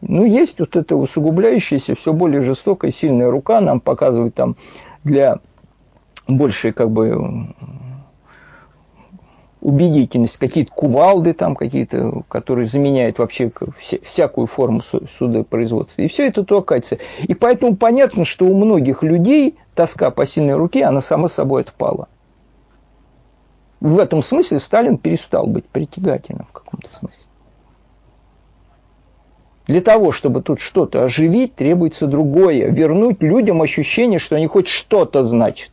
Ну, 0.00 0.24
есть 0.24 0.60
вот 0.60 0.76
эта 0.76 0.94
усугубляющаяся, 0.94 1.94
все 1.94 2.12
более 2.12 2.40
жестокая, 2.40 2.92
сильная 2.92 3.30
рука, 3.30 3.60
нам 3.60 3.80
показывает 3.80 4.34
там 4.34 4.56
для 5.02 5.40
большей, 6.28 6.72
как 6.72 6.90
бы, 6.90 7.54
убедительность, 9.60 10.36
какие-то 10.36 10.72
кувалды 10.72 11.32
там 11.32 11.56
какие-то, 11.56 12.22
которые 12.28 12.66
заменяют 12.66 13.18
вообще 13.18 13.50
всякую 14.04 14.46
форму 14.46 14.82
судопроизводства. 15.18 16.02
И 16.02 16.08
все 16.08 16.28
это 16.28 16.44
толкается. 16.44 16.98
И 17.22 17.34
поэтому 17.34 17.76
понятно, 17.76 18.24
что 18.24 18.46
у 18.46 18.54
многих 18.54 19.02
людей 19.02 19.56
тоска 19.74 20.10
по 20.10 20.26
сильной 20.26 20.54
руке, 20.54 20.84
она 20.84 21.00
сама 21.00 21.28
собой 21.28 21.62
отпала. 21.62 22.08
В 23.80 23.98
этом 23.98 24.22
смысле 24.22 24.58
Сталин 24.58 24.96
перестал 24.98 25.46
быть 25.46 25.66
притягательным 25.66 26.46
в 26.46 26.52
каком-то 26.52 26.88
смысле. 26.88 27.27
Для 29.68 29.82
того, 29.82 30.12
чтобы 30.12 30.40
тут 30.40 30.60
что-то 30.60 31.04
оживить, 31.04 31.54
требуется 31.54 32.06
другое. 32.06 32.70
Вернуть 32.70 33.22
людям 33.22 33.60
ощущение, 33.60 34.18
что 34.18 34.34
они 34.34 34.46
хоть 34.46 34.66
что-то 34.66 35.24
значат. 35.24 35.70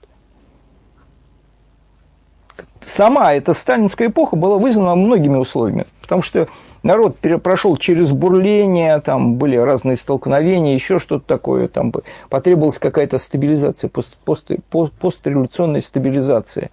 Сама 2.86 3.34
эта 3.34 3.54
сталинская 3.54 4.10
эпоха 4.10 4.36
была 4.36 4.58
вызвана 4.58 4.96
многими 4.96 5.38
условиями. 5.38 5.88
Потому 6.06 6.22
что 6.22 6.47
народ 6.84 7.18
прошел 7.41 7.78
через 7.78 8.12
бурление, 8.12 9.01
там 9.01 9.36
были 9.36 9.58
разные 9.58 9.97
столкновения, 9.97 10.76
еще 10.76 10.99
что-то 10.99 11.26
такое, 11.26 11.68
там 11.68 11.91
потребовалась 12.30 12.78
какая-то 12.78 13.18
стабилизация, 13.18 13.89
пост, 13.89 14.16
пост, 14.24 14.93
постреволюционная 14.93 15.82
стабилизация. 15.82 16.70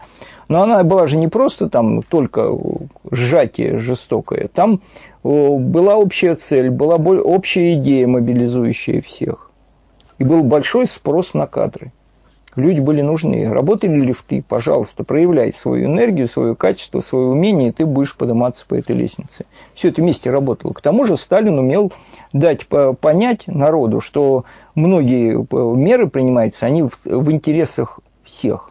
Но 0.49 0.62
она 0.62 0.85
была 0.85 1.07
же 1.07 1.16
не 1.16 1.28
просто 1.28 1.70
там 1.70 2.03
только 2.03 2.51
сжатие 3.11 3.78
жестокое, 3.78 4.49
там 4.49 4.83
была 5.22 5.97
общая 5.97 6.35
цель, 6.35 6.68
была 6.68 6.97
общая 6.97 7.72
идея, 7.74 8.07
мобилизующая 8.07 9.01
всех. 9.01 9.51
И 10.18 10.24
был 10.24 10.45
большой 10.45 10.87
спрос 10.87 11.33
на 11.33 11.47
кадры. 11.47 11.91
Люди 12.55 12.80
были 12.80 13.00
нужны. 13.00 13.48
Работали 13.48 13.94
лифты, 13.94 14.44
пожалуйста, 14.46 15.05
проявляй 15.05 15.55
свою 15.55 15.86
энергию, 15.86 16.28
свое 16.28 16.55
качество, 16.55 17.00
свое 17.00 17.26
умение, 17.26 17.70
и 17.70 17.72
ты 17.72 17.86
будешь 17.86 18.14
подниматься 18.14 18.66
по 18.66 18.74
этой 18.74 18.94
лестнице. 18.94 19.46
Все 19.74 19.88
это 19.88 20.03
вместе 20.03 20.30
работало. 20.30 20.74
К 20.74 20.82
тому 20.82 21.07
же 21.07 21.16
Сталин 21.16 21.59
умел 21.59 21.92
дать 22.34 22.66
понять 22.66 23.46
народу, 23.46 24.00
что 24.00 24.44
многие 24.74 25.34
э, 25.34 25.76
меры 25.76 26.09
принимаются, 26.09 26.66
они 26.66 26.82
в 26.82 27.30
интересах 27.30 28.00
всех. 28.22 28.70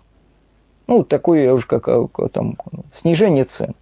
Ну, 0.85 1.03
такое 1.03 1.51
уже 1.51 1.65
как 1.65 1.87
э, 1.87 2.07
там, 2.31 2.57
снижение 2.93 3.45
цен 3.45 3.73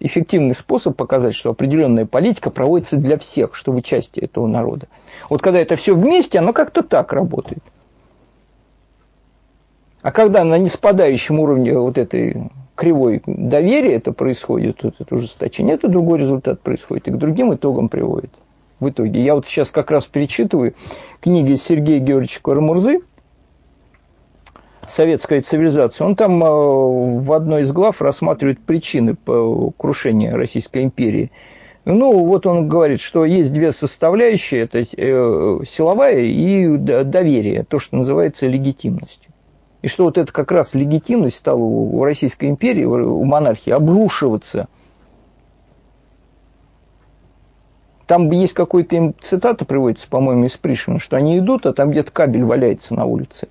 эффективный 0.00 0.54
способ 0.54 0.96
показать, 0.96 1.34
что 1.34 1.50
определенная 1.50 2.06
политика 2.06 2.50
проводится 2.50 2.96
для 2.96 3.18
всех, 3.18 3.54
что 3.54 3.72
вы 3.72 3.82
части 3.82 4.20
этого 4.20 4.46
народа. 4.46 4.86
Вот 5.28 5.42
когда 5.42 5.58
это 5.58 5.76
все 5.76 5.94
вместе, 5.94 6.38
оно 6.38 6.52
как-то 6.52 6.82
так 6.82 7.12
работает. 7.12 7.62
А 10.02 10.12
когда 10.12 10.44
на 10.44 10.58
неспадающем 10.58 11.40
уровне 11.40 11.76
вот 11.78 11.98
этой 11.98 12.50
кривой 12.74 13.22
доверия 13.26 13.94
это 13.94 14.12
происходит, 14.12 14.82
вот 14.82 14.94
это 14.98 15.14
ужесточение, 15.14 15.74
это 15.74 15.88
другой 15.88 16.20
результат 16.20 16.60
происходит 16.60 17.08
и 17.08 17.10
к 17.10 17.16
другим 17.16 17.54
итогам 17.54 17.88
приводит. 17.88 18.30
В 18.78 18.88
итоге. 18.90 19.24
Я 19.24 19.34
вот 19.34 19.44
сейчас 19.44 19.70
как 19.70 19.90
раз 19.90 20.04
перечитываю 20.04 20.74
книги 21.20 21.56
Сергея 21.56 21.98
Георгиевича 21.98 22.40
Карамурзы 22.40 23.00
советская 24.88 25.42
цивилизация, 25.42 26.06
он 26.06 26.16
там 26.16 26.42
э, 26.42 26.46
в 26.46 27.32
одной 27.32 27.62
из 27.62 27.72
глав 27.72 28.00
рассматривает 28.00 28.58
причины 28.60 29.16
крушения 29.76 30.34
Российской 30.34 30.84
империи. 30.84 31.30
Ну, 31.84 32.24
вот 32.24 32.46
он 32.46 32.68
говорит, 32.68 33.00
что 33.00 33.24
есть 33.24 33.52
две 33.52 33.72
составляющие, 33.72 34.62
это 34.62 34.78
э, 34.80 34.84
силовая 35.66 36.20
и 36.20 36.76
доверие, 36.76 37.64
то, 37.64 37.78
что 37.78 37.96
называется 37.96 38.46
легитимностью. 38.46 39.27
И 39.82 39.88
что 39.88 40.04
вот 40.04 40.18
это 40.18 40.32
как 40.32 40.50
раз 40.50 40.74
легитимность 40.74 41.36
стала 41.36 41.58
у 41.58 42.02
Российской 42.02 42.48
империи, 42.48 42.84
у 42.84 43.24
монархии 43.24 43.70
обрушиваться. 43.70 44.68
Там 48.06 48.30
есть 48.30 48.54
какой-то 48.54 48.96
им 48.96 49.14
цитата 49.20 49.64
приводится, 49.64 50.08
по-моему, 50.08 50.46
из 50.46 50.56
Пришвина, 50.56 50.98
что 50.98 51.16
они 51.16 51.38
идут, 51.38 51.66
а 51.66 51.74
там 51.74 51.90
где-то 51.90 52.10
кабель 52.10 52.44
валяется 52.44 52.94
на 52.94 53.04
улице. 53.04 53.48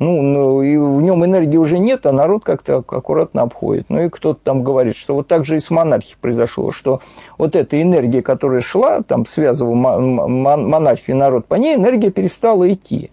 Ну, 0.00 0.20
ну, 0.20 0.62
и 0.62 0.76
в 0.76 1.00
нем 1.00 1.24
энергии 1.24 1.56
уже 1.56 1.78
нет, 1.78 2.04
а 2.06 2.12
народ 2.12 2.42
как-то 2.42 2.78
аккуратно 2.78 3.42
обходит. 3.42 3.86
Ну, 3.88 4.02
и 4.02 4.08
кто-то 4.08 4.40
там 4.42 4.64
говорит, 4.64 4.96
что 4.96 5.14
вот 5.14 5.28
так 5.28 5.44
же 5.44 5.56
и 5.56 5.60
с 5.60 5.70
монархией 5.70 6.16
произошло, 6.20 6.72
что 6.72 7.00
вот 7.38 7.54
эта 7.54 7.80
энергия, 7.80 8.20
которая 8.20 8.62
шла, 8.62 9.02
там 9.02 9.24
связывала 9.26 9.74
монархию 9.74 11.14
и 11.14 11.18
народ, 11.18 11.46
по 11.46 11.54
ней 11.54 11.76
энергия 11.76 12.10
перестала 12.10 12.70
идти. 12.72 13.12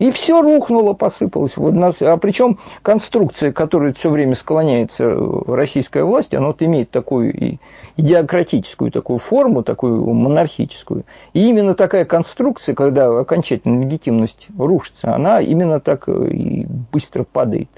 И 0.00 0.10
все 0.10 0.40
рухнуло, 0.40 0.94
посыпалось. 0.94 1.56
А 1.58 2.16
причем 2.16 2.58
конструкция, 2.80 3.52
которая 3.52 3.92
все 3.92 4.08
время 4.08 4.34
склоняется 4.34 5.14
российская 5.46 6.04
власть, 6.04 6.32
она 6.32 6.46
вот 6.48 6.62
имеет 6.62 6.90
такую 6.90 7.58
идеократическую 7.98 8.90
такую 8.90 9.18
форму, 9.18 9.62
такую 9.62 10.02
монархическую. 10.14 11.04
И 11.34 11.46
именно 11.46 11.74
такая 11.74 12.06
конструкция, 12.06 12.74
когда 12.74 13.20
окончательная 13.20 13.84
легитимность 13.84 14.48
рушится, 14.58 15.14
она 15.14 15.42
именно 15.42 15.80
так 15.80 16.08
и 16.08 16.66
быстро 16.90 17.24
падает. 17.24 17.68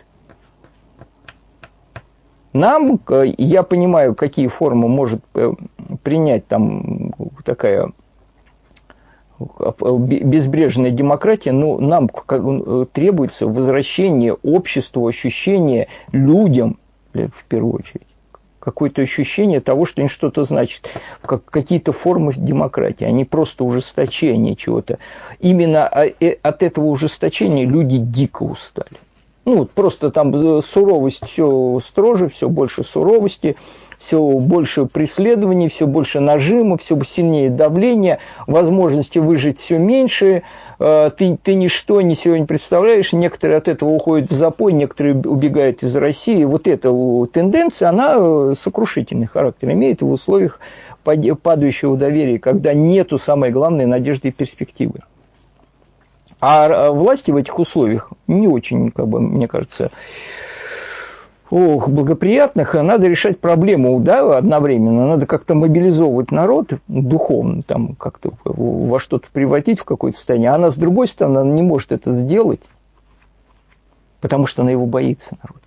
Нам, 2.53 3.01
я 3.37 3.65
понимаю, 3.65 4.15
какие 4.15 4.47
формы 4.47 4.87
может 4.87 5.25
э, 5.35 5.53
принять 6.05 6.47
там 6.47 7.13
такая 7.45 7.91
безбрежная 9.79 10.91
демократия, 10.91 11.53
но 11.53 11.79
нам 11.79 12.09
э, 12.29 12.87
требуется 12.93 13.47
возвращение 13.47 14.35
обществу, 14.35 15.07
ощущение 15.07 15.89
людям, 16.13 16.79
в 17.13 17.45
первую 17.49 17.75
очередь, 17.75 18.07
какое-то 18.63 19.03
ощущение 19.03 19.61
того, 19.61 19.87
что 19.87 20.01
они 20.01 20.09
что-то 20.09 20.45
значат, 20.45 20.89
как 21.23 21.45
какие-то 21.45 21.93
формы 21.93 22.33
демократии, 22.37 23.05
а 23.05 23.11
не 23.11 23.25
просто 23.25 23.65
ужесточение 23.65 24.55
чего-то. 24.55 24.99
Именно 25.41 25.89
а, 25.89 26.07
э, 26.07 26.37
от 26.43 26.63
этого 26.63 26.87
ужесточения 26.87 27.67
люди 27.67 27.99
дико 27.99 28.45
устали. 28.45 28.99
Ну, 29.45 29.65
просто 29.65 30.13
там 30.13 30.33
э, 30.35 30.63
суровость 30.63 31.27
все 31.27 31.81
строже, 31.85 32.29
все 32.29 32.49
больше 32.49 32.85
суровости, 32.85 33.57
все 34.03 34.21
больше 34.21 34.87
преследований, 34.87 35.69
все 35.69 35.87
больше 35.87 36.21
нажима, 36.21 36.77
все 36.77 37.01
сильнее 37.05 37.51
давление, 37.51 38.19
возможности 38.47 39.19
выжить 39.19 39.61
все 39.61 39.79
меньше, 39.79 40.43
э, 40.81 41.11
ты, 41.17 41.39
ты 41.41 41.55
ничто 41.55 42.01
не 42.01 42.17
сегодня 42.17 42.47
представляешь, 42.47 43.13
некоторые 43.13 43.59
от 43.59 43.69
этого 43.69 43.91
уходят 43.91 44.31
в 44.31 44.35
запой, 44.35 44.73
некоторые 44.73 45.15
убегают 45.15 45.83
из 45.85 45.95
России. 45.95 46.43
Вот 46.45 46.67
эта 46.67 46.91
тенденция, 47.33 47.91
она 47.91 48.17
э, 48.17 48.55
сокрушительный 48.59 49.27
характер 49.27 49.71
имеет 49.71 50.03
в 50.03 50.11
условиях 50.11 50.59
падающего 51.05 51.97
доверия, 51.97 52.39
когда 52.39 52.75
нету 52.75 53.19
самой 53.19 53.51
главной 53.51 53.87
надежды 53.87 54.29
и 54.29 54.33
перспективы. 54.33 55.01
А 56.41 56.69
э, 56.69 56.91
власти 56.91 57.31
в 57.31 57.37
этих 57.37 57.57
условиях 57.57 58.11
не 58.27 58.49
очень, 58.49 58.91
как 58.91 59.07
бы, 59.07 59.21
мне 59.21 59.47
кажется, 59.47 59.93
ох, 61.53 61.89
благоприятных, 61.91 62.73
надо 62.73 63.07
решать 63.09 63.39
проблему 63.39 64.01
да, 64.01 64.39
одновременно. 64.39 65.07
Надо 65.07 65.27
как-то 65.27 65.55
мобилизовывать 65.55 66.31
народ 66.31 66.73
духовно, 66.89 67.63
там, 67.63 67.95
как-то 67.95 68.31
во 68.45 68.99
что-то 68.99 69.29
превратить 69.31 69.79
в 69.79 69.85
какое-то 69.85 70.17
состояние. 70.17 70.51
А 70.51 70.55
она, 70.55 70.71
с 70.71 70.77
другой 70.77 71.09
стороны, 71.09 71.39
она 71.41 71.53
не 71.53 71.61
может 71.61 71.93
это 71.93 72.13
сделать, 72.13 72.63
потому 74.23 74.47
что 74.47 74.63
она 74.63 74.71
его 74.71 74.87
боится, 74.87 75.37
народ. 75.43 75.59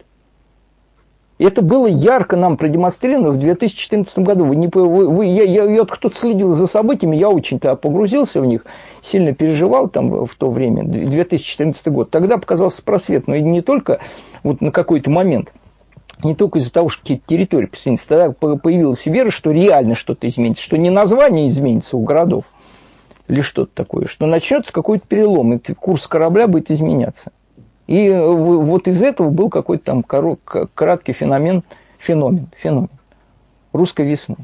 И 1.38 1.44
это 1.44 1.62
было 1.62 1.86
ярко 1.86 2.36
нам 2.36 2.58
продемонстрировано 2.58 3.30
в 3.30 3.38
2014 3.38 4.20
году. 4.20 4.46
Вы 4.46 4.56
не, 4.56 4.70
вы, 4.74 5.08
вы, 5.08 5.26
я, 5.26 5.44
я, 5.44 5.66
я 5.66 5.86
кто-то 5.86 6.18
следил 6.18 6.56
за 6.56 6.66
событиями, 6.66 7.16
я 7.16 7.30
очень-то 7.30 7.76
погрузился 7.76 8.42
в 8.42 8.46
них, 8.48 8.66
сильно 9.04 9.36
переживал 9.36 9.90
там 9.90 10.26
в 10.26 10.34
то 10.36 10.50
время, 10.50 10.84
2014 10.84 11.88
год. 11.90 12.10
Тогда 12.10 12.38
показался 12.38 12.82
просвет, 12.82 13.28
но 13.28 13.36
и 13.36 13.44
не 13.44 13.62
только 13.62 14.00
вот 14.42 14.62
на 14.62 14.72
какой-то 14.72 15.12
момент– 15.12 15.54
не 16.24 16.36
только 16.36 16.60
из-за 16.60 16.72
того, 16.72 16.90
что 16.90 17.02
какие-то 17.02 17.24
территории 17.28 17.66
присоединятся, 17.66 18.08
тогда 18.08 18.58
появилась 18.58 19.06
вера, 19.06 19.32
что 19.32 19.52
реально 19.52 19.96
что-то 19.96 20.28
изменится, 20.28 20.64
что 20.64 20.78
не 20.78 20.90
название 20.90 21.48
изменится 21.48 21.98
у 21.98 22.04
городов 22.04 22.46
или 23.28 23.42
что-то 23.42 23.72
такое, 23.74 24.08
что 24.08 24.26
начнется 24.26 24.72
какой-то 24.72 25.06
перелом, 25.08 25.54
и 25.54 25.74
курс 25.74 26.08
корабля 26.08 26.48
будет 26.48 26.72
изменяться. 26.72 27.32
И 27.88 28.08
э, 28.08 28.28
вот 28.32 28.88
из 28.88 29.04
этого 29.04 29.30
был 29.30 29.50
какой-то 29.50 29.84
там 29.86 30.04
краткий 30.04 31.14
феномен, 31.14 31.64
феномен, 32.00 32.48
феномен 32.58 32.90
русской 33.76 34.06
весны, 34.06 34.38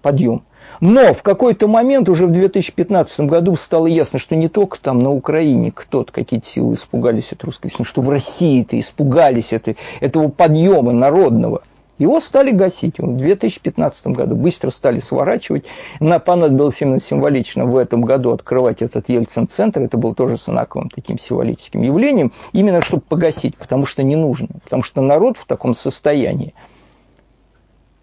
подъем. 0.00 0.42
Но 0.82 1.14
в 1.14 1.22
какой-то 1.22 1.68
момент, 1.68 2.08
уже 2.08 2.26
в 2.26 2.32
2015 2.32 3.20
году, 3.20 3.54
стало 3.54 3.86
ясно, 3.86 4.18
что 4.18 4.34
не 4.34 4.48
только 4.48 4.80
там 4.80 4.98
на 4.98 5.10
Украине 5.10 5.70
кто-то, 5.72 6.12
какие-то 6.12 6.48
силы 6.48 6.74
испугались 6.74 7.30
от 7.30 7.44
русской 7.44 7.68
весны, 7.68 7.84
что 7.84 8.02
в 8.02 8.10
России-то 8.10 8.76
испугались 8.80 9.52
это, 9.52 9.76
этого 10.00 10.26
подъема 10.26 10.90
народного. 10.90 11.62
Его 11.98 12.20
стали 12.20 12.50
гасить 12.50 12.98
в 12.98 13.16
2015 13.16 14.08
году, 14.08 14.34
быстро 14.34 14.70
стали 14.70 14.98
сворачивать. 14.98 15.66
На, 16.00 16.18
понадобилось 16.18 16.82
именно 16.82 16.98
символично 16.98 17.64
в 17.64 17.76
этом 17.76 18.02
году 18.02 18.32
открывать 18.32 18.82
этот 18.82 19.08
Ельцин-центр. 19.08 19.82
Это 19.82 19.96
было 19.96 20.16
тоже 20.16 20.36
знаковым 20.36 20.90
таким 20.90 21.16
символическим 21.16 21.82
явлением, 21.82 22.32
именно 22.52 22.82
чтобы 22.82 23.02
погасить, 23.02 23.56
потому 23.56 23.86
что 23.86 24.02
не 24.02 24.16
нужно. 24.16 24.48
Потому 24.64 24.82
что 24.82 25.00
народ 25.00 25.36
в 25.36 25.46
таком 25.46 25.76
состоянии 25.76 26.54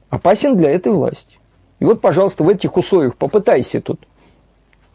опасен 0.10 0.56
для 0.56 0.72
этой 0.72 0.94
власти. 0.94 1.39
И 1.80 1.86
вот, 1.86 2.02
пожалуйста, 2.02 2.44
в 2.44 2.50
этих 2.50 2.76
условиях 2.78 3.16
попытайся 3.16 3.82
тут 3.82 4.00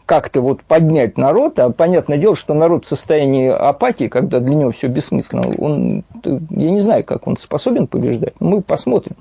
как-то 0.07 0.43
вот 0.43 0.63
поднять 0.63 1.17
народ, 1.17 1.59
а 1.59 1.71
понятное 1.71 2.19
дело, 2.19 2.37
что 2.37 2.53
народ 2.53 2.85
в 2.85 2.89
состоянии 2.89 3.49
апатии, 3.49 4.09
когда 4.09 4.39
для 4.39 4.55
него 4.55 4.71
все 4.71 4.89
бессмысленно, 4.89 5.51
он, 5.59 6.05
я 6.23 6.71
не 6.71 6.81
знаю, 6.81 7.05
как 7.05 7.27
он 7.27 7.39
способен 7.39 7.87
побеждать, 7.87 8.35
мы 8.39 8.61
посмотрим, 8.61 9.17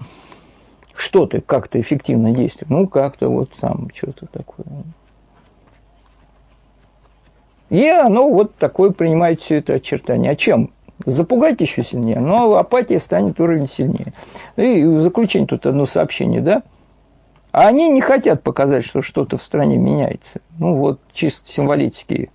что 0.93 1.25
ты 1.25 1.39
как-то 1.39 1.79
эффективно 1.79 2.31
действует. 2.31 2.69
Ну, 2.69 2.87
как-то 2.87 3.29
вот 3.29 3.49
там 3.59 3.87
что-то 3.93 4.27
такое. 4.27 4.65
И 7.69 7.87
оно 7.87 8.29
вот 8.29 8.53
такое 8.55 8.91
принимает 8.91 9.41
все 9.41 9.57
это 9.57 9.73
очертание. 9.73 10.31
А 10.31 10.35
чем? 10.35 10.69
Запугать 11.05 11.59
еще 11.59 11.83
сильнее, 11.83 12.19
но 12.19 12.55
апатия 12.55 12.99
станет 12.99 13.39
уровень 13.39 13.67
сильнее. 13.67 14.13
И 14.57 14.83
в 14.83 15.01
заключение 15.01 15.47
тут 15.47 15.65
одно 15.65 15.85
сообщение, 15.85 16.41
да? 16.41 16.61
А 17.53 17.67
они 17.67 17.87
не 17.89 18.01
хотят 18.01 18.41
показать, 18.41 18.83
что 18.83 19.03
что-то 19.03 19.37
в 19.37 19.43
стране 19.43 19.77
меняется. 19.77 20.41
Ну 20.57 20.73
вот, 20.73 20.99
чисто 21.13 21.47
символические. 21.47 22.29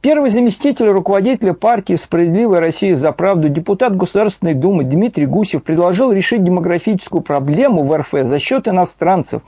Первый 0.00 0.30
заместитель 0.30 0.88
руководителя 0.88 1.52
партии 1.52 1.94
«Справедливая 1.94 2.58
Россия 2.58 2.96
за 2.96 3.12
правду» 3.12 3.48
депутат 3.48 3.96
Государственной 3.96 4.54
Думы 4.54 4.82
Дмитрий 4.82 5.26
Гусев 5.26 5.62
предложил 5.62 6.10
решить 6.10 6.42
демографическую 6.42 7.20
проблему 7.20 7.84
в 7.84 7.96
РФ 7.96 8.08
за 8.10 8.40
счет 8.40 8.66
иностранцев. 8.66 9.42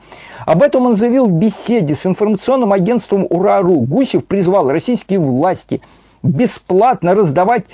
Об 0.47 0.63
этом 0.63 0.87
он 0.87 0.95
заявил 0.95 1.27
в 1.27 1.33
беседе 1.33 1.97
с 1.97 2.07
информационным 2.07 2.73
агентством 2.73 3.27
«Урару». 3.29 3.81
Гусев 3.81 4.25
призвал 4.25 4.71
российские 4.71 5.19
власти 5.19 5.81
бесплатно 6.23 7.17
раздавать 7.17 7.65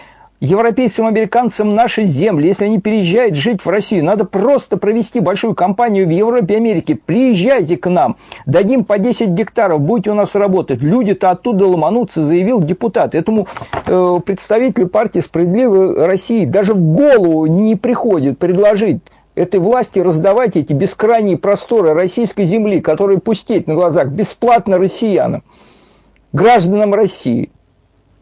европейцам, 0.41 1.07
американцам 1.07 1.75
наши 1.75 2.05
земли, 2.05 2.49
если 2.49 2.65
они 2.65 2.81
переезжают 2.81 3.35
жить 3.35 3.65
в 3.65 3.69
Россию, 3.69 4.05
надо 4.05 4.25
просто 4.25 4.77
провести 4.77 5.21
большую 5.21 5.55
кампанию 5.55 6.07
в 6.07 6.11
Европе 6.11 6.55
и 6.55 6.57
Америке. 6.59 6.95
Приезжайте 6.95 7.77
к 7.77 7.89
нам, 7.89 8.17
дадим 8.47 8.85
по 8.85 8.99
10 8.99 9.31
гектаров, 9.31 9.81
будете 9.81 10.11
у 10.11 10.15
нас 10.15 10.35
работать. 10.35 10.81
Люди-то 10.81 11.31
оттуда 11.31 11.67
ломанутся, 11.67 12.23
заявил 12.23 12.61
депутат. 12.61 13.15
Этому 13.15 13.49
э, 13.87 14.21
представителю 14.25 14.89
партии 14.89 15.19
«Справедливой 15.21 16.07
России» 16.07 16.45
даже 16.45 16.75
в 16.75 16.81
голову 16.81 17.47
не 17.47 17.75
приходит 17.75 18.39
предложить 18.39 19.03
этой 19.35 19.61
власти 19.61 19.99
раздавать 19.99 20.57
эти 20.57 20.73
бескрайние 20.73 21.37
просторы 21.37 21.95
российской 21.95 22.45
земли, 22.45 22.81
которые 22.81 23.19
пустеть 23.19 23.67
на 23.67 23.75
глазах 23.75 24.09
бесплатно 24.09 24.79
россиянам, 24.79 25.43
гражданам 26.33 26.95
России 26.95 27.51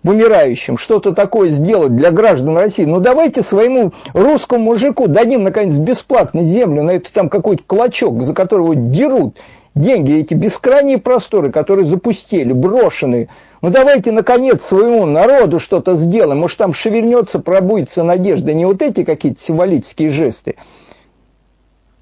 умирающим 0.07 0.79
что-то 0.79 1.13
такое 1.13 1.49
сделать 1.51 1.95
для 1.95 2.11
граждан 2.11 2.57
России, 2.57 2.85
ну 2.85 3.01
давайте 3.01 3.43
своему 3.43 3.93
русскому 4.15 4.65
мужику 4.65 5.09
дадим, 5.09 5.43
наконец, 5.43 5.75
бесплатно 5.75 6.43
землю 6.45 6.83
на 6.83 6.93
это 6.93 7.13
там 7.13 7.29
какой-то 7.29 7.65
клочок, 7.67 8.23
за 8.23 8.35
которого 8.35 8.75
дерут 8.77 9.37
деньги, 9.75 10.17
эти 10.17 10.35
бескрайние 10.35 10.99
просторы, 10.99 11.53
которые 11.53 11.87
запустили, 11.87 12.53
брошенные. 12.53 13.29
Ну 13.63 13.71
давайте, 13.71 14.13
наконец, 14.13 14.63
своему 14.63 15.07
народу 15.07 15.61
что-то 15.61 15.97
сделаем. 15.97 16.39
Может, 16.39 16.59
там 16.59 16.73
шевельнется, 16.73 17.39
пробудется 17.39 18.03
надежда. 18.03 18.53
Не 18.55 18.65
вот 18.65 18.83
эти 18.83 19.05
какие-то 19.05 19.41
символические 19.41 20.11
жесты, 20.11 20.57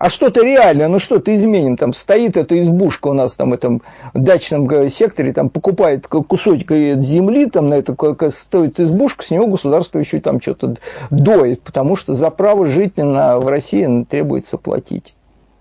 а 0.04 0.10
что-то 0.10 0.44
реальное, 0.44 0.88
ну 0.88 0.98
что-то 0.98 1.34
изменим. 1.34 1.78
Там 1.78 1.94
стоит 1.94 2.36
эта 2.36 2.60
избушка 2.60 3.08
у 3.08 3.14
нас 3.14 3.32
там 3.36 3.48
в 3.48 3.54
этом 3.54 3.80
дачном 4.12 4.68
э, 4.68 4.90
секторе, 4.90 5.32
там 5.32 5.48
покупает 5.48 6.06
кусочек 6.06 6.70
земли, 6.70 7.46
там 7.46 7.68
на 7.68 7.74
это 7.76 7.96
стоит 8.28 8.78
избушка, 8.78 9.24
с 9.24 9.30
него 9.30 9.46
государство 9.46 9.98
еще 9.98 10.20
там 10.20 10.42
что-то 10.42 10.76
доит, 11.08 11.62
потому 11.62 11.96
что 11.96 12.12
за 12.12 12.28
право 12.28 12.66
жить 12.66 12.98
на, 12.98 13.38
в 13.38 13.48
России 13.48 14.04
требуется 14.04 14.58
платить 14.58 15.14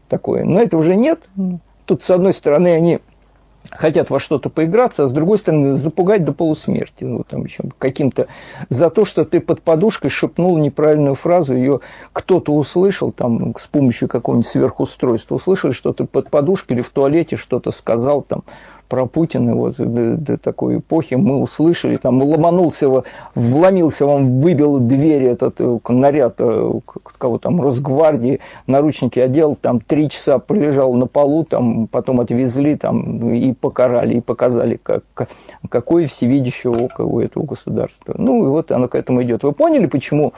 такое. 0.10 0.44
Но 0.44 0.60
этого 0.60 0.82
уже 0.82 0.98
нет. 0.98 1.22
Тут, 1.86 2.04
с 2.04 2.10
одной 2.10 2.34
стороны, 2.34 2.68
они 2.74 3.00
хотят 3.70 4.10
во 4.10 4.20
что-то 4.20 4.50
поиграться, 4.50 5.04
а 5.04 5.08
с 5.08 5.12
другой 5.12 5.38
стороны 5.38 5.74
запугать 5.74 6.26
до 6.26 6.34
полусмерти. 6.34 7.04
Ну, 7.04 7.24
там 7.24 7.46
еще 7.46 7.64
каким-то 7.78 8.28
за 8.70 8.90
то, 8.90 9.06
что 9.06 9.26
ты 9.26 9.40
под 9.40 9.62
подушкой 9.62 10.10
шепнул 10.10 10.58
неправильную 10.58 11.16
фразу, 11.16 11.56
ее 11.56 11.80
кто-то 12.12 12.54
услышал 12.54 13.12
там 13.12 13.56
с 13.58 13.68
помощью 13.68 14.08
какого-нибудь 14.08 14.48
сверхустройства, 14.48 15.36
услышали, 15.36 15.72
что 15.72 15.94
ты 15.94 16.06
под 16.06 16.30
подушкой 16.30 16.78
или 16.78 16.84
в 16.84 16.90
туалете 16.90 17.36
что-то 17.36 17.72
сказал 17.72 18.22
там 18.22 18.44
про 18.94 19.08
Путина 19.08 19.56
вот 19.56 19.78
до, 19.78 20.18
до 20.18 20.38
такой 20.38 20.78
эпохи 20.78 21.16
мы 21.16 21.42
услышали, 21.42 21.98
там 21.98 22.22
ломанулся, 22.22 23.04
вломился 23.34 24.06
вам, 24.06 24.40
выбил 24.40 24.78
двери 24.78 25.30
этот 25.30 25.56
э, 25.58 25.80
наряд 25.90 26.36
э, 26.38 26.72
кого 27.18 27.40
там, 27.40 27.60
Росгвардии, 27.60 28.40
наручники 28.68 29.18
одел, 29.18 29.56
там 29.60 29.80
три 29.80 30.12
часа 30.12 30.38
пролежал 30.38 30.94
на 30.94 31.08
полу, 31.08 31.44
там 31.44 31.88
потом 31.88 32.20
отвезли 32.20 32.76
там 32.76 33.34
и 33.34 33.54
покарали, 33.54 34.18
и 34.18 34.22
показали, 34.22 34.80
как, 34.84 35.04
какое 35.70 36.06
всевидящее 36.06 36.72
око 36.72 37.02
у 37.02 37.20
этого 37.20 37.46
государства. 37.46 38.14
Ну 38.16 38.46
и 38.46 38.48
вот 38.48 38.72
оно 38.72 38.88
к 38.88 38.94
этому 38.94 39.24
идет. 39.24 39.42
Вы 39.42 39.54
поняли, 39.54 39.88
почему 39.88 40.34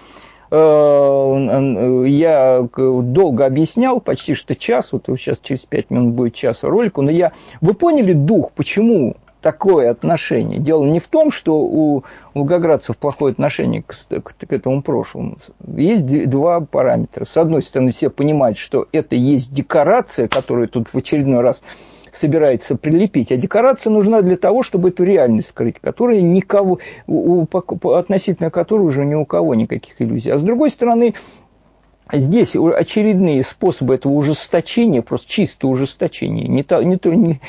я 0.51 2.67
долго 2.75 3.45
объяснял, 3.45 3.99
почти 3.99 4.35
что 4.35 4.55
час, 4.55 4.91
вот 4.91 5.05
сейчас 5.17 5.39
через 5.39 5.61
пять 5.61 5.89
минут 5.89 6.13
будет 6.13 6.35
час 6.35 6.63
ролику, 6.63 7.01
но 7.01 7.11
я... 7.11 7.31
Вы 7.61 7.73
поняли 7.73 8.13
дух, 8.13 8.51
почему 8.51 9.15
такое 9.41 9.91
отношение? 9.91 10.59
Дело 10.59 10.85
не 10.85 10.99
в 10.99 11.07
том, 11.07 11.31
что 11.31 11.59
у 11.59 12.03
волгоградцев 12.33 12.97
плохое 12.97 13.31
отношение 13.31 13.83
к, 13.83 13.95
к, 14.07 14.47
к 14.47 14.53
этому 14.53 14.81
прошлому. 14.81 15.37
Есть 15.65 16.29
два 16.29 16.61
параметра. 16.61 17.25
С 17.25 17.37
одной 17.37 17.61
стороны, 17.61 17.91
все 17.91 18.09
понимают, 18.09 18.57
что 18.57 18.87
это 18.91 19.15
есть 19.15 19.53
декорация, 19.53 20.27
которая 20.27 20.67
тут 20.67 20.93
в 20.93 20.97
очередной 20.97 21.41
раз 21.41 21.61
собирается 22.15 22.75
прилепить, 22.75 23.31
а 23.31 23.37
декорация 23.37 23.91
нужна 23.91 24.21
для 24.21 24.37
того, 24.37 24.63
чтобы 24.63 24.89
эту 24.89 25.03
реальность 25.03 25.49
скрыть, 25.49 25.79
которая 25.79 26.21
никого, 26.21 26.79
у, 27.07 27.45
у, 27.45 27.89
относительно 27.91 28.49
которой 28.49 28.81
уже 28.81 29.05
ни 29.05 29.15
у 29.15 29.25
кого 29.25 29.55
никаких 29.55 30.01
иллюзий. 30.01 30.31
А 30.31 30.37
с 30.37 30.41
другой 30.41 30.71
стороны, 30.71 31.13
Здесь 32.13 32.55
очередные 32.55 33.41
способы 33.41 33.95
этого 33.95 34.13
ужесточения, 34.13 35.01
просто 35.01 35.27
чистое 35.27 35.71
ужесточение, 35.71 36.47
не 36.47 36.61
то, 36.61 36.81
не 36.83 36.97
то 36.99 37.11
не, 37.11 37.41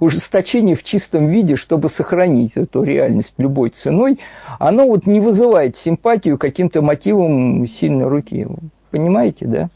ужесточение 0.00 0.74
в 0.74 0.82
чистом 0.82 1.28
виде, 1.28 1.54
чтобы 1.54 1.88
сохранить 1.88 2.52
эту 2.56 2.82
реальность 2.82 3.34
любой 3.38 3.70
ценой, 3.70 4.18
оно 4.58 4.88
вот 4.88 5.06
не 5.06 5.20
вызывает 5.20 5.76
симпатию 5.76 6.36
каким-то 6.36 6.82
мотивом 6.82 7.66
сильной 7.68 8.08
руки. 8.08 8.48
Понимаете, 8.90 9.46
да? 9.46 9.70